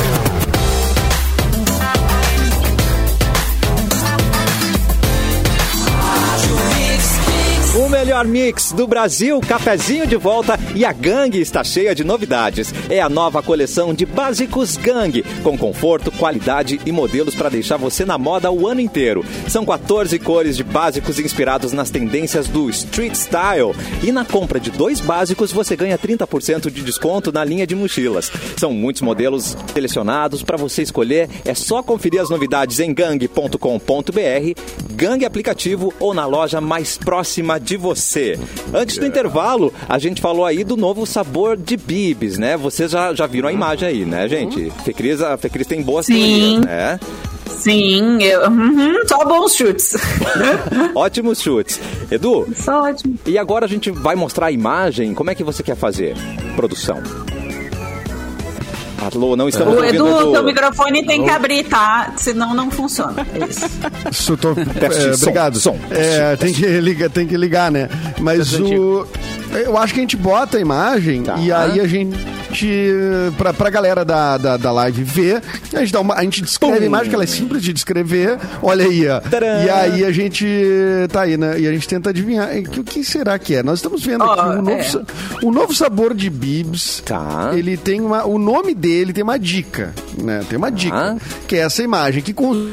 Melhor 8.00 8.26
mix 8.26 8.72
do 8.72 8.86
Brasil, 8.86 9.38
cafezinho 9.42 10.06
de 10.06 10.16
volta 10.16 10.58
e 10.74 10.86
a 10.86 10.92
gangue 10.92 11.38
está 11.38 11.62
cheia 11.62 11.94
de 11.94 12.02
novidades. 12.02 12.72
É 12.88 12.98
a 12.98 13.10
nova 13.10 13.42
coleção 13.42 13.92
de 13.92 14.06
básicos 14.06 14.78
gangue, 14.78 15.22
com 15.42 15.58
conforto, 15.58 16.10
qualidade 16.10 16.80
e 16.86 16.92
modelos 16.92 17.34
para 17.34 17.50
deixar 17.50 17.76
você 17.76 18.06
na 18.06 18.16
moda 18.16 18.50
o 18.50 18.66
ano 18.66 18.80
inteiro. 18.80 19.22
São 19.46 19.66
14 19.66 20.18
cores 20.18 20.56
de 20.56 20.64
básicos 20.64 21.18
inspirados 21.18 21.74
nas 21.74 21.90
tendências 21.90 22.48
do 22.48 22.70
street 22.70 23.14
style. 23.14 23.74
E 24.02 24.10
na 24.10 24.24
compra 24.24 24.58
de 24.58 24.70
dois 24.70 24.98
básicos 24.98 25.52
você 25.52 25.76
ganha 25.76 25.98
30% 25.98 26.70
de 26.70 26.82
desconto 26.82 27.30
na 27.30 27.44
linha 27.44 27.66
de 27.66 27.74
mochilas. 27.74 28.32
São 28.56 28.72
muitos 28.72 29.02
modelos 29.02 29.54
selecionados 29.74 30.42
para 30.42 30.56
você 30.56 30.80
escolher. 30.80 31.28
É 31.44 31.54
só 31.54 31.82
conferir 31.82 32.22
as 32.22 32.30
novidades 32.30 32.80
em 32.80 32.94
gang.com.br, 32.94 33.58
gangue 34.92 35.26
aplicativo 35.26 35.92
ou 36.00 36.14
na 36.14 36.24
loja 36.24 36.62
mais 36.62 36.96
próxima 36.96 37.60
de 37.60 37.76
você. 37.76 37.89
Antes 38.72 38.98
do 38.98 39.06
intervalo, 39.06 39.72
a 39.88 39.98
gente 39.98 40.20
falou 40.20 40.44
aí 40.44 40.64
do 40.64 40.76
novo 40.76 41.06
sabor 41.06 41.56
de 41.56 41.76
bibis, 41.76 42.38
né? 42.38 42.56
Vocês 42.56 42.90
já, 42.90 43.14
já 43.14 43.26
viram 43.26 43.48
a 43.48 43.52
imagem 43.52 43.88
aí, 43.88 44.04
né, 44.04 44.28
gente? 44.28 44.70
Fecris, 44.84 45.20
a 45.20 45.36
Fecris 45.36 45.66
tem 45.66 45.82
boas 45.82 46.06
Sim. 46.06 46.14
teorias, 46.14 46.60
né? 46.64 47.00
Sim, 47.46 48.22
eu, 48.22 48.48
uhum, 48.48 49.06
só 49.06 49.24
bons 49.24 49.54
chutes. 49.54 49.96
Ótimos 50.94 51.42
chutes. 51.42 51.80
Edu, 52.10 52.48
Só 52.54 52.84
ótimo. 52.84 53.18
e 53.26 53.36
agora 53.36 53.66
a 53.66 53.68
gente 53.68 53.90
vai 53.90 54.14
mostrar 54.14 54.46
a 54.46 54.52
imagem. 54.52 55.12
Como 55.14 55.30
é 55.30 55.34
que 55.34 55.44
você 55.44 55.62
quer 55.62 55.76
fazer? 55.76 56.14
Produção. 56.56 57.02
Alô, 59.00 59.34
não 59.34 59.48
estamos 59.48 59.74
O 59.74 59.76
ouvindo, 59.78 60.06
Edu, 60.06 60.32
teu 60.32 60.44
microfone 60.44 61.06
tem 61.06 61.24
que 61.24 61.30
abrir, 61.30 61.64
tá? 61.64 62.12
Senão 62.16 62.54
não 62.54 62.70
funciona. 62.70 63.26
É 63.34 63.46
Isso. 63.48 63.66
Isso, 64.10 64.36
tô- 64.36 64.54
Teste, 64.54 65.08
é, 65.08 65.12
som, 65.14 65.22
obrigado. 65.22 65.58
som, 65.60 65.78
É, 65.90 66.36
tem, 66.36 66.52
que 66.52 66.66
ligar, 66.80 67.08
tem 67.10 67.26
que 67.26 67.36
ligar, 67.36 67.70
né? 67.70 67.88
Mas 68.20 68.50
Teste 68.50 68.62
o. 68.62 69.06
Eu 69.52 69.76
acho 69.78 69.94
que 69.94 70.00
a 70.00 70.02
gente 70.02 70.16
bota 70.16 70.58
a 70.58 70.60
imagem 70.60 71.22
Tá. 71.22 71.36
e 71.38 71.50
aí 71.50 71.80
a 71.80 71.86
gente. 71.86 72.16
Pra, 73.36 73.52
pra 73.52 73.70
galera 73.70 74.04
da, 74.04 74.36
da, 74.36 74.56
da 74.56 74.72
live 74.72 75.02
ver, 75.02 75.42
a 75.74 75.80
gente, 75.80 75.92
dá 75.92 76.00
uma, 76.00 76.14
a 76.14 76.22
gente 76.22 76.42
descreve 76.42 76.76
Pum. 76.78 76.82
a 76.82 76.86
imagem, 76.86 77.08
que 77.08 77.14
ela 77.14 77.24
é 77.24 77.26
simples 77.26 77.62
de 77.62 77.72
descrever. 77.72 78.38
Olha 78.62 78.84
aí, 78.84 79.08
ó. 79.08 79.20
Tcharam. 79.20 79.64
E 79.64 79.70
aí 79.70 80.04
a 80.04 80.12
gente 80.12 80.46
tá 81.10 81.22
aí, 81.22 81.36
né? 81.36 81.58
E 81.60 81.66
a 81.66 81.72
gente 81.72 81.86
tenta 81.88 82.10
adivinhar. 82.10 82.56
E 82.56 82.62
que- 82.62 82.80
O 82.80 82.84
que 82.84 83.04
será 83.04 83.38
que 83.38 83.54
é? 83.54 83.62
Nós 83.62 83.78
estamos 83.78 84.02
vendo 84.04 84.24
Ó, 84.24 84.32
aqui 84.32 84.58
um 84.58 84.62
novo, 84.62 84.70
é. 84.80 85.46
um 85.46 85.50
novo 85.52 85.74
sabor 85.74 86.14
de 86.14 86.28
Bibs. 86.30 87.02
Tá. 87.04 87.50
Ele 87.54 87.76
tem 87.76 88.00
uma. 88.00 88.24
O 88.26 88.38
nome 88.38 88.74
dele 88.74 89.12
tem 89.12 89.22
uma 89.22 89.38
dica, 89.38 89.92
né? 90.18 90.42
Tem 90.48 90.56
uma 90.58 90.70
dica. 90.70 91.16
Que 91.46 91.56
é 91.56 91.60
essa 91.60 91.82
imagem 91.82 92.22
que 92.22 92.32
com 92.32 92.70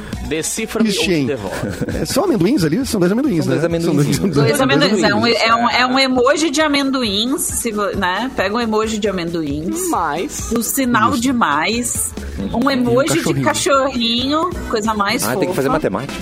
hein? 1.13 1.25
devolve. 1.27 1.55
É, 2.01 2.05
são 2.05 2.23
amendoins 2.25 2.63
ali? 2.63 2.85
São 2.85 2.99
dois 2.99 3.11
amendoins, 3.11 3.45
São 3.45 3.53
né? 3.53 3.59
dois 3.59 3.65
amendoinzinhos. 3.65 4.17
São 4.17 4.29
Dois 4.29 4.59
amendoins. 4.61 5.03
É 5.03 5.07
um, 5.13 5.17
amendoins, 5.19 5.41
é, 5.41 5.55
um, 5.55 5.69
é 5.69 5.85
um 5.87 5.99
emoji 5.99 6.49
de 6.49 6.61
amendoins, 6.61 7.41
se 7.43 7.71
né? 7.71 8.29
Pega 8.35 8.55
um 8.55 8.59
emoji 8.59 8.97
de 8.97 9.07
amendoins. 9.07 9.66
Mas. 9.89 10.51
O 10.51 10.61
sinal 10.61 11.11
de 11.11 11.31
mais. 11.33 12.11
Um 12.53 12.69
emoji 12.69 13.21
de 13.23 13.41
cachorrinho, 13.41 14.49
coisa 14.69 14.93
mais 14.93 15.23
Ah, 15.23 15.27
fofa. 15.27 15.39
tem 15.39 15.49
que 15.49 15.55
fazer 15.55 15.69
matemática. 15.69 16.13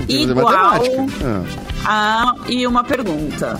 Fazer 0.00 0.22
Igual 0.22 0.46
matemática. 0.52 1.06
Ah. 1.84 2.34
a... 2.34 2.34
E 2.50 2.66
uma 2.66 2.82
pergunta. 2.82 3.58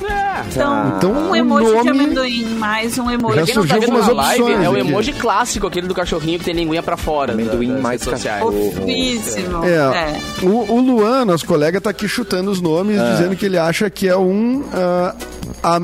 Então, 0.51 0.95
Então, 0.97 1.13
um 1.31 1.37
emoji 1.37 1.67
de 1.67 1.73
nome- 1.75 1.91
amendoim 1.91 2.45
mais 2.59 2.97
um 2.99 3.11
emoji 3.11 3.37
Já 3.37 3.43
de 3.43 3.49
tá 3.53 3.55
surgiu 3.61 3.81
vendo 3.81 3.93
algumas 3.97 4.17
live 4.17 4.53
é 4.65 4.69
o 4.71 4.77
emoji 4.77 5.13
clássico, 5.13 5.67
aquele 5.67 5.87
do 5.87 5.95
cachorrinho 5.95 6.39
que 6.39 6.45
tem 6.45 6.55
linguinha 6.55 6.83
pra 6.83 6.97
fora. 6.97 7.29
da- 7.35 7.43
Amendoim 7.43 7.73
das 7.75 7.83
mais 7.83 8.03
sociais. 8.03 8.43
Fofíssimo. 8.43 9.65
É, 9.65 9.69
É. 9.75 10.21
O, 10.47 10.73
o 10.75 10.81
Luan, 10.81 11.25
nosso 11.27 11.45
colega, 11.47 11.81
tá 11.81 11.91
aqui 11.91 12.09
chutando 12.09 12.51
os 12.51 12.61
nomes, 12.61 12.99
Ah. 12.99 13.13
dizendo 13.13 13.37
que 13.37 13.45
ele 13.47 13.59
acha 13.59 13.89
que 13.91 14.09
é 14.09 14.17
um 14.17 14.65
ah, 14.73 15.15
a, 15.63 15.81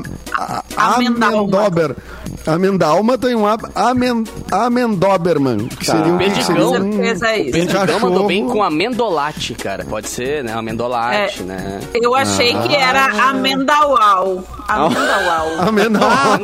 a, 0.77 0.95
Amendalma. 0.95 1.37
Amendober. 1.37 1.95
Amendalma 2.47 3.17
tem 3.17 3.35
um 3.35 3.45
ab- 3.47 3.69
amen, 3.73 4.23
Amendoberman, 4.51 5.67
que 5.67 5.85
Tá. 5.85 5.93
seria 5.97 6.13
o 6.13 6.17
que 6.17 6.23
Perdigão. 6.25 6.43
seria 6.45 6.63
Com 6.63 6.69
um, 6.69 6.91
certeza 6.93 7.27
é 7.27 7.37
O 7.41 7.41
isso. 7.41 7.99
Mandou 7.99 8.27
bem 8.27 8.47
com 8.47 8.61
amendolate, 8.63 9.53
cara. 9.55 9.83
Pode 9.85 10.07
ser, 10.09 10.43
né? 10.43 10.53
Amendolate, 10.53 11.41
É. 11.41 11.45
né? 11.45 11.79
Eu 11.95 12.13
achei 12.15 12.53
que 12.53 12.75
era 12.75 13.05
Ah. 13.07 13.29
amendaual. 13.31 14.43
Amendaual. 14.67 15.47
Amendalma. 15.67 16.39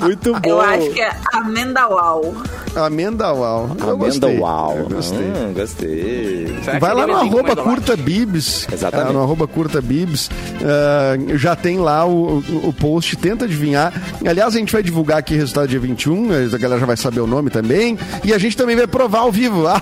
Muito 0.00 0.32
bom. 0.40 0.48
Eu 0.50 0.60
acho 0.60 0.90
que 0.90 1.00
é 1.00 1.10
amendaual. 1.32 2.34
Amendaual. 2.76 3.70
Eu 3.80 3.96
gostei. 3.96 4.36
Eu 4.38 4.88
gostei. 4.88 5.18
Hum, 5.18 5.52
gostei. 5.54 6.58
Será 6.64 6.78
Vai 6.78 6.94
lá 6.94 7.06
no 7.06 7.16
arroba 7.16 7.40
amendolate? 7.40 7.62
curta 7.68 7.96
bibs. 7.96 8.66
Exatamente. 8.72 9.10
Ah, 9.10 9.12
no 9.12 9.22
arroba 9.22 9.46
curta 9.48 9.80
bibs. 9.80 10.30
ah, 10.62 11.14
já 11.36 11.56
tem 11.56 11.78
lá 11.78 12.04
o, 12.06 12.38
o 12.38 12.72
post, 12.72 13.16
tenta 13.16 13.46
adivinhar. 13.46 13.92
Aliás, 14.26 14.54
a 14.54 14.58
gente 14.58 14.72
vai 14.72 14.82
divulgar 14.82 15.18
aqui 15.18 15.34
o 15.34 15.38
resultado 15.38 15.68
dia 15.68 15.80
21, 15.80 16.28
a 16.54 16.58
galera 16.58 16.80
já 16.80 16.86
vai 16.86 16.96
saber 16.96 17.20
o 17.20 17.26
nome 17.26 17.50
também. 17.50 17.98
E 18.24 18.32
a 18.32 18.38
gente 18.38 18.56
também 18.56 18.76
vai 18.76 18.86
provar 18.86 19.20
ao 19.20 19.32
vivo. 19.32 19.64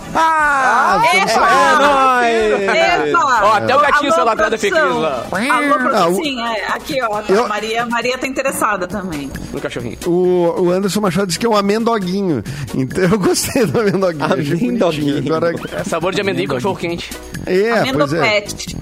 Ah, 0.69 1.01
Epa! 1.15 2.25
É 2.27 3.09
Epa! 3.11 3.41
Ó, 3.43 3.53
até 3.55 3.77
o 3.77 3.81
gatinho 3.81 4.13
celular 4.13 4.35
da 4.37 4.59
Fê 4.59 4.69
produção. 4.71 4.89
Cris 4.89 5.03
lá. 5.03 5.25
Alô, 5.57 5.75
Ah, 5.75 5.79
produção. 5.79 6.13
o- 6.13 6.25
Sim, 6.25 6.41
é, 6.41 6.67
aqui, 6.69 7.03
ó. 7.03 7.23
tá, 7.23 7.33
Eu- 7.33 7.49
Maria, 7.49 7.87
Maria 7.87 8.19
tá 8.19 8.27
interessada 8.27 8.87
também. 8.87 9.31
No 9.53 9.61
cachorrinho. 9.61 9.97
O, 10.07 10.63
o 10.63 10.71
Anderson 10.71 11.01
Machado 11.01 11.27
disse 11.27 11.39
que 11.39 11.47
é 11.47 11.49
um 11.49 11.57
amendoguinho. 11.57 12.43
Então 12.75 13.05
eu 13.05 13.19
gostei 13.19 13.65
do 13.67 13.81
amendoguinho. 13.81 14.25
Amendoguinho. 14.25 15.35
Agora, 15.35 15.55
É 15.77 15.85
sabor 15.85 16.15
de 16.15 16.21
amendoim 16.21 16.45
e 16.45 16.49
cachorro 16.49 16.77
quente. 16.77 17.11
é, 17.47 17.93
pois 17.93 18.13
é. 18.13 18.19
Amendopet. 18.21 18.77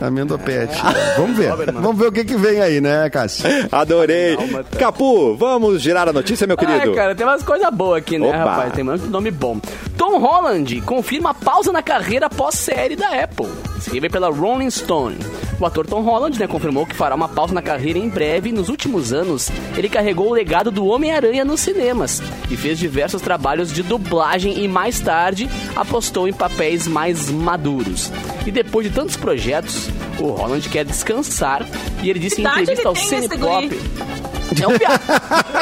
Amendopete. 0.00 0.80
Vamos 1.16 1.36
ver. 1.36 1.52
Vamos 1.72 1.98
ver 1.98 2.06
o 2.06 2.12
que, 2.12 2.24
que 2.24 2.36
vem 2.36 2.60
aí, 2.60 2.80
né, 2.80 3.10
Cássio? 3.10 3.44
Adorei. 3.72 4.36
Capu, 4.78 5.34
vamos 5.36 5.82
girar 5.82 6.08
a 6.08 6.12
notícia, 6.12 6.46
meu 6.46 6.56
querido? 6.56 6.92
É, 6.92 6.94
cara, 6.94 7.14
tem 7.16 7.26
umas 7.26 7.42
coisas 7.42 7.68
boas 7.74 7.98
aqui, 7.98 8.16
né, 8.16 8.28
Opa. 8.28 8.36
rapaz? 8.38 8.72
Tem 8.74 8.84
muito 8.84 9.06
nome 9.10 9.30
bom. 9.32 9.58
Tom 9.96 10.18
Holland 10.20 10.80
confirma 10.82 11.34
pausa 11.34 11.72
na 11.72 11.82
carreira 11.82 12.26
após 12.26 12.54
série 12.54 12.94
da 12.94 13.08
Apple. 13.08 13.48
Escreve 13.78 14.08
pela 14.08 14.28
Rolling 14.30 14.70
Stone. 14.70 15.16
O 15.60 15.66
ator 15.66 15.86
Tom 15.86 16.02
Holland 16.02 16.38
né, 16.38 16.46
confirmou 16.46 16.86
que 16.86 16.94
fará 16.94 17.14
uma 17.14 17.28
pausa 17.28 17.52
na 17.52 17.62
carreira 17.62 17.98
em 17.98 18.08
breve. 18.08 18.52
Nos 18.52 18.68
últimos 18.68 19.12
anos, 19.12 19.50
ele 19.76 19.88
carregou 19.88 20.28
o 20.28 20.32
legado 20.32 20.70
do 20.70 20.86
Homem-Aranha 20.86 21.44
nos 21.44 21.60
cinemas 21.60 22.22
e 22.50 22.56
fez 22.56 22.78
diversos 22.78 23.20
trabalhos 23.20 23.72
de 23.72 23.82
dublagem 23.82 24.62
e 24.62 24.68
mais 24.68 25.00
tarde 25.00 25.48
apostou 25.74 26.28
em 26.28 26.32
papéis 26.32 26.86
mais 26.86 27.30
maduros. 27.30 28.12
E 28.46 28.50
depois 28.50 28.86
de 28.86 28.92
tantos 28.92 29.16
projetos, 29.16 29.88
o 30.18 30.28
Holland 30.28 30.68
quer 30.68 30.84
descansar 30.84 31.66
e 32.02 32.10
ele 32.10 32.18
disse 32.18 32.40
em 32.40 32.46
entrevista 32.46 32.88
ao 32.88 32.96
Cinepop... 32.96 34.37
É 34.60 34.68
um 34.68 34.78
piá. 34.78 35.00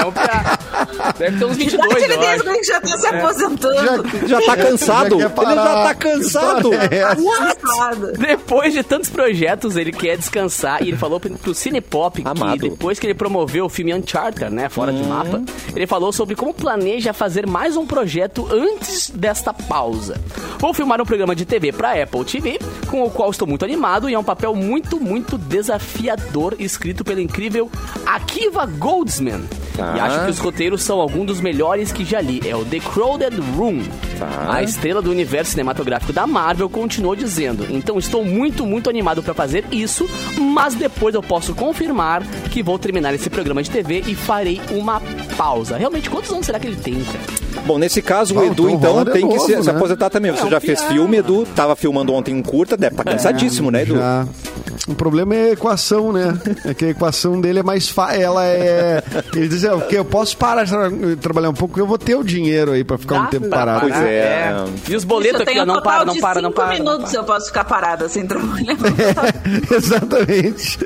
É 0.00 0.04
um 0.04 0.12
piá. 0.12 0.58
Deve 1.18 1.38
ter 1.38 1.44
uns 1.44 1.56
Que 1.56 1.64
22, 1.64 1.90
idade 1.90 2.04
ele 2.04 2.14
eu 2.14 2.28
acho. 2.28 2.44
Que 2.44 2.64
já 2.64 2.80
tá 2.80 2.98
se 2.98 3.06
aposentando. 3.06 4.28
Já 4.28 4.40
tá 4.40 4.56
cansado. 4.56 5.20
Já 5.20 5.26
Ele 5.26 5.54
já 5.54 5.84
tá 5.84 5.94
cansado. 5.94 6.74
É. 6.74 8.12
Depois 8.18 8.72
de 8.72 8.82
tantos 8.82 9.08
projetos, 9.10 9.76
ele 9.76 9.92
quer 9.92 10.16
descansar 10.16 10.82
e 10.82 10.88
ele 10.88 10.96
falou 10.96 11.20
pro 11.20 11.30
pro 11.46 11.54
Cinepop 11.54 12.22
Amado. 12.24 12.60
que 12.60 12.68
depois 12.70 12.98
que 12.98 13.06
ele 13.06 13.14
promoveu 13.14 13.66
o 13.66 13.68
filme 13.68 13.94
Uncharted, 13.94 14.50
né, 14.50 14.68
fora 14.68 14.92
de 14.92 15.02
mapa, 15.04 15.42
ele 15.74 15.86
falou 15.86 16.12
sobre 16.12 16.34
como 16.34 16.52
planeja 16.52 17.12
fazer 17.12 17.46
mais 17.46 17.76
um 17.76 17.86
projeto 17.86 18.48
antes 18.50 19.10
desta 19.10 19.52
pausa. 19.52 20.20
Vou 20.58 20.72
filmar 20.74 21.00
um 21.00 21.04
programa 21.04 21.36
de 21.36 21.44
TV 21.44 21.72
pra 21.72 22.02
Apple 22.02 22.24
TV, 22.24 22.58
com 22.88 23.04
o 23.04 23.10
qual 23.10 23.30
estou 23.30 23.46
muito 23.46 23.64
animado 23.64 24.08
e 24.08 24.14
é 24.14 24.18
um 24.18 24.24
papel 24.24 24.54
muito, 24.54 24.98
muito 24.98 25.38
desafiador 25.38 26.56
escrito 26.58 27.04
pelo 27.04 27.20
incrível 27.20 27.70
Akiva 28.04 28.66
Goldsman. 28.76 29.42
Tá. 29.76 29.94
E 29.96 30.00
acho 30.00 30.24
que 30.24 30.30
os 30.30 30.38
roteiros 30.38 30.82
são 30.82 31.00
alguns 31.00 31.26
dos 31.26 31.40
melhores 31.40 31.92
que 31.92 32.04
já 32.04 32.20
li. 32.20 32.40
É 32.46 32.56
o 32.56 32.64
The 32.64 32.80
Crowded 32.80 33.36
Room. 33.56 33.82
Tá. 34.18 34.46
A 34.54 34.62
estrela 34.62 35.02
do 35.02 35.10
universo 35.10 35.50
cinematográfico 35.50 36.12
da 36.12 36.26
Marvel 36.26 36.68
continuou 36.70 37.14
dizendo: 37.14 37.66
Então 37.70 37.98
estou 37.98 38.24
muito, 38.24 38.64
muito 38.64 38.88
animado 38.88 39.22
pra 39.22 39.34
fazer 39.34 39.64
isso, 39.70 40.08
mas 40.38 40.74
depois 40.74 41.14
eu 41.14 41.22
posso 41.22 41.54
confirmar 41.54 42.22
que 42.50 42.62
vou 42.62 42.78
terminar 42.78 43.12
esse 43.14 43.28
programa 43.28 43.62
de 43.62 43.70
TV 43.70 44.02
e 44.06 44.14
farei 44.14 44.60
uma 44.70 45.00
pausa. 45.36 45.76
Realmente, 45.76 46.08
quantos 46.08 46.30
anos 46.30 46.46
será 46.46 46.58
que 46.58 46.66
ele 46.66 46.76
tem, 46.76 46.94
cara? 47.04 47.46
Bom, 47.66 47.78
nesse 47.78 48.00
caso, 48.00 48.34
o 48.34 48.38
o 48.38 48.44
Edu, 48.44 48.70
então, 48.70 48.92
Holland 48.92 49.10
é 49.10 49.12
tem 49.12 49.28
que 49.28 49.34
novo, 49.34 49.46
se, 49.46 49.56
se 49.62 49.66
né? 49.70 49.76
aposentar 49.76 50.08
também. 50.08 50.30
Você 50.30 50.46
É, 50.46 50.50
já 50.50 50.60
fez 50.60 50.82
filme, 50.84 51.16
Edu? 51.16 51.46
Tava 51.56 51.74
filmando 51.74 52.12
ontem 52.12 52.34
um 52.34 52.42
curta, 52.42 52.76
deve 52.76 52.94
estar 52.94 53.04
cansadíssimo, 53.04 53.70
né, 53.70 53.82
Edu? 53.82 53.96
Já. 53.96 54.26
O 54.88 54.94
problema 54.94 55.34
é 55.34 55.50
a 55.50 55.52
equação, 55.52 56.12
né? 56.12 56.38
É 56.64 56.72
que 56.72 56.84
a 56.84 56.88
equação 56.90 57.40
dele 57.40 57.58
é 57.58 57.62
mais 57.62 57.88
fácil. 57.88 58.20
Ela 58.22 58.44
é. 58.44 59.02
Ele 59.34 59.48
diz, 59.48 59.64
é, 59.64 59.76
que 59.80 59.96
eu 59.96 60.04
posso 60.04 60.36
parar 60.36 60.64
de 60.64 60.70
tra- 60.70 60.90
trabalhar 61.20 61.50
um 61.50 61.54
pouco, 61.54 61.78
eu 61.80 61.86
vou 61.86 61.98
ter 61.98 62.14
o 62.14 62.22
dinheiro 62.22 62.70
aí 62.72 62.84
pra 62.84 62.96
ficar 62.96 63.16
um 63.16 63.22
Dá, 63.24 63.28
tempo 63.30 63.48
dá, 63.48 63.56
parado. 63.56 63.80
Pois 63.80 63.94
é. 63.96 64.54
E 64.88 64.94
os 64.94 65.02
boletos 65.04 65.40
aqui, 65.40 65.60
um 65.60 65.66
não 65.66 65.82
para, 65.82 66.04
não 66.04 66.16
para, 66.18 66.40
não 66.40 66.50
cinco 66.50 66.54
para. 66.62 66.78
não 66.78 66.84
minutos 66.84 67.10
para. 67.10 67.20
eu 67.20 67.24
posso 67.24 67.46
ficar 67.46 67.64
parada 67.64 68.08
sem 68.08 68.26
trabalhar. 68.28 68.76
Exatamente. 69.74 70.78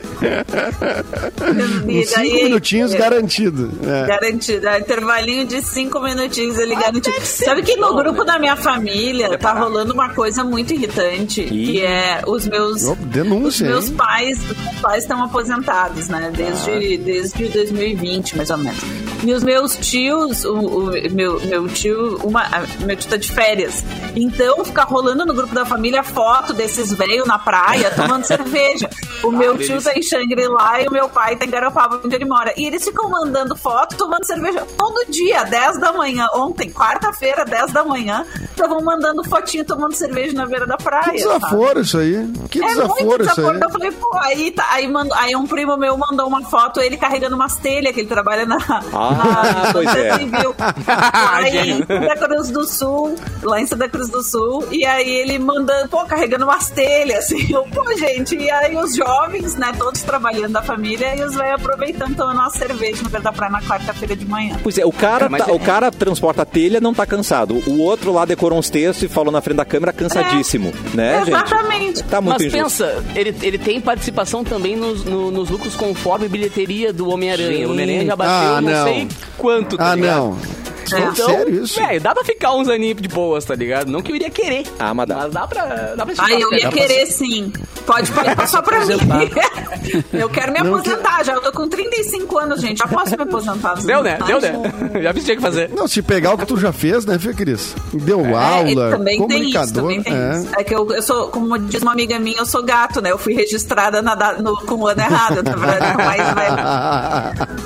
E 1.88 2.00
Uns 2.00 2.08
cinco 2.08 2.16
daí- 2.20 2.44
minutinhos 2.44 2.94
é. 2.94 2.98
garantido. 2.98 3.70
É. 3.86 4.06
Garantido. 4.06 4.66
É, 4.68 4.78
intervalinho 4.78 5.46
de 5.46 5.62
cinco 5.62 6.00
minutinhos 6.00 6.58
ele 6.58 6.74
garantido. 6.74 7.20
Sabe 7.24 7.62
que 7.62 7.76
no 7.76 7.88
bom, 7.92 7.96
grupo 8.02 8.20
né? 8.20 8.24
da 8.32 8.38
minha 8.38 8.56
família 8.56 9.36
tá 9.38 9.52
rolando 9.52 9.92
uma 9.92 10.08
coisa 10.10 10.42
muito 10.44 10.72
irritante, 10.72 11.42
que 11.44 11.82
é 11.82 12.22
os 12.26 12.46
meus. 12.46 12.84
Ô, 12.84 12.94
denúncia, 12.94 13.66
os 13.66 13.88
meus 13.88 13.89
hein? 13.90 13.96
pais, 13.96 14.38
meus 14.42 14.80
pais 14.80 15.02
estão 15.04 15.22
aposentados, 15.22 16.08
né? 16.08 16.32
Desde, 16.34 16.96
desde 16.98 17.48
2020, 17.48 18.36
mais 18.36 18.50
ou 18.50 18.58
menos. 18.58 18.80
E 19.22 19.32
os 19.34 19.44
meus 19.44 19.76
tios, 19.76 20.44
o, 20.44 20.54
o 20.54 20.90
meu, 21.12 21.38
meu 21.40 21.68
tio, 21.68 22.16
uma, 22.24 22.42
meu 22.80 22.96
tio 22.96 23.10
tá 23.10 23.16
de 23.16 23.30
férias. 23.30 23.84
Então 24.16 24.64
fica 24.64 24.82
rolando 24.84 25.26
no 25.26 25.34
grupo 25.34 25.54
da 25.54 25.64
família 25.64 26.02
foto 26.02 26.54
desses 26.54 26.92
velhos 26.92 27.26
na 27.26 27.38
praia 27.38 27.90
tomando 27.94 28.24
cerveja. 28.24 28.88
O 29.22 29.30
meu 29.30 29.58
tio 29.58 29.82
tá 29.82 29.92
em 29.94 30.02
Xangri-Lá 30.02 30.80
e 30.82 30.88
o 30.88 30.90
meu 30.90 31.08
pai 31.08 31.36
tá 31.36 31.44
em 31.44 31.50
Garopaba, 31.50 32.00
onde 32.02 32.14
ele 32.14 32.24
mora. 32.24 32.54
E 32.56 32.64
eles 32.66 32.82
ficam 32.82 33.10
mandando 33.10 33.54
foto 33.54 33.96
tomando 33.96 34.24
cerveja 34.24 34.66
todo 34.78 35.10
dia, 35.10 35.44
10 35.44 35.78
da 35.78 35.92
manhã. 35.92 36.26
Ontem, 36.34 36.70
quarta-feira, 36.70 37.44
10 37.44 37.72
da 37.72 37.84
manhã, 37.84 38.24
estavam 38.50 38.80
mandando 38.82 39.22
fotinho 39.24 39.64
tomando 39.64 39.94
cerveja 39.94 40.32
na 40.32 40.46
beira 40.46 40.66
da 40.66 40.78
praia. 40.78 41.12
Que 41.12 41.18
sabe? 41.18 41.34
desaforo 41.40 41.80
isso 41.80 41.98
aí. 41.98 42.26
Que 42.50 42.58
É 42.62 42.74
muito 42.74 42.78
desaforo 42.78 43.22
isso 43.22 43.34
desaforo. 43.34 43.50
aí. 43.54 43.60
Falei, 43.80 43.92
pô, 43.92 44.10
aí, 44.18 44.50
tá, 44.50 44.66
aí, 44.72 44.86
mando, 44.86 45.14
aí 45.14 45.34
um 45.34 45.46
primo 45.46 45.74
meu 45.76 45.96
mandou 45.96 46.26
uma 46.26 46.42
foto, 46.42 46.80
ele 46.80 46.96
carregando 46.98 47.34
umas 47.34 47.56
telhas, 47.56 47.94
que 47.94 48.00
ele 48.00 48.08
trabalha 48.08 48.44
na, 48.44 48.58
Ah, 48.92 49.62
na 49.66 49.72
pois 49.72 49.88
é. 49.96 50.18
Civil. 50.18 50.54
Lá 50.86 51.42
em. 51.48 51.78
Santa 51.86 52.16
Cruz 52.28 52.50
do 52.50 52.64
Sul, 52.66 53.14
lá 53.42 53.60
em 53.60 53.66
Santa 53.66 53.88
Cruz 53.88 54.08
do 54.10 54.22
Sul, 54.22 54.66
e 54.70 54.84
aí 54.84 55.08
ele 55.08 55.38
mandando, 55.38 55.88
pô, 55.88 56.04
carregando 56.04 56.44
umas 56.44 56.68
telhas, 56.70 57.24
assim, 57.24 57.46
eu, 57.52 57.62
pô, 57.64 57.84
gente, 57.96 58.36
e 58.36 58.50
aí 58.50 58.76
os 58.76 58.94
jovens, 58.94 59.54
né, 59.56 59.72
todos 59.78 60.02
trabalhando 60.02 60.52
da 60.52 60.62
família, 60.62 61.14
e 61.16 61.22
os 61.22 61.34
velhos 61.34 61.54
aproveitando, 61.54 62.14
tomando 62.16 62.36
uma 62.38 62.50
cerveja 62.50 63.02
no 63.02 63.08
Beira 63.08 63.24
da 63.24 63.32
Praia 63.32 63.52
na 63.52 63.62
quarta-feira 63.62 64.14
de 64.16 64.26
manhã. 64.26 64.56
Pois 64.62 64.76
é, 64.78 64.84
o 64.84 64.92
cara, 64.92 65.26
É, 65.26 65.38
tá- 65.38 65.46
é- 65.50 65.52
o 65.52 65.58
cara 65.60 65.90
transporta 65.90 66.42
a 66.42 66.44
telha, 66.46 66.80
não 66.80 66.92
tá 66.94 67.06
cansado. 67.06 67.62
O 67.66 67.80
outro 67.80 68.12
lá 68.12 68.24
decorou 68.24 68.58
uns 68.58 68.68
textos 68.70 69.02
e 69.04 69.08
falou 69.08 69.32
na 69.32 69.40
frente 69.40 69.56
da 69.56 69.64
câmera 69.64 69.92
cansadíssimo, 69.92 70.72
né, 70.94 71.18
gente? 71.24 71.28
Exatamente. 71.30 72.02
Tá 72.04 72.20
muito 72.20 72.42
Mas 72.42 72.54
injusto. 72.54 72.84
pensa, 72.84 73.04
ele, 73.14 73.34
ele 73.42 73.58
tem 73.58 73.69
participação 73.78 74.42
também 74.42 74.74
nos, 74.74 75.04
no- 75.04 75.30
nos 75.30 75.50
lucros 75.50 75.74
conforme 75.76 76.26
bilheteria 76.28 76.94
do 76.94 77.10
Homem-Aranha. 77.10 77.68
O 77.68 77.72
Homem-Aranha 77.72 78.06
já 78.06 78.16
bateu 78.16 78.32
Ah, 78.56 78.60
não, 78.62 78.70
não. 78.72 78.84
sei 78.84 79.08
quanto, 79.36 79.76
tá 79.76 79.90
Ah, 79.90 79.94
ligado? 79.94 80.16
não. 80.18 80.59
É. 80.92 80.98
Então, 81.00 81.26
Sério 81.26 81.64
isso? 81.64 81.80
velho, 81.80 82.00
dá 82.00 82.14
pra 82.14 82.24
ficar 82.24 82.52
uns 82.54 82.68
aninhos 82.68 83.00
de 83.00 83.08
boas, 83.08 83.44
tá 83.44 83.54
ligado? 83.54 83.90
Não 83.90 84.00
que 84.02 84.10
eu 84.12 84.16
iria 84.16 84.30
querer. 84.30 84.64
Ah, 84.78 84.92
mas 84.94 85.08
dá. 85.08 85.16
Mas 85.16 85.32
dá 85.32 85.46
pra, 85.46 85.64
dá 85.96 86.06
pra 86.06 86.14
Ah, 86.18 86.32
eu 86.32 86.52
ia 86.52 86.64
Dá 86.64 86.70
pra- 86.70 86.80
querer 86.80 87.06
sim. 87.06 87.52
Pode, 87.86 88.10
pode 88.12 88.34
passar 88.36 88.62
pra 88.62 88.84
mim. 88.84 88.94
eu 90.12 90.28
quero 90.28 90.52
me 90.52 90.60
Não 90.60 90.74
aposentar. 90.74 91.24
Já 91.24 91.32
eu 91.34 91.40
tô 91.42 91.52
com 91.52 91.68
35 91.68 92.38
anos, 92.38 92.60
gente. 92.60 92.78
Já 92.78 92.86
posso 92.86 93.16
me 93.16 93.22
aposentar. 93.22 93.74
Deu, 93.82 94.02
né? 94.02 94.18
Deu, 94.26 94.40
né? 94.40 94.52
Já 95.02 95.12
vi 95.12 95.18
o 95.18 95.20
que 95.20 95.24
tinha 95.24 95.36
que 95.36 95.42
fazer. 95.42 95.70
Não, 95.70 95.86
se 95.88 96.02
pegar 96.02 96.34
o 96.34 96.38
que 96.38 96.46
tu 96.46 96.56
já 96.56 96.72
fez, 96.72 97.04
né, 97.06 97.18
Fê 97.18 97.32
Cris? 97.34 97.74
Deu 97.92 98.20
É, 98.26 98.34
aula, 98.34 98.90
também 98.90 99.16
tem 99.26 99.42
isso, 99.42 99.58
comunicador. 99.58 99.82
também 99.82 100.02
tem 100.02 100.12
é. 100.14 100.32
isso. 100.38 100.48
É 100.58 100.64
que 100.64 100.74
eu, 100.74 100.90
eu 100.92 101.02
sou, 101.02 101.28
como 101.28 101.58
diz 101.58 101.82
uma 101.82 101.92
amiga 101.92 102.18
minha, 102.18 102.38
eu 102.38 102.46
sou 102.46 102.62
gato, 102.62 103.00
né? 103.00 103.10
Eu 103.10 103.18
fui 103.18 103.34
registrada 103.34 104.00
na, 104.02 104.14
no, 104.40 104.56
com 104.66 104.74
o 104.76 104.86
ano 104.86 105.00
errado, 105.00 105.42
na 105.42 105.54
verdade, 105.56 105.96
com 105.96 106.02
mais 106.02 106.22
velho. 106.34 107.60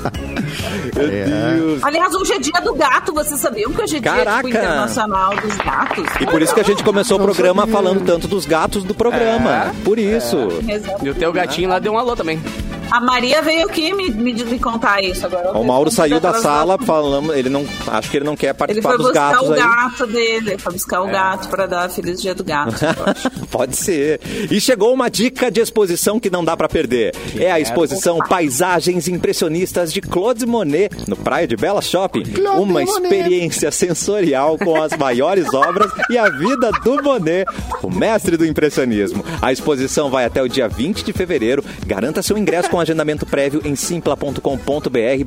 Meu 0.94 1.08
É. 1.08 1.54
Deus. 1.56 1.82
Aliás, 1.84 2.14
hoje 2.14 2.32
é 2.32 2.38
dia 2.38 2.60
do 2.62 2.74
gato, 2.74 3.13
vocês 3.14 3.40
sabiam 3.40 3.72
que 3.72 3.80
hoje 3.80 3.96
é 3.96 4.00
dia 4.00 4.12
Caraca! 4.12 4.36
tipo, 4.42 4.48
internacional 4.48 5.36
dos 5.36 5.56
gatos? 5.56 6.06
E 6.20 6.26
por 6.26 6.42
isso 6.42 6.54
que 6.54 6.60
a 6.60 6.64
gente 6.64 6.82
começou 6.82 7.18
o 7.18 7.22
programa 7.22 7.62
sabia. 7.62 7.74
falando 7.74 8.04
tanto 8.04 8.28
dos 8.28 8.44
gatos 8.44 8.84
do 8.84 8.94
programa. 8.94 9.72
Por 9.84 9.98
isso. 9.98 10.36
Exato. 10.68 11.06
E 11.06 11.10
o 11.10 11.14
teu 11.14 11.32
gatinho 11.32 11.68
lá 11.68 11.78
deu 11.78 11.92
um 11.92 11.98
alô 11.98 12.16
também. 12.16 12.42
A 12.90 13.00
Maria 13.00 13.42
veio 13.42 13.66
aqui 13.66 13.92
me, 13.92 14.08
me, 14.10 14.32
me 14.32 14.58
contar 14.58 15.02
isso 15.02 15.26
agora. 15.26 15.52
O 15.56 15.64
Mauro 15.64 15.90
saiu 15.90 16.20
da 16.20 16.34
sala 16.34 16.78
falando, 16.78 17.32
ele 17.34 17.48
não, 17.48 17.66
acho 17.88 18.10
que 18.10 18.16
ele 18.18 18.24
não 18.24 18.36
quer 18.36 18.48
Ele 18.48 18.54
participar 18.54 18.88
foi 18.90 18.98
dos 18.98 19.06
buscar 19.08 19.32
gatos 19.32 19.48
o 19.48 19.52
aí. 19.52 19.58
gato 19.60 20.06
dele. 20.06 20.50
Ele 20.52 20.58
foi 20.58 20.72
buscar 20.72 21.02
o 21.02 21.06
gato 21.06 21.48
pra 21.48 21.66
dar 21.66 21.88
Feliz 21.90 22.20
Dia 22.22 22.34
do 22.34 22.44
Gato. 22.44 22.74
Pode 23.50 23.76
ser. 23.76 24.20
E 24.50 24.60
chegou 24.60 24.92
uma 24.92 25.08
dica 25.10 25.50
de 25.50 25.60
exposição 25.60 26.20
que 26.20 26.30
não 26.30 26.44
dá 26.44 26.56
pra 26.56 26.68
perder. 26.68 27.14
É 27.38 27.50
a 27.50 27.58
exposição 27.58 28.18
Paisagens 28.18 29.08
Impressionistas 29.08 29.92
de 29.92 30.00
Claude 30.00 30.46
Monet, 30.46 30.90
no 31.08 31.16
Praia 31.16 31.46
de 31.46 31.56
Bela 31.56 31.82
Shopping. 31.82 32.22
Claude 32.22 32.60
Uma 32.60 32.80
Monet. 32.84 32.90
experiência 32.90 33.70
sensorial 33.70 34.56
com 34.58 34.80
as 34.80 34.96
maiores 34.96 35.52
obras 35.54 35.90
e 36.10 36.16
a 36.18 36.28
vida 36.28 36.70
do 36.84 37.02
Monet, 37.02 37.44
o 37.82 37.90
mestre 37.90 38.36
do 38.36 38.46
impressionismo. 38.46 39.24
A 39.42 39.52
exposição 39.52 40.10
vai 40.10 40.24
até 40.24 40.42
o 40.42 40.48
dia 40.48 40.68
20 40.68 41.04
de 41.04 41.12
fevereiro. 41.12 41.64
Garanta 41.86 42.22
seu 42.22 42.36
ingresso 42.38 42.68
com 42.74 42.80
agendamento 42.80 43.24
prévio 43.24 43.62
em 43.64 43.76
simpla.com.br 43.76 44.40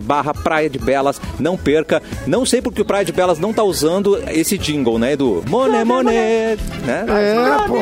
barra 0.02 0.34
Praia 0.34 0.70
de 0.70 0.78
Belas. 0.78 1.22
Não 1.40 1.56
perca. 1.56 2.04
Não 2.26 2.46
sei 2.46 2.62
porque 2.62 2.82
o 2.82 2.86
Praia 2.86 3.06
de 3.06 3.14
Belas 3.14 3.40
não 3.40 3.54
tá 3.54 3.64
usando 3.64 4.22
esse 4.28 4.58
jingle, 4.58 5.00
né, 5.00 5.14
Edu? 5.14 5.46
Monet, 5.48 5.86
Monet. 5.86 6.62
Né? 6.86 7.06
É, 7.08 7.68
pô. 7.70 7.78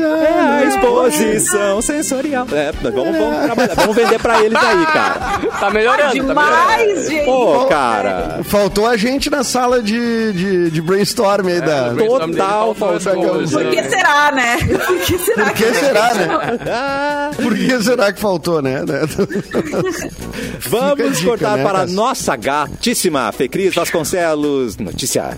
É 0.00 0.40
a 0.40 0.64
exposição 0.64 1.82
sensorial. 1.82 2.46
É, 2.52 2.72
vamos, 2.72 3.16
vamos 3.16 3.44
trabalhar, 3.44 3.74
vamos 3.74 3.96
vender 3.96 4.18
pra 4.20 4.42
eles 4.42 4.58
aí, 4.58 4.86
cara. 4.86 5.14
Tá 5.60 5.70
melhorando, 5.70 6.26
tá 6.26 6.34
melhorando. 6.34 6.34
Demais, 6.34 7.08
gente! 7.08 7.24
Pô, 7.24 7.37
cara. 7.68 8.40
Faltou 8.44 8.86
a 8.86 8.96
gente 8.96 9.30
na 9.30 9.44
sala 9.44 9.82
de, 9.82 10.32
de, 10.32 10.70
de 10.70 10.82
brainstorm 10.82 11.46
aí 11.48 11.60
da. 11.60 11.90
brainstorm 11.90 12.30
dele 12.32 12.38
Total 12.38 12.94
essa 12.96 13.14
coisa. 13.14 13.60
Por 13.60 13.70
que 13.70 13.82
será, 13.84 14.32
né? 14.32 14.56
Por 14.86 14.98
que 15.00 15.18
será? 15.18 15.44
Por 15.44 15.54
que 15.54 15.74
será, 15.74 16.14
né? 16.14 16.28
Ah, 16.70 17.30
Por 17.36 17.54
que 17.54 17.82
será 17.82 18.12
que 18.12 18.20
faltou, 18.20 18.62
né? 18.62 18.82
Vamos 20.60 21.18
dica, 21.18 21.28
cortar 21.28 21.56
né, 21.56 21.64
para 21.64 21.80
a 21.80 21.86
nossa 21.86 22.36
gatíssima 22.36 23.30
Fecris 23.32 23.74
Vasconcelos. 23.74 24.76
Notícia. 24.76 25.36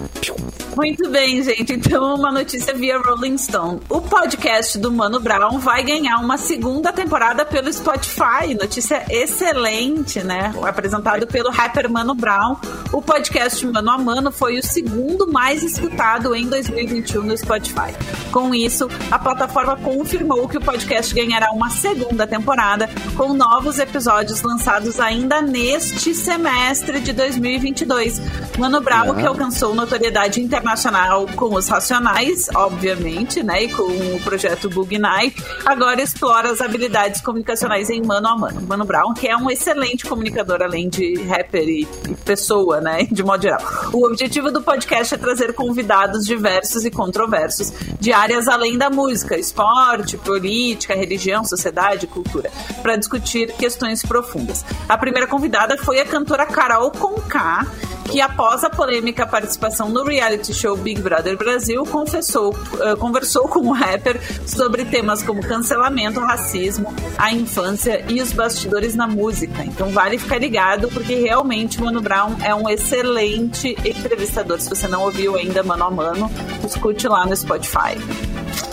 Muito 0.77 1.09
bem, 1.11 1.43
gente. 1.43 1.73
Então, 1.73 2.15
uma 2.15 2.33
notícia 2.33 2.73
via 2.75 2.99
Rolling 2.99 3.37
Stone. 3.37 3.81
O 3.89 4.01
podcast 4.01 4.79
do 4.79 4.91
Mano 4.91 5.21
Brown 5.21 5.59
vai 5.59 5.83
ganhar 5.83 6.19
uma 6.19 6.39
segunda 6.39 6.93
temporada 6.93 7.45
pelo 7.45 7.73
Spotify. 7.73 8.55
Notícia 8.59 9.05
excelente, 9.11 10.23
né? 10.23 10.55
Apresentado 10.63 11.27
pelo 11.27 11.51
rapper 11.51 11.91
Mano 11.91 12.15
Brown. 12.21 12.57
O 12.93 13.03
podcast 13.03 13.67
Mano 13.67 13.91
a 13.91 13.99
Mano 13.99 14.31
foi 14.31 14.59
o 14.59 14.63
segundo 14.63 15.27
mais 15.27 15.63
escutado 15.63 16.35
em 16.35 16.47
2021 16.49 17.23
no 17.23 17.37
Spotify. 17.37 17.95
Com 18.31 18.55
isso, 18.55 18.89
a 19.11 19.19
plataforma 19.19 19.77
confirmou 19.77 20.49
que 20.49 20.59
o 20.59 20.61
podcast 20.61 21.13
ganhará 21.15 21.51
uma 21.51 21.71
segunda 21.71 22.27
temporada 22.27 22.89
com 23.17 23.33
novos 23.33 23.79
episódios 23.79 24.43
lançados 24.43 25.01
ainda 25.01 25.43
neste 25.43 26.15
semestre 26.15 27.01
de 27.01 27.13
2022. 27.13 28.21
Mano 28.59 28.81
Brown, 28.81 29.15
que 29.15 29.27
alcançou 29.27 29.75
notoriedade 29.75 30.41
internacional 30.41 31.27
com 31.35 31.55
os 31.55 31.69
Racionais, 31.69 32.49
obviamente, 32.55 33.43
né? 33.43 33.65
E 33.65 33.69
com 33.73 33.83
o 33.83 34.21
projeto 34.23 34.69
Bug 34.69 34.99
Night, 34.99 35.43
agora 35.65 36.03
explora 36.03 36.51
as 36.51 36.61
habilidades 36.61 37.21
comunicacionais 37.21 37.89
em 37.91 38.03
mano 38.03 38.29
a 38.29 38.37
mano. 38.37 38.63
Mano 38.63 38.85
Brown, 38.85 39.15
que 39.15 39.27
é 39.27 39.37
um 39.37 39.51
excelente 39.51 40.05
comunicador, 40.05 40.63
além 40.63 40.89
de 40.89 41.15
rapper 41.23 41.69
e 41.69 41.81
e 42.09 42.10
pessoa, 42.15 42.81
né? 42.81 43.05
De 43.11 43.23
modo 43.23 43.43
geral. 43.43 43.61
O 43.93 44.07
objetivo 44.07 44.51
do 44.51 44.63
podcast 44.63 45.15
é 45.15 45.19
trazer 45.19 45.55
convidados 45.55 46.25
diversos 46.25 46.85
e 46.85 46.91
controversos 46.91 47.73
de 47.99 48.13
áreas 48.13 48.49
além 48.49 48.79
da 48.79 48.91
música, 48.91 49.39
esporte, 49.39 50.17
política, 50.17 50.95
religião, 50.95 51.45
sociedade, 51.45 52.07
cultura, 52.07 52.51
para 52.83 52.97
discutir 52.97 53.53
questões 53.53 54.03
profundas. 54.03 54.65
A 54.89 54.97
primeira 54.97 55.27
convidada 55.27 55.77
foi 55.79 56.01
a 56.01 56.05
cantora 56.05 56.47
Carol 56.47 56.91
Conká, 56.91 57.67
que 58.11 58.21
após 58.21 58.65
a 58.65 58.71
polêmica 58.71 59.25
participação 59.25 59.89
no 59.89 60.05
reality 60.05 60.53
show 60.53 60.77
Big 60.77 61.01
Brother 61.01 61.37
Brasil, 61.37 61.85
confessou, 61.85 62.55
eh, 62.81 62.97
conversou 62.97 63.47
com 63.47 63.61
o 63.61 63.73
rapper 63.73 64.21
sobre 64.47 64.85
temas 64.85 65.23
como 65.23 65.41
cancelamento, 65.41 66.19
racismo, 66.19 66.93
a 67.17 67.33
infância 67.33 68.05
e 68.09 68.21
os 68.21 68.33
bastidores 68.33 68.97
na 68.97 69.07
música. 69.07 69.65
Então 69.65 69.91
vale 69.91 70.19
ficar 70.19 70.39
ligado, 70.39 70.89
porque 70.89 71.15
realmente 71.15 71.81
o 71.81 71.87
Mano 72.01 72.03
Brown 72.03 72.37
é 72.43 72.55
um 72.55 72.69
excelente 72.69 73.77
entrevistador. 73.85 74.59
Se 74.61 74.69
você 74.69 74.89
não 74.89 75.03
ouviu 75.03 75.37
ainda 75.37 75.63
Mano 75.63 75.85
a 75.85 75.91
Mano, 75.91 76.31
escute 76.67 77.07
lá 77.07 77.27
no 77.27 77.37
Spotify. 77.37 77.97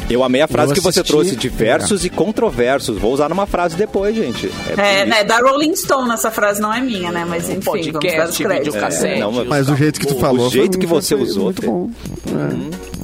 Eu 0.09 0.23
amei 0.23 0.41
a 0.41 0.47
frase 0.47 0.73
que 0.73 0.79
você 0.79 1.03
trouxe, 1.03 1.35
diversos 1.35 2.05
e 2.05 2.09
controversos. 2.09 2.97
Vou 2.97 3.13
usar 3.13 3.27
numa 3.27 3.45
frase 3.45 3.75
depois, 3.75 4.15
gente. 4.15 4.49
É, 4.77 4.99
isso. 5.01 5.09
né, 5.09 5.23
da 5.25 5.39
Rolling 5.39 5.75
Stone, 5.75 6.09
essa 6.11 6.31
frase 6.31 6.61
não 6.61 6.73
é 6.73 6.79
minha, 6.79 7.11
né? 7.11 7.25
Mas 7.27 7.49
enfim, 7.49 7.59
vamos 7.59 7.85
dar 7.87 7.99
os 7.99 8.01
podcast, 8.01 8.43
créditos. 8.43 9.03
É, 9.03 9.19
não, 9.19 9.31
mas 9.33 9.47
Mas 9.47 9.67
do 9.67 9.75
jeito 9.75 9.99
que 9.99 10.07
tu 10.07 10.15
O 10.15 10.19
falou. 10.19 10.49
jeito 10.49 10.73
foi- 10.73 10.79
que 10.79 10.85
você 10.85 11.13
usou, 11.13 11.45
Muito 11.45 11.61
bom. 11.61 11.89
É. 12.27 12.96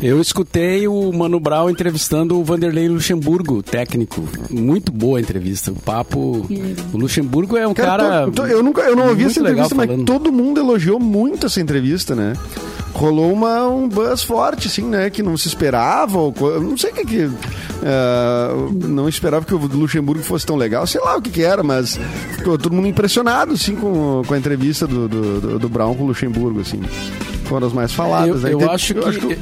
Eu 0.00 0.20
escutei 0.20 0.86
o 0.86 1.12
Mano 1.12 1.40
Brown 1.40 1.68
entrevistando 1.68 2.38
o 2.38 2.44
Vanderlei 2.44 2.88
Luxemburgo, 2.88 3.62
técnico. 3.64 4.22
Muito 4.48 4.92
boa 4.92 5.18
a 5.18 5.20
entrevista. 5.20 5.72
O 5.72 5.74
papo. 5.74 6.46
O 6.92 6.96
Luxemburgo 6.96 7.56
é 7.56 7.66
um 7.66 7.74
cara. 7.74 8.26
to- 8.26 8.30
to- 8.32 8.46
eu, 8.46 8.62
nunca, 8.62 8.82
eu 8.82 8.94
não 8.94 9.08
ouvi 9.08 9.24
essa 9.24 9.40
entrevista, 9.40 9.74
mas 9.74 9.86
falando. 9.86 10.04
todo 10.04 10.30
mundo 10.30 10.60
elogiou 10.60 11.00
muito 11.00 11.46
essa 11.46 11.60
entrevista, 11.60 12.14
né? 12.14 12.34
Rolou 12.92 13.32
uma, 13.32 13.66
um 13.68 13.88
buzz 13.88 14.22
forte, 14.22 14.68
assim, 14.68 14.82
né? 14.82 15.10
Que 15.10 15.20
não 15.22 15.36
se 15.36 15.48
esperava. 15.48 16.16
Ou, 16.18 16.32
não 16.60 16.76
sei 16.76 16.90
o 16.90 16.94
que 16.94 17.04
que... 17.04 17.30
ah, 17.84 18.52
não 18.86 19.08
esperava 19.08 19.44
que 19.44 19.54
o 19.54 19.58
Luxemburgo 19.58 20.22
fosse 20.22 20.46
tão 20.46 20.54
legal. 20.54 20.86
Sei 20.86 21.00
lá 21.00 21.16
o 21.16 21.22
que 21.22 21.30
que 21.30 21.42
era, 21.42 21.64
mas 21.64 21.98
ficou 22.36 22.56
todo 22.56 22.72
mundo 22.72 22.86
impressionado, 22.86 23.52
assim, 23.54 23.74
com, 23.74 24.22
com 24.24 24.32
a 24.34 24.38
entrevista 24.38 24.86
do, 24.86 25.08
do, 25.08 25.40
do- 25.40 25.58
do 25.58 25.68
Brown 25.68 25.94
com 25.96 26.04
o 26.04 26.06
Luxemburgo, 26.06 26.60
assim. 26.60 26.80
Foram 27.46 27.66
as 27.66 27.72
mais 27.72 27.92
faladas. 27.92 28.44
Eu, 28.44 28.58
né? 28.58 28.64
eu 28.64 28.70
acho 28.70 28.94
que. 28.94 29.00
eu 29.00 29.08
acho 29.08 29.18
que- 29.20 29.38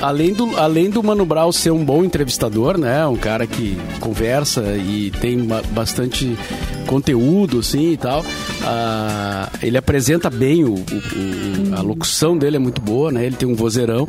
além, 0.00 0.32
do, 0.32 0.56
além 0.56 0.90
do 0.90 1.02
Mano 1.02 1.24
Brown 1.26 1.52
ser 1.52 1.70
um 1.70 1.84
bom 1.84 2.04
entrevistador, 2.04 2.78
né? 2.78 3.06
Um 3.06 3.16
cara 3.16 3.46
que 3.46 3.76
conversa 4.00 4.62
e 4.76 5.10
tem 5.20 5.38
ba- 5.44 5.62
bastante 5.70 6.36
conteúdo, 6.86 7.58
assim 7.58 7.92
e 7.92 7.96
tal. 7.96 8.24
ah, 8.62 9.50
ele 9.62 9.76
apresenta 9.76 10.30
bem 10.30 10.64
o, 10.64 10.74
o- 10.74 10.74
o- 10.74 11.74
a 11.76 11.80
locução 11.82 12.36
dele 12.38 12.56
é 12.56 12.58
muito 12.58 12.80
boa, 12.80 13.12
né? 13.12 13.26
Ele 13.26 13.36
tem 13.36 13.48
um 13.48 13.54
vozeirão. 13.54 14.08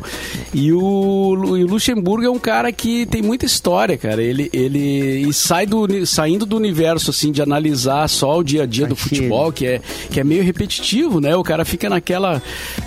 E 0.54 0.72
o, 0.72 1.34
Lu- 1.34 1.56
e 1.58 1.64
o 1.64 1.66
Luxemburgo 1.68 2.24
é 2.24 2.30
um 2.30 2.38
cara 2.38 2.70
que 2.72 3.04
tem 3.06 3.20
muita 3.22 3.44
história, 3.44 3.96
cara. 3.98 4.22
Ele, 4.22 4.48
ele 4.52 5.28
e 5.28 5.32
sai 5.32 5.66
do, 5.66 6.06
saindo 6.06 6.46
do 6.46 6.56
universo, 6.56 7.10
assim, 7.10 7.30
de 7.32 7.42
analisar 7.42 8.08
só 8.08 8.38
o 8.38 8.42
dia 8.44 8.62
a 8.62 8.66
dia 8.66 8.86
do 8.86 8.96
futebol, 8.96 9.52
que 9.52 9.66
é, 9.66 9.80
que 10.10 10.18
é 10.20 10.24
meio 10.24 10.42
repetitivo, 10.42 11.20
né? 11.20 11.34
O 11.36 11.42
cara 11.42 11.64
fica 11.64 11.88
naquela. 11.90 12.40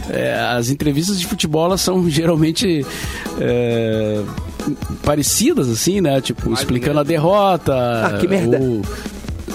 é, 0.09 0.33
as 0.57 0.69
entrevistas 0.69 1.19
de 1.19 1.27
futebol 1.27 1.65
elas 1.65 1.81
são 1.81 2.07
geralmente 2.09 2.85
é, 3.39 4.21
parecidas, 5.03 5.69
assim, 5.69 6.01
né? 6.01 6.21
Tipo, 6.21 6.53
explicando 6.53 6.99
a 6.99 7.03
derrota. 7.03 7.73
Ah, 7.75 8.17
que 8.19 8.27
merda. 8.27 8.59
ou- 8.59 8.81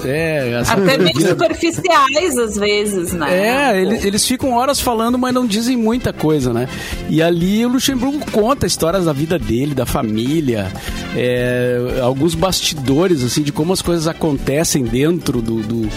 é, 0.05 0.57
as- 0.61 0.71
Até 0.71 0.99
meio 0.99 1.21
superficiais, 1.29 2.37
às 2.39 2.57
vezes, 2.57 3.13
né? 3.13 3.73
é, 3.73 3.81
eles, 3.81 4.05
eles 4.05 4.27
ficam 4.27 4.53
horas 4.53 4.81
falando, 4.81 5.17
mas 5.19 5.33
não 5.35 5.47
dizem 5.47 5.77
muita 5.77 6.13
coisa, 6.13 6.53
né? 6.53 6.69
E 7.09 7.23
ali 7.23 7.65
o 7.65 7.69
Luxemburgo 7.69 8.19
conta 8.31 8.67
histórias 8.67 9.05
da 9.07 9.13
vida 9.13 9.39
dele, 9.39 9.75
da 9.75 9.87
família, 9.87 10.71
é, 11.17 12.01
alguns 12.03 12.35
bastidores, 12.35 13.23
assim, 13.25 13.43
de 13.43 13.53
como 13.53 13.73
as 13.73 13.83
coisas 13.83 14.07
acontecem 14.07 14.85
dentro 14.85 15.41
do, 15.41 15.63
do, 15.63 15.89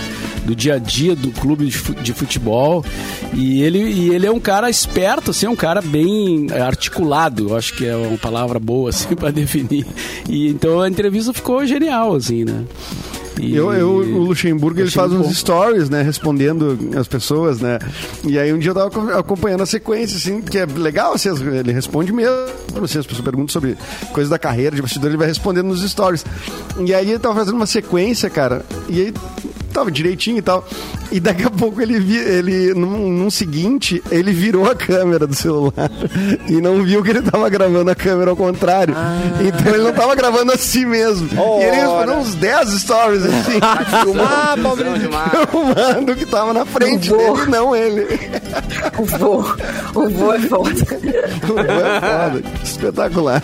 do 0.46 0.56
dia 0.56 0.76
a 0.76 0.80
dia 0.80 1.16
do 1.16 1.32
clube 1.32 1.66
de 1.66 1.72
fu- 1.78 1.94
de 1.96 2.14
futebol. 2.14 2.84
E 3.34 3.62
ele, 3.62 3.80
e 3.80 4.10
ele 4.14 4.26
é 4.26 4.32
um 4.32 4.40
cara 4.40 4.70
esperto, 4.70 5.32
assim, 5.32 5.46
é 5.46 5.50
um 5.50 5.56
cara 5.56 5.82
bem 5.82 6.48
articulado, 6.52 7.50
eu 7.50 7.56
acho 7.58 7.74
que 7.76 7.86
é 7.86 7.96
uma 7.96 8.18
palavra 8.18 8.60
boa, 8.60 8.90
assim, 8.90 9.14
para 9.16 9.32
definir. 9.32 9.86
E 10.28 10.48
então 10.48 10.80
a 10.82 10.88
entrevista 10.90 11.34
ficou 11.34 11.66
genial, 11.66 12.16
assim, 12.16 12.44
né? 12.46 12.64
E- 13.40 13.56
Eu, 13.56 13.72
eu, 13.74 13.90
o 13.90 14.24
Luxemburgo, 14.24 14.80
ele 14.80 14.92
faz 14.92 15.12
uns 15.12 15.28
bom. 15.28 15.34
stories, 15.34 15.90
né? 15.90 16.02
Respondendo 16.02 16.78
as 16.98 17.08
pessoas, 17.08 17.60
né? 17.60 17.80
E 18.24 18.38
aí 18.38 18.54
um 18.54 18.60
dia 18.60 18.72
eu 18.72 18.76
tava 18.76 18.88
acom- 18.88 19.10
acompanhando 19.10 19.64
a 19.64 19.66
sequência, 19.66 20.18
assim, 20.18 20.42
que 20.42 20.58
é 20.58 20.66
legal, 20.66 21.14
assim, 21.14 21.30
as- 21.30 21.40
ele 21.42 21.72
responde 21.72 22.12
mesmo. 22.12 22.34
Assim, 22.84 23.00
as 23.00 23.06
pessoas 23.06 23.22
perguntam 23.24 23.50
sobre 23.50 23.76
coisas 24.14 24.30
da 24.30 24.38
carreira 24.40 24.76
de 24.76 24.82
bastidor, 24.82 25.10
ele 25.10 25.18
vai 25.18 25.28
respondendo 25.28 25.68
nos 25.68 25.82
stories. 25.90 26.26
E 26.86 26.94
aí 26.94 27.10
ele 27.10 27.20
tava 27.20 27.36
fazendo 27.36 27.56
uma 27.56 27.66
sequência, 27.66 28.30
cara, 28.30 28.66
e 28.88 29.02
aí 29.02 29.14
tava 29.70 29.92
direitinho 29.92 30.38
e 30.38 30.42
tal. 30.42 30.66
E 31.12 31.20
daqui 31.20 31.44
a 31.44 31.50
pouco 31.50 31.82
ele, 31.82 32.00
vi, 32.00 32.18
ele 32.18 32.74
num, 32.74 33.10
num 33.12 33.30
seguinte, 33.30 34.02
ele 34.12 34.32
virou 34.32 34.70
a 34.70 34.76
câmera 34.76 35.26
do 35.26 35.34
celular 35.36 35.90
e 36.48 36.54
não 36.62 36.84
viu 36.84 37.02
que 37.04 37.10
ele 37.10 37.22
tava 37.22 37.50
gravando 37.50 37.90
a 37.90 37.96
câmera 37.96 38.30
ao 38.32 38.36
contrário. 38.38 38.94
Então 39.42 39.74
ele 39.74 39.84
não 39.84 39.94
tava 39.94 40.16
gravando 40.16 40.52
assim 40.52 40.86
mesmo. 40.86 41.28
E 41.60 41.64
ele 41.64 41.76
respondeu 41.76 42.16
uns 42.18 42.36
10 42.36 42.70
stories 42.82 43.26
assim, 43.26 43.60
Ah, 44.22 44.56
pobre. 44.62 44.84
Não, 44.84 44.98
demais. 44.98 45.32
filmando 45.50 46.16
que 46.16 46.26
tava 46.26 46.54
na 46.54 46.66
frente 46.66 47.10
dele, 47.10 47.46
não 47.48 47.76
ele. 47.76 48.08
O 48.98 49.06
vô, 49.06 49.46
o 49.96 50.10
vô 50.10 50.34
é 50.34 50.40
foda. 50.40 50.70
O 51.44 51.54
vô 51.54 51.60
é 51.60 52.02
foda. 52.02 52.44
Espetacular? 52.64 53.42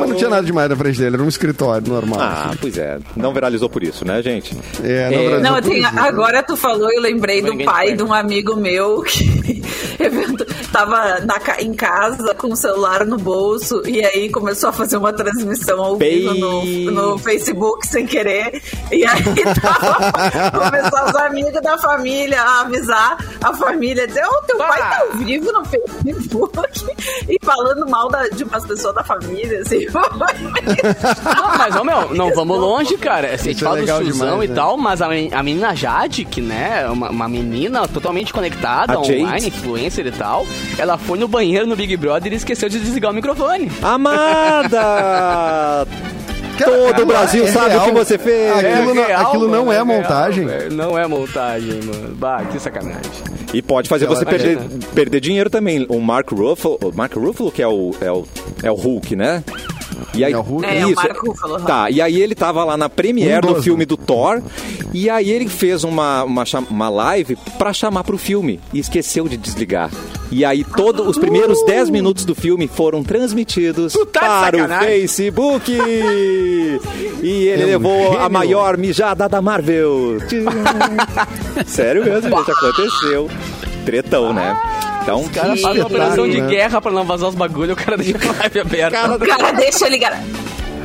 Mas 0.00 0.08
não 0.08 0.16
tinha 0.16 0.30
nada 0.30 0.42
demais 0.42 0.68
na 0.68 0.76
frente 0.76 0.98
dele, 0.98 1.16
era 1.16 1.22
um 1.24 1.28
escritório 1.28 1.88
normal. 1.88 2.20
Ah, 2.20 2.52
pois 2.60 2.76
é. 2.78 2.98
Não 3.16 3.32
viralizou 3.32 3.68
por 3.68 3.82
isso, 3.82 4.04
né, 4.04 4.22
gente? 4.22 4.56
É, 4.82 5.12
É, 5.14 5.28
Brasil, 5.28 5.40
Não, 5.40 5.62
tem, 5.62 5.78
isso. 5.80 5.98
agora 5.98 6.42
tu 6.42 6.56
falou, 6.56 6.90
eu 6.92 7.00
lembrei 7.00 7.40
do 7.42 7.56
pai 7.64 7.92
de 7.94 8.02
um 8.02 8.12
amigo 8.12 8.56
meu 8.56 9.02
que 9.02 9.62
tava 10.72 11.20
na 11.20 11.34
em 11.60 11.72
casa 11.74 12.34
com 12.34 12.48
o 12.48 12.56
celular 12.56 13.04
no 13.06 13.16
bolso 13.16 13.82
e 13.86 14.04
aí 14.04 14.28
começou 14.30 14.70
a 14.70 14.72
fazer 14.72 14.96
uma 14.96 15.12
transmissão 15.12 15.80
ao 15.82 15.96
vivo 15.96 16.34
no, 16.34 16.64
no 16.90 17.18
Facebook 17.18 17.86
sem 17.86 18.06
querer. 18.06 18.60
E 18.90 19.04
aí 19.06 19.22
tava, 19.62 20.50
começou 20.50 21.04
os 21.08 21.14
amigos 21.16 21.52
da 21.62 21.78
família 21.78 22.40
a 22.40 22.60
avisar 22.62 23.16
a 23.42 23.52
família, 23.54 24.06
dizer, 24.06 24.24
ô, 24.26 24.42
teu 24.46 24.56
pai 24.58 24.78
tá 24.78 25.02
ao 25.02 25.18
vivo 25.18 25.52
no 25.52 25.64
Facebook 25.64 26.58
e 27.28 27.38
falando 27.44 27.86
mal 27.88 28.08
da- 28.08 28.28
de 28.28 28.42
umas 28.44 28.66
pessoas 28.66 28.94
da 28.94 29.04
família, 29.04 29.60
assim. 29.60 29.86
Não, 31.36 31.58
mas, 31.58 31.76
ô, 31.76 31.84
meu, 31.84 32.14
não 32.14 32.30
vamos 32.34 32.58
longe, 32.58 32.96
cara. 32.96 33.28
A 33.34 33.36
gente 33.36 33.56
Isso 33.56 33.64
é 33.64 33.68
fala 33.68 33.80
do 33.80 33.86
Suzão 34.06 34.28
demais, 34.40 34.50
e 34.50 34.53
tal, 34.54 34.76
mas 34.76 35.00
a, 35.02 35.06
a 35.06 35.42
menina 35.42 35.74
Jade, 35.74 36.24
que, 36.24 36.40
né, 36.40 36.82
é 36.84 36.88
uma, 36.88 37.10
uma 37.10 37.28
menina 37.28 37.86
totalmente 37.88 38.32
conectada, 38.32 38.98
A 38.98 39.04
Jade. 39.04 39.22
online, 39.22 39.48
influencer 39.48 40.06
e 40.06 40.12
tal, 40.12 40.46
ela 40.78 40.96
foi 40.98 41.18
no 41.18 41.28
banheiro 41.28 41.66
no 41.66 41.76
Big 41.76 41.96
Brother 41.96 42.32
e 42.32 42.36
esqueceu 42.36 42.68
de 42.68 42.78
desligar 42.80 43.10
o 43.10 43.14
microfone. 43.14 43.70
Amada! 43.82 45.86
Cara, 46.58 46.70
Todo 46.70 46.98
o 47.00 47.02
é 47.02 47.04
Brasil 47.04 47.48
sabe 47.48 47.70
real. 47.70 47.82
o 47.82 47.84
que 47.86 47.92
você 47.92 48.16
fez. 48.16 48.52
Aquilo 48.56 48.94
não- 48.94 49.02
aquilo 49.02 49.48
não 49.48 49.72
é 49.72 49.74
real, 49.74 49.86
montagem. 49.86 50.46
velho. 50.46 50.72
não 50.72 50.96
é 50.96 51.04
montagem, 51.04 51.82
mano. 51.82 52.14
Bah, 52.14 52.44
que 52.44 52.60
sacanagem. 52.60 53.10
E 53.52 53.60
pode 53.60 53.88
fazer 53.88 54.06
você 54.06 54.24
perder, 54.24 54.58
perder 54.94 55.20
dinheiro 55.20 55.50
também. 55.50 55.84
O 55.88 55.98
Mark 56.00 56.30
Ruffalo, 56.30 56.78
o 56.80 56.92
Mark 56.94 57.12
Ruffalo 57.16 57.50
que 57.50 57.60
é 57.60 57.66
o, 57.66 57.90
é 58.00 58.10
o, 58.10 58.24
é 58.62 58.70
o 58.70 58.74
Hulk, 58.74 59.16
né? 59.16 59.42
E 60.14 60.24
aí, 60.24 60.32
É 60.32 60.36
o 60.36 60.40
Hulk? 60.42 60.64
É, 60.66 60.86
o 60.86 60.94
Mark 60.94 61.16
Ruffalo. 61.24 61.60
Tá, 61.62 61.90
e 61.90 62.00
aí 62.00 62.20
ele 62.20 62.34
tava 62.34 62.64
lá 62.64 62.76
na 62.76 62.88
premiere 62.88 63.46
Um 63.46 63.52
do 63.54 63.62
filme 63.62 63.84
do 63.86 63.96
Thor, 63.96 64.42
e 64.92 65.08
aí 65.08 65.30
ele 65.30 65.48
fez 65.48 65.84
uma, 65.84 66.24
uma, 66.24 66.44
uma 66.70 66.88
live 66.88 67.36
pra 67.58 67.72
chamar 67.72 68.04
pro 68.04 68.18
filme, 68.18 68.60
e 68.72 68.78
esqueceu 68.78 69.28
de 69.28 69.36
desligar. 69.36 69.90
E 70.30 70.44
aí 70.44 70.64
todos 70.64 71.06
os 71.06 71.16
primeiros 71.18 71.64
10 71.64 71.90
minutos 71.90 72.24
do 72.24 72.34
filme 72.34 72.66
foram 72.66 73.04
transmitidos 73.04 73.92
tá 74.12 74.20
para 74.20 74.56
o 74.56 74.60
sacanagem. 74.60 74.88
Facebook. 74.88 75.70
e 77.22 77.48
ele 77.48 77.62
É 77.62 77.64
um 77.64 77.68
levou 77.68 78.08
a 78.08 78.12
gênio. 78.14 78.30
maior 78.30 78.76
mijada 78.76 79.28
da 79.28 79.40
Marvel. 79.40 80.18
Sério 81.66 82.04
mesmo, 82.04 82.36
gente, 82.36 82.50
aconteceu. 82.50 83.28
Tretão, 83.84 84.32
né? 84.32 84.56
Então, 85.04 85.20
O 85.20 85.28
cara 85.30 85.54
faz 85.56 85.76
uma 85.76 85.86
operação 85.86 86.26
de 86.28 86.40
né? 86.40 86.48
guerra 86.48 86.80
pra 86.80 86.90
não 86.90 87.04
vazar 87.04 87.28
os 87.28 87.34
bagulho, 87.34 87.74
o 87.74 87.76
cara 87.76 87.94
deixa 87.96 88.16
a 88.18 88.32
live 88.38 88.60
aberta. 88.60 89.14
O 89.14 89.18
cara 89.18 89.52
deixa 89.52 89.86
ligar. 89.88 90.18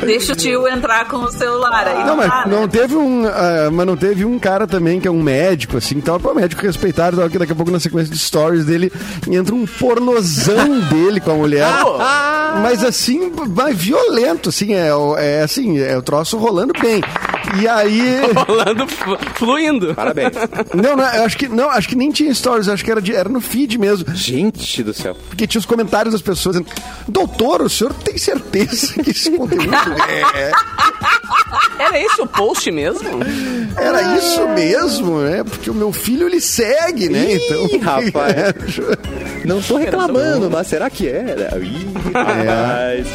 Deixa 0.06 0.34
o 0.34 0.36
tio 0.36 0.68
entrar 0.68 1.08
com 1.08 1.18
o 1.18 1.32
celular 1.32 1.88
aí. 1.88 2.04
Não, 2.06 2.16
mas 2.16 2.45
não 2.47 2.68
teve 2.68 2.95
um. 2.95 3.26
ah, 3.28 3.70
mas 3.72 3.86
não 3.86 3.95
teve 3.97 4.26
um 4.26 4.38
cara 4.39 4.66
também 4.68 5.00
que 5.00 5.08
é 5.08 5.12
um 5.12 5.22
médico, 5.22 5.78
assim, 5.78 5.95
que 5.95 6.02
tava 6.02 6.20
com 6.20 6.30
o 6.30 6.36
médico 6.36 6.62
respeitado, 6.62 7.18
tal, 7.18 7.30
que 7.30 7.38
daqui 7.38 7.52
a 7.52 7.56
pouco 7.56 7.72
na 7.72 7.80
sequência 7.80 8.12
de 8.14 8.20
stories 8.20 8.66
dele 8.66 8.91
entra 9.30 9.54
um 9.54 9.66
pornozão 9.66 10.80
dele 10.89 11.20
com 11.20 11.32
a 11.32 11.36
mulher. 11.36 11.68
mas 12.62 12.84
assim, 12.84 13.32
vai 13.47 13.74
violento, 13.74 14.50
assim, 14.50 14.74
é, 14.74 14.89
é 15.18 15.41
assim, 15.43 15.80
é 15.80 15.97
o 15.97 16.02
troço 16.02 16.38
rolando 16.38 16.74
bem. 16.82 17.02
E 17.60 17.68
aí. 17.68 18.22
Rolando, 18.47 18.88
flu- 18.88 19.18
fluindo. 19.34 19.95
parabéns. 19.95 20.34
Não, 20.74 20.95
não, 20.95 21.04
eu 21.14 21.24
acho 21.24 21.36
que 21.36 21.47
não, 21.47 21.68
acho 21.70 21.89
que 21.89 21.95
nem 21.95 22.12
tinha 22.12 22.32
stories, 22.34 22.68
acho 22.68 22.86
que 22.86 22.91
era, 22.91 23.02
de- 23.02 23.16
era 23.16 23.28
no 23.28 23.41
feed 23.41 23.76
mesmo. 23.80 24.06
Gente 24.14 24.84
do 24.84 24.93
céu. 24.93 25.16
Porque 25.28 25.47
tinha 25.47 25.60
os 25.60 25.66
comentários 25.66 26.14
das 26.14 26.22
pessoas 26.22 26.58
dizendo, 26.58 26.70
doutor, 27.08 27.62
o 27.64 27.70
senhor 27.70 27.91
tem 27.93 28.18
certeza 28.20 29.02
que 29.02 29.10
esse 29.10 29.32
conteúdo 29.32 29.68
é, 29.94 30.52
Era 31.80 32.00
esse 32.00 32.22
o 32.22 32.28
post 32.28 32.70
mesmo? 32.72 33.20
era 33.78 34.18
isso 34.18 34.48
mesmo, 34.50 35.22
né? 35.22 35.44
Porque 35.44 35.70
o 35.70 35.74
meu 35.74 35.92
filho 35.94 36.28
ele 36.28 36.42
segue, 36.42 37.08
né? 37.10 37.34
Ih, 37.34 37.36
então, 37.46 37.80
rapaz. 37.82 38.80
Não 39.46 39.62
tô 39.62 39.78
reclamando, 39.78 40.50
mas 40.52 40.68
será 40.68 40.90
que 40.90 41.08
era? 41.08 41.58
Ih, 41.60 41.88
rapaz. 42.14 43.08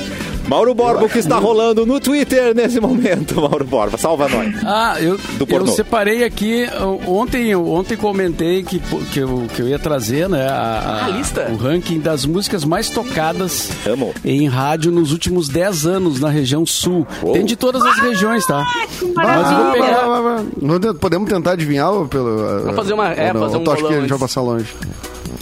Mauro 0.46 0.74
Borba, 0.74 1.04
o 1.04 1.08
que 1.08 1.18
está 1.18 1.38
rolando 1.38 1.86
no 1.86 1.98
Twitter 1.98 2.54
nesse 2.54 2.78
momento, 2.80 3.36
Mauro 3.40 3.64
Borba? 3.64 3.96
Salva 3.96 4.28
nós. 4.28 4.54
Ah, 4.64 4.96
eu, 5.00 5.18
eu 5.48 5.66
separei 5.68 6.22
aqui. 6.22 6.66
Ontem, 7.06 7.54
ontem 7.56 7.96
comentei 7.96 8.62
que, 8.62 8.78
que, 9.12 9.18
eu, 9.20 9.46
que 9.54 9.62
eu 9.62 9.68
ia 9.68 9.78
trazer 9.78 10.28
né, 10.28 10.46
a, 10.48 11.06
A 11.06 11.08
lista? 11.08 11.48
o 11.50 11.56
ranking 11.56 11.98
das 11.98 12.26
músicas 12.26 12.64
mais 12.64 12.90
tocadas 12.90 13.70
Amo. 13.86 14.12
em 14.24 14.46
rádio 14.46 14.92
nos 14.92 15.12
últimos 15.12 15.48
10 15.48 15.86
anos 15.86 16.20
na 16.20 16.28
região 16.28 16.66
sul. 16.66 17.06
Uou. 17.22 17.32
Tem 17.32 17.44
de 17.44 17.56
todas 17.56 17.82
as 17.82 17.98
regiões, 18.00 18.44
tá? 18.46 18.66
Mas 19.14 19.50
eu 19.50 19.56
vou 19.56 19.66
Ah, 19.66 20.44
pegar. 20.82 20.94
Podemos 20.94 21.28
tentar 21.28 21.52
adivinhar 21.52 21.90
ou 21.90 22.06
pelo. 22.06 22.36
Vamos 22.60 22.76
fazer 22.76 22.92
uma- 22.94 23.12
é, 23.12 23.32
fazer 23.32 23.56
um 23.56 23.72
acha 23.72 23.82
que 23.86 23.94
a 23.94 24.00
gente 24.00 24.10
vai 24.10 24.18
passar 24.18 24.42
longe? 24.42 24.66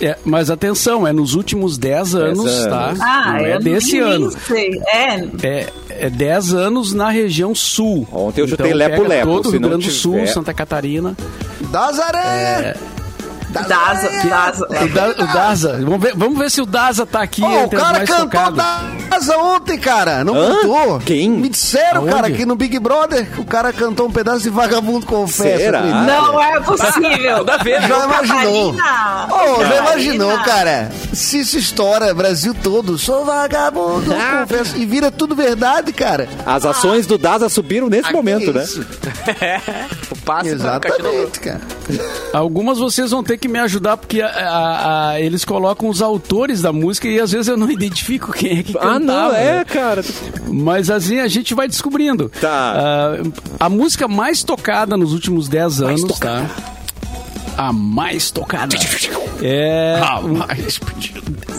É, 0.00 0.16
mas 0.24 0.50
atenção, 0.50 1.06
é 1.06 1.12
nos 1.12 1.34
últimos 1.34 1.76
10 1.78 2.14
anos, 2.14 2.38
anos. 2.46 2.66
tá? 2.66 2.94
Ah, 3.00 3.32
Não 3.38 3.46
é 3.46 3.58
desse 3.58 3.98
ano. 3.98 4.30
sei. 4.46 4.70
É, 4.86 5.14
É, 5.46 5.66
é 6.06 6.10
10 6.10 6.54
anos 6.54 6.92
na 6.92 7.10
região 7.10 7.54
sul. 7.54 8.06
Ontem 8.12 8.40
eu 8.42 8.48
chutei 8.48 8.66
então, 8.66 8.78
lepo-lepo, 8.78 9.08
pega 9.08 9.24
Todo 9.24 9.46
o 9.46 9.50
Rio 9.50 9.60
Grande 9.60 9.86
do 9.86 9.92
Sul, 9.92 10.26
Santa 10.26 10.52
Catarina. 10.54 11.16
Das 11.70 11.98
aranhas! 11.98 12.76
Das 12.76 13.01
Daza! 13.52 14.08
Daza. 14.28 14.66
O, 14.66 14.88
da, 14.88 15.08
o 15.10 15.26
Daza. 15.32 15.78
Vamos 15.82 16.00
ver, 16.00 16.12
vamos 16.16 16.38
ver 16.38 16.50
se 16.50 16.60
o 16.60 16.66
Daza 16.66 17.04
tá 17.06 17.22
aqui 17.22 17.42
Ô, 17.42 17.64
o 17.64 17.70
cara 17.70 17.98
mais 17.98 18.08
cantou 18.10 18.28
tocados. 18.28 18.64
Daza 19.10 19.36
ontem, 19.38 19.78
cara. 19.78 20.24
Não 20.24 20.34
Hã? 20.34 20.54
cantou? 20.56 21.00
Quem? 21.00 21.28
Me 21.30 21.48
disseram, 21.48 22.02
Aonde? 22.02 22.12
cara, 22.14 22.30
que 22.30 22.46
no 22.46 22.56
Big 22.56 22.78
Brother 22.78 23.28
o 23.38 23.44
cara 23.44 23.72
cantou 23.72 24.06
um 24.06 24.10
pedaço 24.10 24.40
de 24.40 24.50
vagabundo 24.50 25.04
confessa. 25.06 25.72
Não 25.82 26.40
é 26.40 26.60
possível. 26.60 27.44
A 27.48 27.56
ver, 27.62 27.82
Já 27.82 28.04
imaginou? 28.04 28.70
Ô, 28.74 29.64
já 29.64 29.76
imaginou, 29.78 30.38
cara? 30.40 30.90
Se 31.12 31.40
isso 31.40 31.58
estoura 31.58 32.14
Brasil 32.14 32.54
todo, 32.54 32.96
sou 32.98 33.24
vagabundo, 33.24 34.12
Ah. 34.14 34.40
confesso. 34.40 34.76
E 34.76 34.86
vira 34.86 35.10
tudo 35.10 35.34
verdade, 35.34 35.92
cara. 35.92 36.28
As 36.46 36.64
ações 36.64 37.06
do 37.06 37.18
Daza 37.18 37.48
subiram 37.48 37.88
nesse 37.88 38.08
Ah, 38.08 38.12
momento, 38.12 38.44
que 38.46 38.52
né? 38.52 38.64
isso? 38.64 38.84
O 40.12 40.16
passe. 40.24 40.48
Exatamente, 40.50 41.40
cara. 41.40 41.60
Algumas 42.32 42.78
vocês 42.78 43.10
vão 43.10 43.22
ter 43.24 43.36
que 43.38 43.41
me 43.48 43.58
ajudar, 43.58 43.96
porque 43.96 44.20
a- 44.20 44.28
a- 44.28 45.08
a- 45.10 45.20
eles 45.20 45.44
colocam 45.44 45.88
os 45.88 46.00
autores 46.02 46.62
da 46.62 46.72
música 46.72 47.08
e 47.08 47.20
às 47.20 47.32
vezes 47.32 47.48
eu 47.48 47.56
não 47.56 47.68
identifico 47.72 48.32
quem 48.32 48.58
é 48.58 48.62
que 48.62 48.72
cantava. 48.72 48.94
Ah, 48.94 48.98
não, 48.98 49.32
né? 49.32 49.58
é, 49.60 49.64
cara. 49.64 50.04
Mas 50.48 50.90
assim 50.90 51.18
a 51.20 51.28
gente 51.28 51.54
vai 51.54 51.66
descobrindo. 51.68 52.30
Tá. 52.40 52.74
Ah, 52.76 53.16
a 53.60 53.68
música 53.68 54.06
mais 54.08 54.42
tocada 54.42 54.96
nos 54.96 55.12
últimos 55.12 55.48
10 55.48 55.80
anos, 55.82 56.18
tá? 56.18 56.46
A 57.56 57.72
mais 57.72 58.30
tocada. 58.30 58.74
É. 59.44 59.98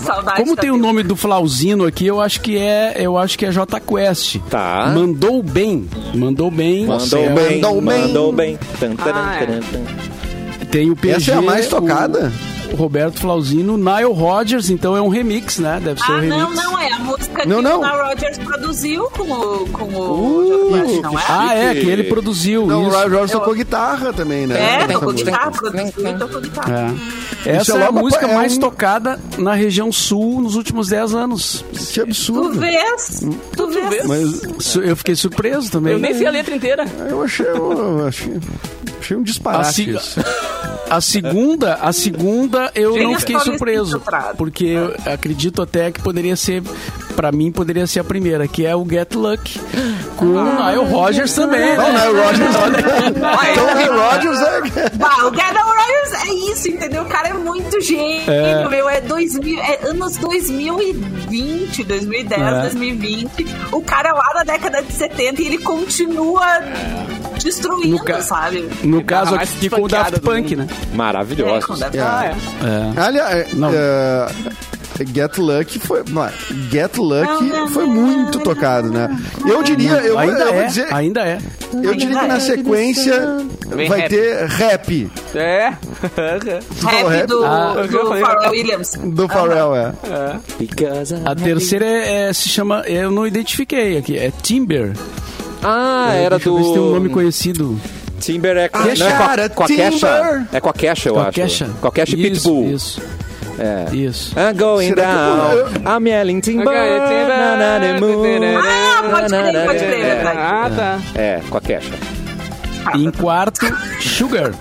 Saudade 0.05 0.37
Como 0.41 0.55
da 0.55 0.61
tem 0.61 0.71
o 0.71 0.77
nome 0.77 1.03
do 1.03 1.17
Flauzino 1.17 1.85
aqui, 1.85 2.05
eu 2.07 2.21
acho 2.21 2.39
que 2.39 2.57
é, 2.57 2.93
eu 2.97 3.17
acho 3.17 3.37
que 3.37 3.45
é 3.45 3.51
J 3.51 3.77
Quest. 3.81 4.37
Tá. 4.49 4.89
Mandou 4.95 5.43
bem. 5.43 5.89
Mandou 6.15 6.49
bem. 6.49 6.85
Mandou 6.85 7.19
É, 7.19 7.29
bem, 7.29 7.61
Mandou 7.61 7.81
bem. 7.81 8.01
mandou 8.01 8.31
bem. 8.31 8.59
Tan, 8.79 8.95
taran, 8.95 9.19
Ah, 9.25 9.43
é. 9.43 10.12
Tem 10.73 10.89
o 10.89 10.95
PG. 10.95 11.13
Essa 11.13 11.31
é 11.33 11.35
a 11.35 11.41
mais 11.43 11.67
tocada? 11.67 12.31
Roberto 12.75 13.19
Flauzino, 13.19 13.77
Nile 13.77 14.11
Rodgers, 14.13 14.69
então 14.69 14.97
é 14.97 15.01
um 15.01 15.07
remix, 15.07 15.59
né? 15.59 15.79
Deve 15.83 15.99
ser 16.01 16.11
um 16.11 16.15
Ah, 16.15 16.19
remix. 16.19 16.37
não, 16.41 16.51
não, 16.53 16.79
é 16.79 16.91
a 16.91 16.99
música 16.99 17.45
Não, 17.45 17.57
que 17.57 17.61
não. 17.63 17.81
o 17.81 17.85
Nile 17.85 18.01
Rodgers 18.09 18.37
produziu 18.39 19.03
com 19.11 19.23
o, 19.23 19.67
com 19.69 19.83
o 19.85 20.47
Jota 20.47 20.85
Quest, 20.87 21.01
não 21.01 21.19
é? 21.19 21.23
Ah, 21.29 21.55
é, 21.55 21.73
que 21.75 21.85
ele 21.87 22.03
produziu 22.05 22.65
Não, 22.65 22.83
o 22.83 22.87
isso. 22.87 22.97
Ryan 22.97 23.09
Jorge 23.09 23.33
tocou 23.33 23.53
guitarra 23.53 24.11
também, 24.13 24.47
né? 24.47 24.81
É, 24.83 24.87
tocou 24.87 25.13
guitarra, 25.13 25.51
produziu 25.51 26.07
e 26.07 26.13
tocou 26.17 26.41
guitarra. 26.41 26.95
É. 27.45 27.49
Essa 27.49 27.61
Isso 27.61 27.77
é 27.77 27.81
é 27.81 27.87
a 27.87 27.91
música 27.91 28.25
é 28.25 28.33
mais 28.33 28.55
um- 28.57 28.59
tocada 28.59 29.19
na 29.37 29.53
região 29.53 29.91
sul 29.91 30.41
nos 30.41 30.55
últimos 30.55 30.87
10 30.87 31.13
anos. 31.13 31.63
Que 31.93 31.99
absurdo. 32.01 32.53
Tu 32.53 32.59
vês? 32.59 33.21
Tu 33.55 33.67
vês? 33.67 34.05
Mas 34.07 34.41
su- 34.65 34.81
eu 34.81 34.95
fiquei 34.95 35.15
surpreso 35.15 35.69
também. 35.69 35.93
Eu 35.93 35.99
nem 35.99 36.13
sei 36.13 36.25
a 36.25 36.31
letra 36.31 36.55
inteira. 36.55 36.85
Eu 37.09 37.21
achei, 37.21 37.45
eu 37.45 38.07
achei, 38.07 38.39
achei 38.99 39.17
um 39.17 39.23
disparate 39.23 39.89
isso. 39.91 40.19
A 40.89 41.01
segunda, 41.01 41.73
a 41.75 41.91
segunda 41.91 42.62
eu 42.75 42.93
Tem 42.93 43.03
não 43.03 43.19
fiquei 43.19 43.39
surpreso, 43.39 44.01
porque 44.37 44.65
eu 44.65 44.93
acredito 45.05 45.61
até 45.61 45.91
que 45.91 46.01
poderia 46.01 46.35
ser, 46.35 46.61
pra 47.15 47.31
mim 47.31 47.51
poderia 47.51 47.85
ser 47.87 47.99
a 47.99 48.03
primeira, 48.03 48.47
que 48.47 48.65
é 48.65 48.75
o 48.75 48.85
Get 48.87 49.13
Luck 49.15 49.59
com 50.17 50.25
o 50.25 50.43
Nile 50.43 50.91
Rodgers 50.91 51.33
também. 51.33 51.75
Não, 51.75 51.91
né? 51.93 52.05
Nile 52.05 52.21
Rodgers. 52.21 52.55
Então, 53.51 53.67
o 53.67 53.75
Nile 53.75 53.89
Rodgers 53.99 54.39
é... 54.41 54.89
Bah, 54.95 55.25
o 55.27 55.31
Gavin 55.31 55.57
Rogers 55.59 56.27
é 56.27 56.51
isso, 56.51 56.67
entendeu? 56.69 57.03
O 57.03 57.05
cara 57.05 57.29
é 57.29 57.33
muito 57.33 57.81
gênio, 57.81 58.29
É. 58.31 58.67
meu. 58.69 58.89
É, 58.89 59.01
2000, 59.01 59.59
é 59.59 59.79
anos 59.87 60.17
2020, 60.17 61.83
2010, 61.83 62.41
É. 62.41 62.61
2020. 62.61 63.47
O 63.71 63.81
cara 63.81 64.09
é 64.09 64.13
lá 64.13 64.33
da 64.35 64.43
década 64.43 64.81
de 64.81 64.91
70 64.93 65.41
e 65.41 65.45
ele 65.47 65.57
continua 65.59 66.43
destruindo, 67.39 67.97
No 67.97 68.03
ca- 68.03 68.21
sabe? 68.21 68.69
No 68.83 69.03
caso 69.03 69.35
aqui 69.35 69.69
com 69.69 69.81
o 69.83 69.87
Daft 69.87 70.13
do 70.15 70.21
Punk, 70.21 70.55
né? 70.55 70.67
É, 70.67 70.73
Daft 71.13 71.97
Ah, 71.99 72.33
Punk. 72.33 72.97
É. 72.97 73.01
Aliás, 73.01 73.53
Não. 73.53 73.69
é, 73.73 74.27
Get 75.13 75.37
Lucky 75.39 75.79
foi. 75.79 76.03
não, 76.07 76.29
Get 76.71 76.97
Lucky 76.97 77.51
foi 77.71 77.85
muito 77.85 78.39
tocado, 78.39 78.89
né? 78.89 79.09
Eu 79.45 79.63
diria, 79.63 79.93
eu, 79.93 80.17
ainda 80.19 80.39
eu 80.39 80.53
vou 80.53 80.61
é, 80.61 80.67
dizer. 80.67 80.93
ainda 80.93 81.21
é. 81.21 81.39
Eu 81.73 81.95
diria 81.95 82.19
que 82.19 82.27
na 82.27 82.39
sequência 82.39 83.37
Vem 83.75 83.89
vai 83.89 84.01
rap. 84.01 84.09
ter 84.09 84.45
rap 84.45 85.11
É. 85.33 85.69
Rap 86.15 87.07
rap? 87.09 87.27
do, 87.27 87.43
Ah, 87.43 87.73
eu 87.77 87.87
do 87.87 87.97
falei 88.07 88.21
Pharrell. 88.23 88.51
Williams. 88.51 88.91
do 89.03 89.27
Pharrell, 89.27 89.75
é. 89.75 89.93
I- 90.59 90.69
A 91.25 91.35
terceira 91.35 91.85
é, 91.85 92.29
é- 92.29 92.33
se 92.33 92.47
chama, 92.49 92.81
eu 92.85 93.09
não 93.09 93.25
identifiquei 93.25 93.97
aqui, 93.97 94.15
é 94.17 94.31
Timber. 94.43 94.93
Ah, 95.63 96.11
era 96.13 96.35
Deixa 96.37 96.49
eu 96.49 96.57
ver 96.57 96.63
se 96.63 96.73
tem 96.73 96.81
um 96.81 96.91
nome 96.93 97.07
do... 97.09 97.13
conhecido. 97.13 97.79
Timber 98.19 98.55
é 98.57 98.69
com, 98.69 98.77
Ah, 98.77 98.81
não, 98.85 98.89
é 98.89 98.95
com, 98.95 99.23
a, 99.23 99.49
com 99.49 99.63
a 99.63 99.67
Timber. 99.67 99.91
Kesha. 99.91 100.47
É 100.53 100.61
com 100.61 100.69
a 100.69 100.73
Kesha, 100.73 101.09
eu 101.09 101.13
Com 101.15 101.19
a 101.19 101.23
acho. 101.23 101.31
Kesha. 101.33 101.69
Com 101.81 101.87
a 101.87 101.91
Kesha 101.91 102.15
e 102.15 102.21
Isso, 102.21 102.31
Pitbull. 102.43 102.71
Isso, 102.73 103.01
É. 103.59 103.95
isso. 103.95 104.33
I'm 104.39 104.57
going 104.57 104.87
Será 104.89 105.03
que 105.03 105.79
down. 105.79 105.97
I'm 105.97 106.07
yelling 106.07 106.39
timber. 106.39 106.67
Okay, 106.67 106.99
timber. 106.99 107.27
na, 107.27 107.55
na, 107.57 107.79
na, 107.79 107.99
moon. 107.99 108.23
Ah, 108.57 109.09
pode 109.11 109.27
crer, 109.27 109.65
pode 109.65 109.79
crer, 109.79 110.05
É. 110.05 110.23
Ah, 110.37 110.71
tá. 110.75 110.99
É, 111.15 111.41
com 111.49 111.57
a 111.57 111.61
Kesha. 111.61 111.91
Em 112.95 113.11
quarto, 113.11 113.65
Sugar, 113.99 114.51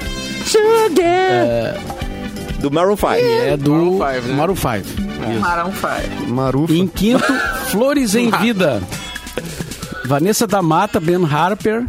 Do 2.60 2.70
Maroon 2.70 2.96
5. 2.96 3.06
é 3.14 3.56
do 3.56 3.72
Maroon 3.72 3.98
five, 3.98 4.28
né? 4.28 4.34
Maroon 4.36 4.56
5. 4.56 5.40
Maroon 5.40 5.72
five. 5.72 6.26
Marufa. 6.30 6.72
Em 6.72 6.86
quinto, 6.86 7.32
Flores 7.68 8.14
em 8.14 8.30
Vida. 8.38 8.80
Vanessa 10.12 10.46
da 10.46 10.60
Mata, 10.60 11.00
Ben 11.00 11.24
Harper. 11.24 11.86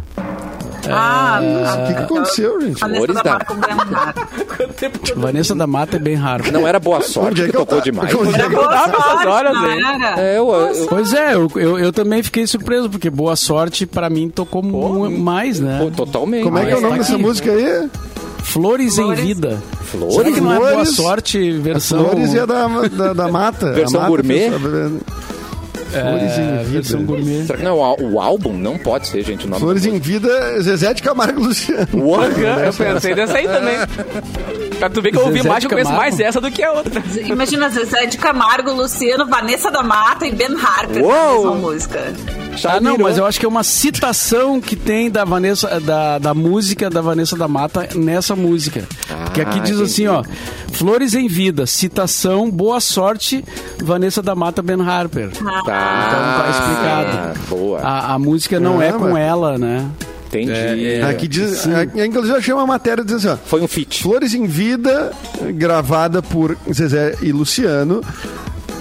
Ah, 0.88 1.40
O 1.42 1.86
que, 1.88 1.92
que 1.94 2.02
aconteceu, 2.04 2.58
gente? 2.58 2.82
a 2.82 2.88
Flores 2.88 3.14
letra 3.16 3.22
da 3.22 3.38
que 5.04 5.12
eu 5.12 5.16
Vanessa 5.20 5.54
da 5.54 5.66
Mata 5.66 5.96
e 5.96 5.98
Ben 5.98 6.16
Harper. 6.16 6.50
Não 6.50 6.66
era 6.66 6.80
boa 6.80 7.02
sorte 7.02 7.42
é 7.42 7.44
que, 7.44 7.50
que 7.52 7.56
tocou 7.58 7.76
tá- 7.78 7.84
demais. 7.84 8.14
onde 8.14 8.40
é 8.40 8.48
que 8.48 8.54
eu- 8.56 8.66
dava 8.66 8.96
essas 8.96 9.26
horas, 9.26 9.52
não 9.52 9.70
hein? 9.70 9.80
era? 10.00 10.20
É, 10.22 10.38
eu, 10.38 10.50
eu, 10.50 10.86
Pois 10.86 11.12
é, 11.12 11.34
eu, 11.34 11.50
eu, 11.56 11.78
eu 11.78 11.92
também 11.92 12.22
fiquei 12.22 12.46
surpreso, 12.46 12.88
porque 12.88 13.10
Boa 13.10 13.36
Sorte 13.36 13.84
pra 13.84 14.08
mim 14.08 14.30
tocou 14.30 14.62
mu- 14.62 15.10
mais, 15.10 15.60
né? 15.60 15.80
pô, 15.82 15.90
totalmente. 15.90 16.44
Como 16.44 16.56
é 16.56 16.64
que 16.64 16.72
é 16.72 16.76
o 16.76 16.80
nome 16.80 16.92
tá 16.94 16.98
dessa 17.00 17.12
aqui. 17.14 17.22
música 17.22 17.50
aí? 17.52 17.90
Flores, 18.38 18.96
em 18.98 19.02
Flores. 19.02 19.20
Vida. 19.20 19.62
Flores? 19.82 20.14
Será 20.14 20.32
que 20.32 20.40
não 20.40 20.52
é 20.54 20.58
Boa. 20.72 20.84
Sorte 20.86 21.52
versão... 21.58 22.04
Flores 22.08 22.32
e 22.32 22.38
a 22.40 22.46
da, 22.46 22.68
da, 22.88 23.12
da 23.12 23.28
mata. 23.28 23.70
Versão 23.72 24.00
A 24.00 24.02
mata 24.04 24.16
gourmet? 24.16 24.50
fez- 24.50 24.92
Flores 26.00 26.38
em 26.38 26.42
é, 26.42 26.56
Vida. 26.58 26.70
versão 26.70 27.04
gourmet. 27.04 27.46
Será 27.46 27.58
que 27.58 27.64
não 27.64 27.78
é 27.78 27.96
o, 28.02 28.20
álbum? 28.20 28.52
Não 28.52 28.78
pode 28.78 29.08
ser, 29.08 29.22
gente, 29.22 29.46
o 29.46 29.50
nome. 29.50 29.60
Flores 29.60 29.86
em 29.86 29.98
Vida, 29.98 30.60
Zezé 30.60 30.92
de 30.94 31.02
Camargo 31.02 31.40
e 31.40 31.44
Luciano. 31.44 31.88
Eu 31.92 32.72
pensei 32.72 33.14
dessa 33.14 33.36
aí 33.38 33.46
também. 33.46 33.76
Pra 34.78 34.90
tu 34.90 35.00
ver 35.00 35.12
que 35.12 35.18
eu 35.18 35.22
ouvi 35.22 35.38
Zezé 35.38 35.48
mais, 35.48 35.64
eu 35.64 35.70
conheço 35.70 35.92
mais 35.92 36.20
essa 36.20 36.40
do 36.40 36.50
que 36.50 36.62
a 36.62 36.72
outra. 36.72 37.02
Imagina 37.26 37.68
Zezé 37.68 38.06
de 38.06 38.18
Camargo, 38.18 38.72
Luciano, 38.72 39.26
Vanessa 39.26 39.70
da 39.70 39.82
Mata 39.82 40.26
e 40.26 40.32
Ben 40.32 40.54
Harper 40.56 41.02
Uou! 41.02 41.12
na 41.12 41.32
mesma 41.32 41.54
música. 41.54 42.00
Ah, 42.64 42.80
não, 42.80 42.96
mas 42.98 43.18
eu 43.18 43.26
acho 43.26 43.38
que 43.40 43.46
é 43.46 43.48
uma 43.48 43.62
citação 43.64 44.60
que 44.60 44.76
tem 44.76 45.10
da 45.10 45.24
Vanessa, 45.24 45.80
da, 45.80 46.18
da 46.18 46.34
música 46.34 46.88
da 46.88 47.00
Vanessa 47.00 47.36
da 47.36 47.48
Mata 47.48 47.88
nessa 47.94 48.36
música. 48.36 48.84
que 49.32 49.40
aqui 49.40 49.60
diz 49.60 49.80
assim, 49.80 50.06
ó, 50.06 50.22
Flores 50.72 51.14
em 51.14 51.26
Vida, 51.28 51.66
citação, 51.66 52.50
boa 52.50 52.80
sorte, 52.80 53.44
Vanessa 53.82 54.22
da 54.22 54.34
Mata 54.34 54.62
Ben 54.62 54.80
Harper. 54.80 55.30
Tá, 55.30 55.38
Então 55.38 55.64
tá 55.66 56.50
explicado. 56.50 57.40
Boa. 57.48 57.80
A, 57.80 58.14
a 58.14 58.18
música 58.18 58.60
não 58.60 58.80
é 58.80 58.92
com 58.92 59.16
ela, 59.16 59.58
né? 59.58 59.88
Entendi. 60.28 61.00
Aqui 61.08 61.28
diz, 61.28 61.66
aqui, 61.68 62.04
inclusive 62.04 62.34
eu 62.34 62.38
achei 62.38 62.52
uma 62.54 62.66
matéria 62.66 63.04
dizendo 63.04 63.18
assim, 63.18 63.28
ó, 63.28 63.36
Foi 63.48 63.60
um 63.60 63.68
feat. 63.68 64.02
Flores 64.02 64.34
em 64.34 64.46
Vida, 64.46 65.12
gravada 65.54 66.20
por 66.20 66.56
Zezé 66.72 67.14
e 67.22 67.30
Luciano, 67.30 68.00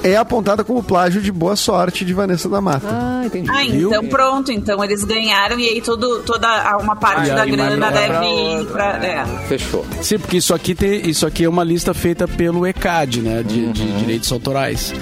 é 0.04 0.16
apontada 0.18 0.64
como 0.64 0.84
plágio 0.84 1.22
de 1.22 1.32
Boa 1.32 1.56
Sorte 1.56 2.04
de 2.06 2.14
Vanessa 2.14 2.48
da 2.50 2.60
Mata. 2.62 2.86
Ah, 2.90 3.24
entendi. 3.26 3.50
Ah, 3.50 3.64
Viu? 3.64 3.90
então 3.90 4.06
pronto. 4.08 4.52
Então 4.52 4.84
eles 4.84 5.04
ganharam 5.04 5.60
e 5.60 5.68
aí 5.68 5.82
todo, 5.82 6.20
toda 6.24 6.48
uma 6.80 6.96
parte 6.96 7.32
Ah, 7.32 7.36
da 7.36 7.46
grana 7.46 7.90
deve 7.92 8.26
ir 8.26 8.66
pra. 8.68 9.04
É. 9.06 9.26
Fechou. 9.48 9.86
Sim, 10.02 10.20
porque 10.20 10.38
isso 10.38 10.54
aqui, 10.54 10.76
tem, 10.76 11.10
isso 11.10 11.26
aqui 11.26 11.46
é 11.46 11.50
uma 11.50 11.64
lista 11.64 11.94
feita 11.94 12.28
pelo 12.28 12.68
ECAD, 12.68 13.22
né? 13.22 13.44
De, 13.44 13.72
de 13.72 13.82
Uhum. 13.84 13.98
direitos 13.98 14.32
autorais. 14.32 14.94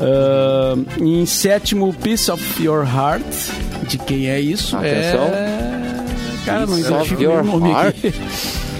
Ah, 0.00 0.74
em 1.00 1.24
sétimo, 1.26 1.92
Piece 1.94 2.30
of 2.30 2.62
Your 2.62 2.84
Heart. 2.86 3.22
De 3.88 3.98
quem 3.98 4.28
é 4.28 4.40
isso? 4.40 4.76
Atenção. 4.76 5.24
É... 5.26 6.04
Cara, 6.44 6.66
não 6.66 6.78
identifico 6.78 7.20
nem 7.20 7.28
o 7.28 7.42
nome 7.44 7.70
Heart? 7.70 7.96
aqui. 7.98 8.14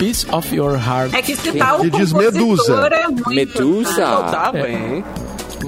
Piece 0.00 0.26
of 0.32 0.56
Your 0.56 0.76
Heart. 0.76 1.12
É 1.12 1.20
que 1.20 1.36
se 1.36 1.52
tá 1.52 1.76
o 1.76 1.82
Que 1.82 1.90
diz 1.90 2.10
compositor 2.10 2.32
Medusa. 2.32 2.86
é 2.88 3.06
muito. 3.06 3.28
Medusa. 3.28 4.06
Ah, 4.06 4.22
tá 4.30 4.50
bem. 4.52 5.04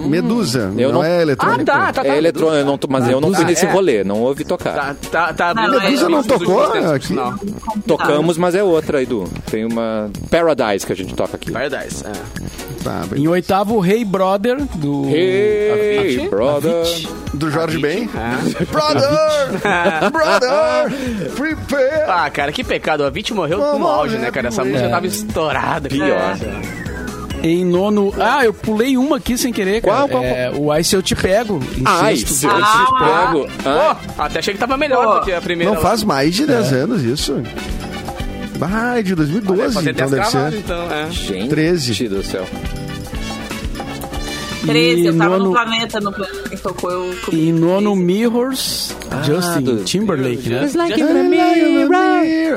Medusa. 0.08 0.72
Eu 0.76 0.88
não, 0.88 1.00
não- 1.00 1.04
é 1.04 1.22
eletrônica. 1.22 1.72
Ah, 1.72 1.78
tá, 1.78 1.92
tá, 1.92 2.02
tá. 2.02 2.08
É 2.08 2.18
eletrônico, 2.18 2.56
eu 2.56 2.64
não 2.64 2.78
mas 2.88 3.08
eu 3.08 3.20
não 3.20 3.32
fui 3.32 3.44
nesse 3.44 3.66
é. 3.66 3.70
rolê, 3.70 4.04
não 4.04 4.20
ouvi 4.22 4.44
tocar. 4.44 4.74
Tá, 4.74 4.96
tá, 5.10 5.32
tá 5.32 5.54
Não, 5.54 5.80
Medusa 5.80 5.86
aí 5.86 6.10
não 6.10 6.10
nos 6.10 6.26
últimos 6.26 6.46
tocou 6.46 6.70
por 6.70 6.94
aqui? 6.94 7.14
Tocamos, 7.86 8.38
mas 8.38 8.54
é 8.54 8.62
outra, 8.62 9.02
Edu. 9.02 9.24
Tem 9.50 9.64
uma 9.64 10.10
Paradise 10.30 10.86
que 10.86 10.92
a 10.92 10.96
gente 10.96 11.14
toca 11.14 11.36
aqui. 11.36 11.50
Paradise. 11.50 12.04
É. 12.06 12.82
Tá. 12.82 13.02
Em 13.14 13.28
oitavo, 13.28 13.84
Hey 13.84 14.04
Brother, 14.04 14.56
do... 14.74 15.04
Hey, 15.06 16.28
brother. 16.28 16.84
Do 17.32 17.50
Jorge 17.50 17.78
Ben. 17.78 18.10
É. 18.14 18.64
Brother! 18.66 20.10
Brother! 20.10 21.30
Prepare! 21.36 22.02
Ah, 22.08 22.30
cara, 22.30 22.52
que 22.52 22.64
pecado. 22.64 23.04
A 23.04 23.10
vítima 23.10 23.42
morreu 23.42 23.58
Vamos 23.58 23.80
no 23.80 23.86
auge, 23.86 24.18
né, 24.18 24.30
cara? 24.30 24.48
Essa 24.48 24.62
é. 24.62 24.64
música 24.64 24.88
tava 24.88 25.06
estourada. 25.06 25.88
Pior. 25.88 26.36
Em 27.42 27.64
nono... 27.64 28.14
Ah, 28.20 28.44
eu 28.44 28.54
pulei 28.54 28.96
uma 28.96 29.16
aqui 29.16 29.36
sem 29.36 29.52
querer, 29.52 29.82
cara. 29.82 29.96
Qual, 29.96 30.08
qual, 30.08 30.22
É, 30.24 30.50
o 30.54 30.70
Ai 30.70 30.84
Se 30.84 30.94
Eu 30.94 31.02
Te 31.02 31.14
Pego. 31.16 31.60
em 31.76 31.82
Ai, 31.84 32.16
sexto. 32.16 32.34
se 32.34 32.46
eu 32.46 32.54
te 32.54 32.60
Ah, 32.62 33.26
pego. 33.32 33.48
Ah, 33.66 33.96
Pô, 34.16 34.22
até 34.22 34.38
achei 34.38 34.54
que 34.54 34.60
tava 34.60 34.76
melhor 34.76 35.04
Pô, 35.04 35.14
do 35.18 35.24
que 35.24 35.32
a 35.32 35.40
primeira. 35.40 35.74
Não 35.74 35.80
faz 35.80 36.04
mais 36.04 36.34
de 36.34 36.46
10 36.46 36.72
anos 36.72 37.02
isso. 37.02 37.42
Ah, 38.60 38.96
é 38.98 39.02
de 39.02 39.14
2012, 39.16 39.60
Deve 39.60 39.72
fazer 39.74 39.90
então 39.90 40.08
10 40.08 40.32
deve 40.32 40.50
ser. 40.52 40.58
então, 40.58 40.92
é. 40.92 41.10
gente 41.10 41.48
13. 41.48 42.08
do 42.08 42.22
céu. 42.22 42.46
13, 44.66 45.06
eu 45.06 45.16
tava 45.18 45.38
nono- 45.38 45.44
no 45.46 45.52
planeta, 45.52 46.00
no 46.00 46.12
planeta 46.12 46.48
que 46.48 46.56
tocou, 46.56 46.90
eu. 46.90 47.14
Em 47.32 47.52
nono, 47.52 47.94
Mirrors, 47.96 48.94
Justin 49.24 49.60
do- 49.62 49.84
Timberlake, 49.84 50.48
né? 50.48 50.68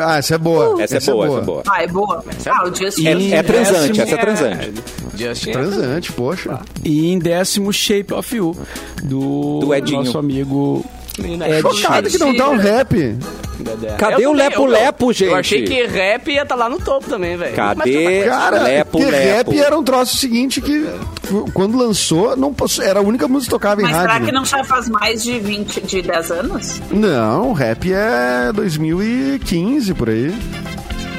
Ah, 0.02 0.18
essa 0.18 0.36
é 0.36 0.38
boa. 0.38 0.82
Essa 0.82 0.98
é 0.98 1.00
boa, 1.00 1.26
essa 1.28 1.38
é 1.38 1.42
boa. 1.42 1.64
Ah, 1.68 1.84
é 1.84 1.88
boa. 1.88 2.24
Ah, 2.48 2.64
o 2.68 2.76
Justin. 2.76 3.08
É, 3.08 3.36
é 3.36 3.44
transante, 3.44 3.88
décimo- 3.94 4.04
essa 4.04 4.16
é 4.16 4.18
transante. 4.18 4.74
Justin. 5.16 5.52
Transante, 5.52 6.12
poxa. 6.14 6.60
E 6.84 7.12
em 7.12 7.20
décimo, 7.20 7.72
Shape 7.72 8.14
of 8.14 8.36
You, 8.36 8.56
do, 9.04 9.60
Do 9.60 9.74
Edinho. 9.74 10.04
nosso 10.04 10.18
amigo 10.18 10.86
Menina, 11.20 11.48
Ed 11.48 11.62
Chocado 11.62 12.10
que 12.10 12.18
não 12.18 12.36
tá 12.36 12.50
um 12.50 12.58
rap. 12.58 13.18
Cadê 13.98 14.26
Eu 14.26 14.32
o 14.32 14.34
também, 14.34 14.50
Lepo 14.50 14.62
eu- 14.62 14.66
Lepo, 14.66 15.14
gente? 15.14 15.30
Eu 15.30 15.36
achei 15.36 15.64
que 15.64 15.86
rap 15.86 16.30
ia 16.30 16.42
estar 16.44 16.56
lá 16.56 16.68
no 16.70 16.78
topo 16.80 17.10
também, 17.10 17.38
velho. 17.38 17.56
Cadê 17.56 18.24
Cara, 18.26 18.64
Lepo 18.64 18.98
que 18.98 19.06
Lepo? 19.06 19.52
rap 19.52 19.60
era 19.60 19.78
um 19.78 19.84
troço 19.84 20.18
seguinte 20.18 20.60
que 20.60 20.86
quando 21.54 21.78
lançou, 21.78 22.36
não 22.36 22.54
posso- 22.54 22.82
era 22.82 23.00
a 23.00 23.02
única 23.02 23.28
música 23.30 23.46
que 23.48 23.56
tocava 23.56 23.82
em 23.82 23.86
Mas 23.86 23.96
será 23.96 24.14
rádio. 24.14 24.26
que 24.28 24.32
né? 24.34 24.38
não 24.40 24.46
já 24.46 24.64
faz 24.66 24.90
mais 24.90 25.24
de 25.24 25.40
20, 25.40 25.82
de 25.82 26.02
10 26.02 26.32
anos? 26.32 26.82
Não, 26.92 27.54
rap 27.54 27.92
é 27.94 28.52
2015 28.54 29.94
por 29.94 30.10
aí. 30.10 30.34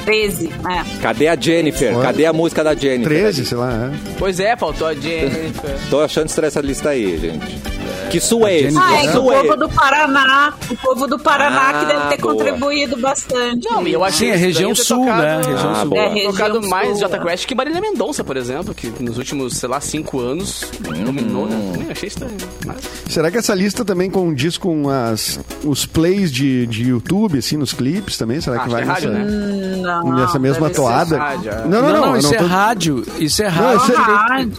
13, 0.05 0.47
é. 0.69 1.01
Cadê 1.01 1.27
a 1.27 1.35
Jennifer? 1.35 1.93
Olha. 1.93 2.05
Cadê 2.05 2.25
a 2.25 2.31
música 2.31 2.63
da 2.63 2.73
Jennifer? 2.73 3.07
13, 3.09 3.45
sei 3.45 3.57
lá. 3.57 3.91
É. 3.93 3.97
Pois 4.17 4.39
é, 4.39 4.55
faltou 4.55 4.87
a 4.87 4.93
Jennifer. 4.93 5.75
Tô 5.89 5.99
achando 6.01 6.27
estranha 6.29 6.47
essa 6.47 6.61
lista 6.61 6.89
aí, 6.89 7.17
gente. 7.17 7.76
Que 8.09 8.17
é 8.17 8.59
esse? 8.61 8.77
Ah, 8.77 9.03
é 9.03 9.07
Que 9.11 9.17
o 9.17 9.31
é 9.31 9.43
povo 9.43 9.57
do 9.57 9.69
Paraná, 9.69 10.53
o 10.69 10.75
povo 10.77 11.07
do 11.07 11.19
Paraná 11.19 11.69
Ah, 11.69 11.73
que 11.79 11.85
deve 11.85 12.07
ter 12.15 12.21
boa. 12.21 12.33
contribuído 12.33 12.97
bastante. 12.97 13.67
Não, 13.69 13.85
eu 13.87 14.03
achei 14.03 14.27
Sim, 14.29 14.33
é 14.33 14.35
região 14.37 14.73
sul, 14.75 14.99
tocado- 15.01 15.21
né? 15.21 15.37
Região 15.37 15.71
Ah, 15.71 15.75
sul. 15.81 15.89
boa. 15.89 16.01
É, 16.01 16.07
região 16.09 16.31
tocado 16.31 16.67
mais 16.67 16.89
sul, 16.89 16.99
Jota 16.99 17.17
é. 17.17 17.19
Quest 17.19 17.45
que 17.45 17.55
Marília 17.55 17.81
Mendonça, 17.81 18.23
por 18.23 18.37
exemplo, 18.37 18.73
que 18.73 18.91
nos 19.03 19.17
últimos, 19.17 19.57
sei 19.57 19.67
lá, 19.69 19.81
cinco 19.81 20.19
anos 20.19 20.63
dominou, 21.03 21.47
né? 21.47 21.85
Eu 21.85 21.91
achei 21.91 22.07
estranho. 22.07 22.37
Mas... 22.65 22.77
Será 23.09 23.29
que 23.31 23.37
essa 23.37 23.53
lista 23.53 23.83
também 23.83 24.09
condiz 24.09 24.57
com 24.57 24.89
as, 24.89 25.39
os 25.63 25.85
plays 25.85 26.31
de, 26.31 26.65
de 26.67 26.89
YouTube, 26.89 27.37
assim, 27.39 27.57
nos 27.57 27.73
clipes 27.73 28.17
também? 28.17 28.39
Será 28.41 28.57
Ah, 28.57 28.59
que 28.63 28.69
vai 28.69 28.83
acho 28.83 29.01
que 29.01 29.07
é 29.07 29.09
nessa, 29.09 29.19
rádio, 29.23 29.37
né? 29.37 29.77
Não, 29.81 30.15
nessa 30.15 30.39
mesma 30.39 30.69
toada? 30.69 31.17
rádio, 31.17 31.51
é. 31.51 31.55
Não, 31.67 31.81
não, 31.81 31.91
não. 32.07 32.17
isso 32.17 32.27
não 32.29 32.35
é 32.35 32.37
tô- 32.37 32.45
rádio. 32.47 33.05
Isso 33.19 33.43
é 33.43 33.45
Não, 33.45 33.51
rádio. 33.51 33.81
isso 33.83 33.91
é- 33.91 33.95
rádio. 33.95 34.53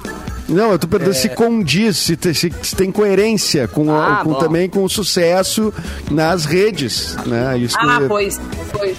Não, 0.49 0.73
eu 0.73 0.79
tô 0.79 0.89
perguntando 0.89 1.15
se 1.17 1.29
condiz, 1.29 1.97
se, 1.99 2.17
te- 2.17 2.33
se- 2.35 2.53
se 2.63 2.75
tem 2.75 2.91
coerência 2.91 3.69
com, 3.69 3.91
Ah, 3.93 4.21
com 4.25 4.35
também 4.35 4.69
com 4.69 4.83
o 4.83 4.89
sucesso 4.89 5.73
nas 6.11 6.45
redes, 6.47 7.17
né? 7.27 7.57
Isso 7.59 7.77
que 7.79 7.87
Ah, 7.87 7.99
eu- 8.01 8.09
pois, 8.09 8.41
pois. 8.73 8.97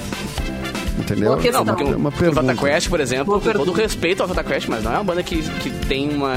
entendeu? 0.99 1.29
boa 1.31 1.41
questão. 1.41 1.61
É 1.61 1.63
uma, 1.63 1.73
Porque 1.75 1.91
é 1.91 1.95
uma 1.95 2.09
o 2.09 2.11
pergunta. 2.11 2.41
Jota 2.53 2.55
Quest, 2.67 2.89
por 2.89 2.99
exemplo, 2.99 3.25
Boa 3.25 3.39
com 3.39 3.45
todo 3.45 3.55
pergunta. 3.57 3.81
respeito 3.81 4.21
ao 4.21 4.27
Jota 4.29 4.43
Quest, 4.43 4.67
mas 4.67 4.83
não 4.83 4.91
é 4.91 4.95
uma 4.95 5.03
banda 5.03 5.23
que, 5.23 5.41
que 5.41 5.69
tem 5.87 6.09
uma. 6.13 6.35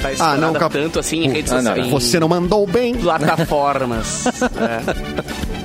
Tá 0.00 0.10
Ah, 0.20 0.36
não, 0.36 0.52
cap- 0.52 0.72
tanto 0.72 0.98
assim 1.00 1.24
em 1.24 1.30
redes 1.32 1.50
Ah, 1.50 1.56
não, 1.56 1.62
sociais. 1.72 1.86
em 1.86 1.90
Você 1.90 2.20
não 2.20 2.28
mandou 2.28 2.66
bem. 2.66 2.94
Plataformas. 2.94 4.24
É. 4.60 5.63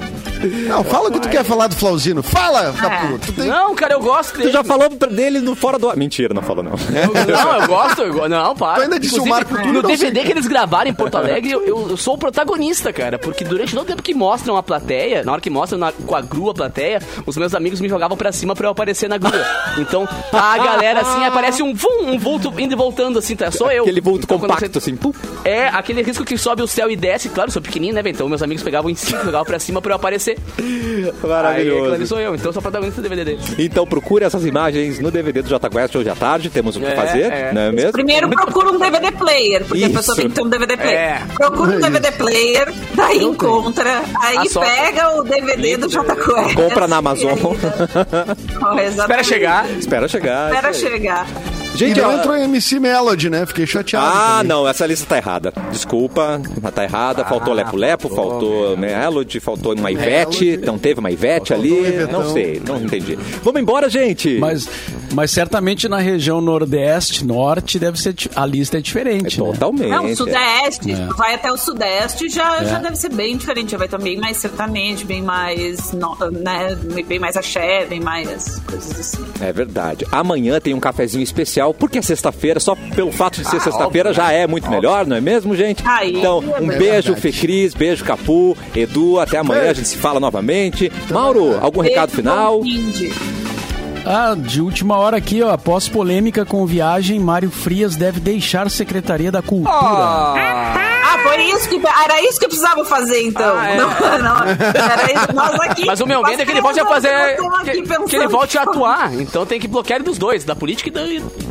Não, 0.68 0.84
fala 0.84 1.10
o 1.10 1.12
que 1.12 1.20
tu 1.20 1.30
quer 1.30 1.44
falar 1.44 1.68
do 1.68 1.76
Flauzino. 1.76 2.22
Fala, 2.24 2.74
Capu. 2.74 3.20
Tu 3.20 3.34
tem- 3.34 3.48
Não, 3.48 3.76
cara, 3.76 3.94
eu 3.94 4.00
gosto 4.00 4.34
Tu 4.34 4.40
dele. 4.40 4.52
já 4.52 4.64
falou 4.64 4.90
dele 4.90 5.40
no 5.40 5.56
Fora 5.56 5.78
do 5.78 5.90
Ar. 5.90 5.98
Mentira, 5.98 6.34
não 6.34 6.42
falou 6.42 6.64
não. 6.64 6.72
Não, 6.72 7.62
eu 7.62 7.68
gosto, 7.68 8.02
eu 8.02 8.14
gosto. 8.14 8.30
Não, 8.30 8.56
para. 8.56 8.76
Tu 8.76 8.82
ainda 8.84 9.00
disse 9.00 9.16
o 9.16 9.18
Inclusive, 9.26 9.36
Marco 9.36 9.56
Túlio, 9.56 9.74
No 9.74 9.82
não 9.82 9.90
DVD 9.90 10.20
sei. 10.20 10.26
que 10.26 10.32
eles 10.32 10.48
gravaram 10.48 10.90
em 10.90 10.94
Porto 10.94 11.16
Alegre, 11.16 11.52
eu, 11.52 11.64
eu- 11.66 11.88
eu 11.92 11.98
sou 11.98 12.16
o 12.16 12.18
protagonista, 12.18 12.92
cara. 12.94 13.18
Porque 13.20 13.44
durante 13.44 13.74
todo 13.74 13.84
o 13.84 13.88
tempo 13.88 14.02
que 14.02 14.14
mostram 14.14 14.56
a 14.58 14.64
plateia, 14.64 15.24
na 15.24 15.32
hora 15.32 15.42
que 15.42 15.50
mostram 15.50 15.78
na, 15.80 15.92
com 15.92 16.16
a 16.16 16.22
grua 16.22 16.52
a 16.52 16.54
plateia, 16.54 17.02
os 17.26 17.36
meus 17.38 17.54
amigos 17.54 17.80
me 17.82 17.90
jogavam 17.90 18.16
pra 18.18 18.32
cima 18.32 18.56
pra 18.56 18.68
eu 18.68 18.72
aparecer 18.72 19.10
na 19.10 19.18
grua. 19.18 19.44
Então, 19.78 20.08
a 20.32 20.58
galera, 20.58 21.02
assim, 21.02 21.24
aparece 21.26 21.62
um 21.64 21.74
vum, 21.74 22.04
um 22.12 22.18
vulto 22.20 22.54
indo 22.60 22.74
e 22.74 22.76
voltando, 22.76 23.20
assim, 23.20 23.36
tá? 23.36 23.52
Sou 23.52 23.72
eu. 23.72 23.84
Aquele 23.84 24.02
vulto 24.02 24.26
Então, 24.26 24.38
quando 24.40 24.52
compacto, 24.52 24.78
assim. 24.78 24.96
pum. 24.96 25.12
É, 25.44 25.68
aquele 25.68 26.02
risco 26.02 26.24
que 26.24 26.38
sobe 26.38 26.62
o 26.62 26.68
céu 26.68 26.90
e 26.90 26.96
desce, 26.96 27.30
claro, 27.30 27.50
eu 27.50 27.54
sou 27.54 27.62
pequenininho, 27.62 27.94
né, 27.96 28.02
velho? 28.02 28.14
Então 28.16 28.28
meus 28.30 28.42
amigos 28.42 28.64
pegavam 28.64 28.90
em 28.90 28.96
cima, 28.96 29.24
jogavam 29.24 29.46
pra 29.46 29.60
cima 29.60 29.82
pra 29.82 29.92
eu 29.92 29.96
aparecer. 29.96 30.29
Aí, 30.58 31.14
Maravilhoso. 31.24 31.80
aquilo 31.80 31.94
ali 31.96 32.08
sou 32.08 32.20
eu, 32.20 32.36
então 32.36 32.52
sou 32.54 32.62
protagonista 32.62 33.02
do 33.02 33.10
DVD 33.10 33.24
dele. 33.26 33.40
Então 33.58 33.86
procure 33.88 34.26
essas 34.26 34.46
imagens 34.46 35.00
no 35.00 35.10
DVD 35.12 35.42
do 35.42 35.50
Jota 35.50 35.70
Quest 35.70 35.96
hoje 35.96 36.10
à 36.10 36.16
tarde. 36.16 36.50
Temos 36.50 36.76
o 36.76 36.80
que 36.80 36.86
É, 36.86 36.96
fazer, 36.96 37.32
é. 37.32 37.52
não 37.54 37.62
é 37.62 37.72
mesmo? 37.72 37.92
Primeiro 37.92 38.30
procura 38.30 38.72
um 38.72 38.78
DVD 38.80 39.12
player, 39.12 39.64
porque 39.66 39.84
Isso. 39.84 39.94
a 39.94 39.98
pessoa 40.00 40.18
tem 40.18 40.30
que 40.30 40.36
ter 40.36 40.42
um 40.42 40.50
DVD 40.50 40.78
player. 40.78 41.00
É. 41.00 41.22
Procura 41.36 41.78
um 41.78 41.80
DVD 41.80 42.12
player, 42.12 42.74
daí 42.96 43.20
Não 43.22 43.36
tem. 43.36 43.50
encontra, 43.50 44.02
aí 44.22 44.38
A 44.38 44.46
sorte- 44.46 44.70
pega 44.72 45.16
o 45.18 45.24
DVD 45.24 45.78
do 45.78 45.90
Jota 45.90 46.16
Quest. 46.16 46.56
Compra 46.56 46.88
na 46.88 46.98
Amazon. 46.98 47.34
Espera 48.98 49.24
chegar. 49.24 49.70
Espera 49.72 50.08
chegar. 50.08 50.50
Espera 50.54 50.68
aí. 50.70 50.74
chegar. 50.74 51.28
Gente, 51.80 52.02
não 52.02 52.18
entrou 52.18 52.36
em 52.36 52.44
MC 52.44 52.80
Melody, 52.80 53.30
né? 53.30 53.46
Fiquei 53.46 53.66
chateado. 53.66 54.06
Ah, 54.06 54.38
também. 54.38 54.48
não, 54.50 54.68
essa 54.68 54.86
lista 54.86 55.06
tá 55.06 55.18
errada. 55.18 55.54
Desculpa, 55.72 56.42
tá 56.74 56.84
errada. 56.84 57.24
Faltou 57.26 57.54
Lepo 57.54 57.78
Lepo, 57.78 58.10
faltou 58.10 58.76
Melody, 58.76 59.40
faltou 59.40 59.74
uma 59.74 59.92
Ivete. 59.92 60.58
Não 60.58 60.78
teve 60.78 61.00
uma 61.00 61.10
Ivete 61.10 61.54
Faltou 61.54 61.72
um 61.72 61.80
ali. 61.86 62.08
Não 62.12 62.34
sei, 62.34 62.62
não 62.66 62.78
entendi. 62.82 63.18
Vamos 63.44 63.62
embora, 63.62 63.90
gente. 63.90 64.38
Mas, 64.40 64.68
mas 65.14 65.32
certamente 65.32 65.88
na 65.88 65.98
região 65.98 66.42
nordeste, 66.42 67.26
norte, 67.26 67.78
deve 67.80 68.00
ser 68.00 68.16
a 68.36 68.46
lista 68.46 68.78
é 68.78 68.80
É 68.80 68.82
diferente, 68.82 69.40
né? 69.40 69.46
totalmente. 69.52 69.90
Não, 69.90 70.06
o 70.06 70.16
Sudeste, 70.16 70.92
É. 70.92 71.08
vai 71.16 71.36
até 71.36 71.52
o 71.52 71.58
Sudeste, 71.58 72.30
já, 72.30 72.64
já 72.64 72.80
deve 72.80 72.96
ser 72.96 73.10
bem 73.10 73.38
diferente. 73.38 73.72
Já 73.72 73.78
vai 73.78 73.88
estar 73.88 73.98
bem 73.98 74.18
mais 74.18 74.38
sertanejo, 74.38 75.06
bem 75.06 75.22
mais, 75.22 75.92
né, 76.32 76.78
bem 77.08 77.20
mais 77.20 77.36
axé, 77.38 77.86
bem 77.86 78.00
mais 78.00 78.60
coisas 78.66 79.00
assim. 79.00 79.24
É 79.42 79.52
verdade. 79.52 80.06
Amanhã 80.12 80.60
tem 80.60 80.74
um 80.74 80.80
cafezinho 80.80 81.24
especial, 81.24 81.74
porque 81.74 81.98
é 82.00 82.02
sexta-feira, 82.02 82.60
só 82.60 82.76
pelo 82.96 83.12
fato 83.12 83.42
de 83.42 83.48
ser 83.50 83.58
Ah, 83.58 83.62
sexta-feira 83.62 84.10
óbvio, 84.10 84.24
já 84.24 84.32
é 84.32 84.48
muito 84.48 84.70
melhor, 84.70 85.06
não 85.06 85.16
é 85.16 85.22
mesmo, 85.22 85.56
gente? 85.56 85.84
Aí 85.86 86.16
então, 86.18 86.44
é 86.44 86.62
um 86.62 86.68
verdade. 86.68 86.78
beijo, 86.78 87.16
Fê 87.16 87.32
Cris, 87.32 87.74
beijo, 87.74 88.04
Capu, 88.04 88.58
Edu, 88.76 89.20
até 89.20 89.38
amanhã, 89.38 89.70
a 89.70 89.74
gente 89.74 89.88
se 89.88 89.98
fala 89.98 90.20
novamente. 90.20 90.92
Mauro, 91.10 91.58
algum 91.62 91.82
recado 91.82 92.08
Beijo, 92.12 92.22
final? 92.22 92.58
bom 92.60 92.64
fim 92.64 92.90
de- 92.92 93.39
Ah, 94.12 94.34
de 94.36 94.60
última 94.60 94.98
hora 94.98 95.18
aqui, 95.18 95.44
ó. 95.44 95.52
Após 95.52 95.88
polêmica 95.88 96.44
com 96.44 96.66
viagem, 96.66 97.20
Mário 97.20 97.52
Frias 97.52 97.96
deve 97.96 98.20
deixar 98.20 98.68
Secretaria 98.72 99.32
da 99.32 99.40
Cultura. 99.44 99.72
Ah, 99.72 101.20
foi 101.22 101.44
isso 101.44 101.70
que 101.70 101.76
era 101.76 102.20
isso 102.24 102.40
que 102.40 102.46
eu 102.46 102.50
precisava 102.50 102.84
fazer 102.86 103.22
então. 103.22 103.56
Ah, 103.56 103.70
é. 103.70 103.78
não, 103.78 103.90
não, 103.90 104.44
era 104.46 105.14
isso. 105.14 105.36
Nós 105.36 105.60
aqui. 105.60 105.86
Mas 105.86 106.02
o 106.02 106.08
meu 106.08 106.24
medo 106.24 106.42
é 106.42 106.46
que 106.46 106.52
ele 106.52 106.62
volte 106.62 106.80
a 106.80 106.86
fazer. 106.88 107.38
Que, 107.64 107.82
que 108.08 108.16
ele 108.16 108.28
volte 108.28 108.58
a 108.58 108.64
atuar. 108.64 109.14
Então 109.14 109.46
tem 109.46 109.60
que 109.60 109.68
bloquear 109.68 109.98
ele 109.98 110.06
dos 110.06 110.18
dois, 110.18 110.44
da 110.44 110.56
política 110.56 110.90
e 110.90 110.92
da, 110.92 111.02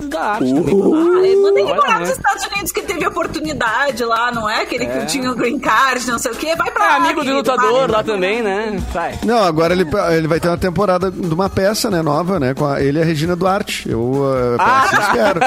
e 0.09 0.11
da 0.11 0.21
arte 0.21 0.53
também. 0.55 0.75
Ah, 0.75 1.27
ele 1.27 1.37
não 1.37 1.55
tem 1.55 1.67
que 1.67 1.75
morar 1.75 2.01
nos 2.01 2.09
né? 2.09 2.15
Estados 2.15 2.45
Unidos 2.47 2.73
que 2.73 2.83
teve 2.83 3.07
oportunidade 3.07 4.05
lá, 4.05 4.33
não 4.33 4.49
é? 4.49 4.63
Aquele 4.63 4.87
que 4.87 5.07
tinha 5.07 5.31
o 5.31 5.35
green 5.35 5.59
card, 5.59 6.07
não 6.09 6.19
sei 6.19 6.33
o 6.33 6.35
quê. 6.35 6.55
Vai 6.57 6.71
pra 6.71 6.85
É 6.85 6.89
lá. 6.89 6.97
amigo 6.97 7.15
do 7.21 7.27
querido, 7.27 7.37
lutador 7.37 7.73
vai. 7.81 7.89
lá 7.89 8.03
também, 8.03 8.43
né? 8.43 8.83
Vai. 8.93 9.19
Não, 9.25 9.45
agora 9.45 9.73
ele, 9.75 9.87
ele 10.17 10.27
vai 10.27 10.41
ter 10.41 10.49
uma 10.49 10.59
temporada 10.59 11.11
de 11.11 11.35
uma 11.35 11.49
peça, 11.49 11.91
né, 11.91 12.03
nova, 12.03 12.39
né? 12.41 12.55
Com 12.55 12.67
a, 12.67 12.81
ele 12.83 12.99
e 12.99 13.03
a 13.03 13.05
Regina 13.05 13.37
Duarte. 13.37 13.89
Eu 13.89 14.01
uh, 14.01 14.57
Ah, 14.59 14.83
assim 14.85 15.01
espero. 15.01 15.41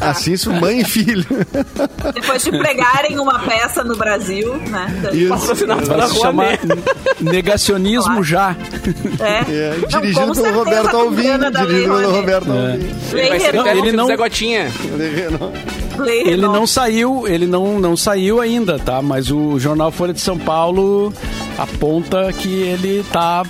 Assisto 0.00 0.52
mãe 0.52 0.80
e 0.80 0.84
filho. 0.84 1.24
Depois 2.14 2.42
de 2.42 2.50
pregarem 2.50 3.18
uma 3.18 3.38
peça 3.40 3.84
no 3.84 3.96
Brasil, 3.96 4.54
né? 4.68 4.86
Isso. 5.12 5.28
Patrocinado 5.28 5.86
pela 5.86 6.08
chamar 6.08 6.44
Rouanet. 6.44 6.62
Negacionismo 7.20 8.02
Claro. 8.04 8.24
já. 8.24 8.56
É. 9.20 9.52
É, 9.52 9.74
dirigido 9.88 10.32
pelo 10.34 10.52
Roberto 10.58 11.10
Dirigido 11.10 11.94
Lei 11.94 12.02
pelo. 12.06 12.10
Roberto 12.12 12.50
Alvim. 12.52 12.90
Ele 13.12 13.28
vai 13.28 13.40
ser 13.40 13.54
Não, 13.54 13.64
técnico 13.64 13.81
ele 13.88 13.96
não- 13.96 14.06
Zé 14.06 14.16
Gotinha. 14.16 14.70
Ele 16.06 16.36
não 16.46 16.66
saiu, 16.66 17.26
ele 17.28 17.46
não, 17.46 17.78
não 17.78 17.96
saiu 17.96 18.40
ainda, 18.40 18.78
tá? 18.78 19.00
Mas 19.02 19.30
o 19.30 19.58
jornal 19.58 19.90
Folha 19.90 20.12
de 20.12 20.20
São 20.20 20.38
Paulo 20.38 21.12
aponta 21.58 22.32
que 22.32 22.48
ele 22.62 23.04
tá 23.12 23.42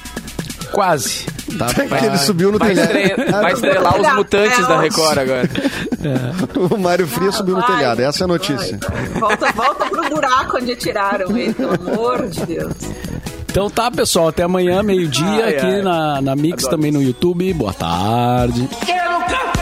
quase. 0.72 1.26
Tá, 1.58 1.66
Que 1.98 2.06
ele 2.06 2.18
subiu 2.18 2.50
no 2.50 2.58
Vai, 2.58 2.70
telhado. 2.74 2.96
estre- 2.96 3.24
vai 3.30 3.52
estrelar 3.52 4.00
os 4.00 4.14
mutantes 4.14 4.66
da 4.66 4.80
Record 4.80 5.18
agora. 5.18 5.50
O 6.74 6.76
Mário 6.78 7.06
Fria 7.06 7.30
subiu 7.30 7.54
no 7.54 7.60
Vai, 7.60 7.76
telhado. 7.76 8.00
Essa 8.02 8.22
é 8.22 8.24
a 8.24 8.28
notícia. 8.28 8.78
vai. 8.90 9.04
Volta, 9.20 9.52
volta 9.52 9.84
pro 9.86 10.08
buraco 10.10 10.56
onde 10.56 10.74
tiraram 10.74 11.36
ele, 11.36 11.52
pelo 11.54 11.74
amor 11.74 12.26
de 12.28 12.44
Deus. 12.46 12.72
Então 13.50 13.68
tá, 13.70 13.90
pessoal. 13.90 14.28
Até 14.28 14.42
amanhã, 14.42 14.82
meio-dia, 14.82 15.46
aqui 15.48 15.66
ai. 15.66 15.82
na, 15.82 16.20
na 16.22 16.34
Mix, 16.34 16.64
Adoro 16.64 16.76
também 16.76 16.90
no 16.90 17.02
YouTube. 17.02 17.52
Boa 17.52 17.72
tarde. 17.74 18.66
Quero 18.84 19.20
café! 19.26 19.61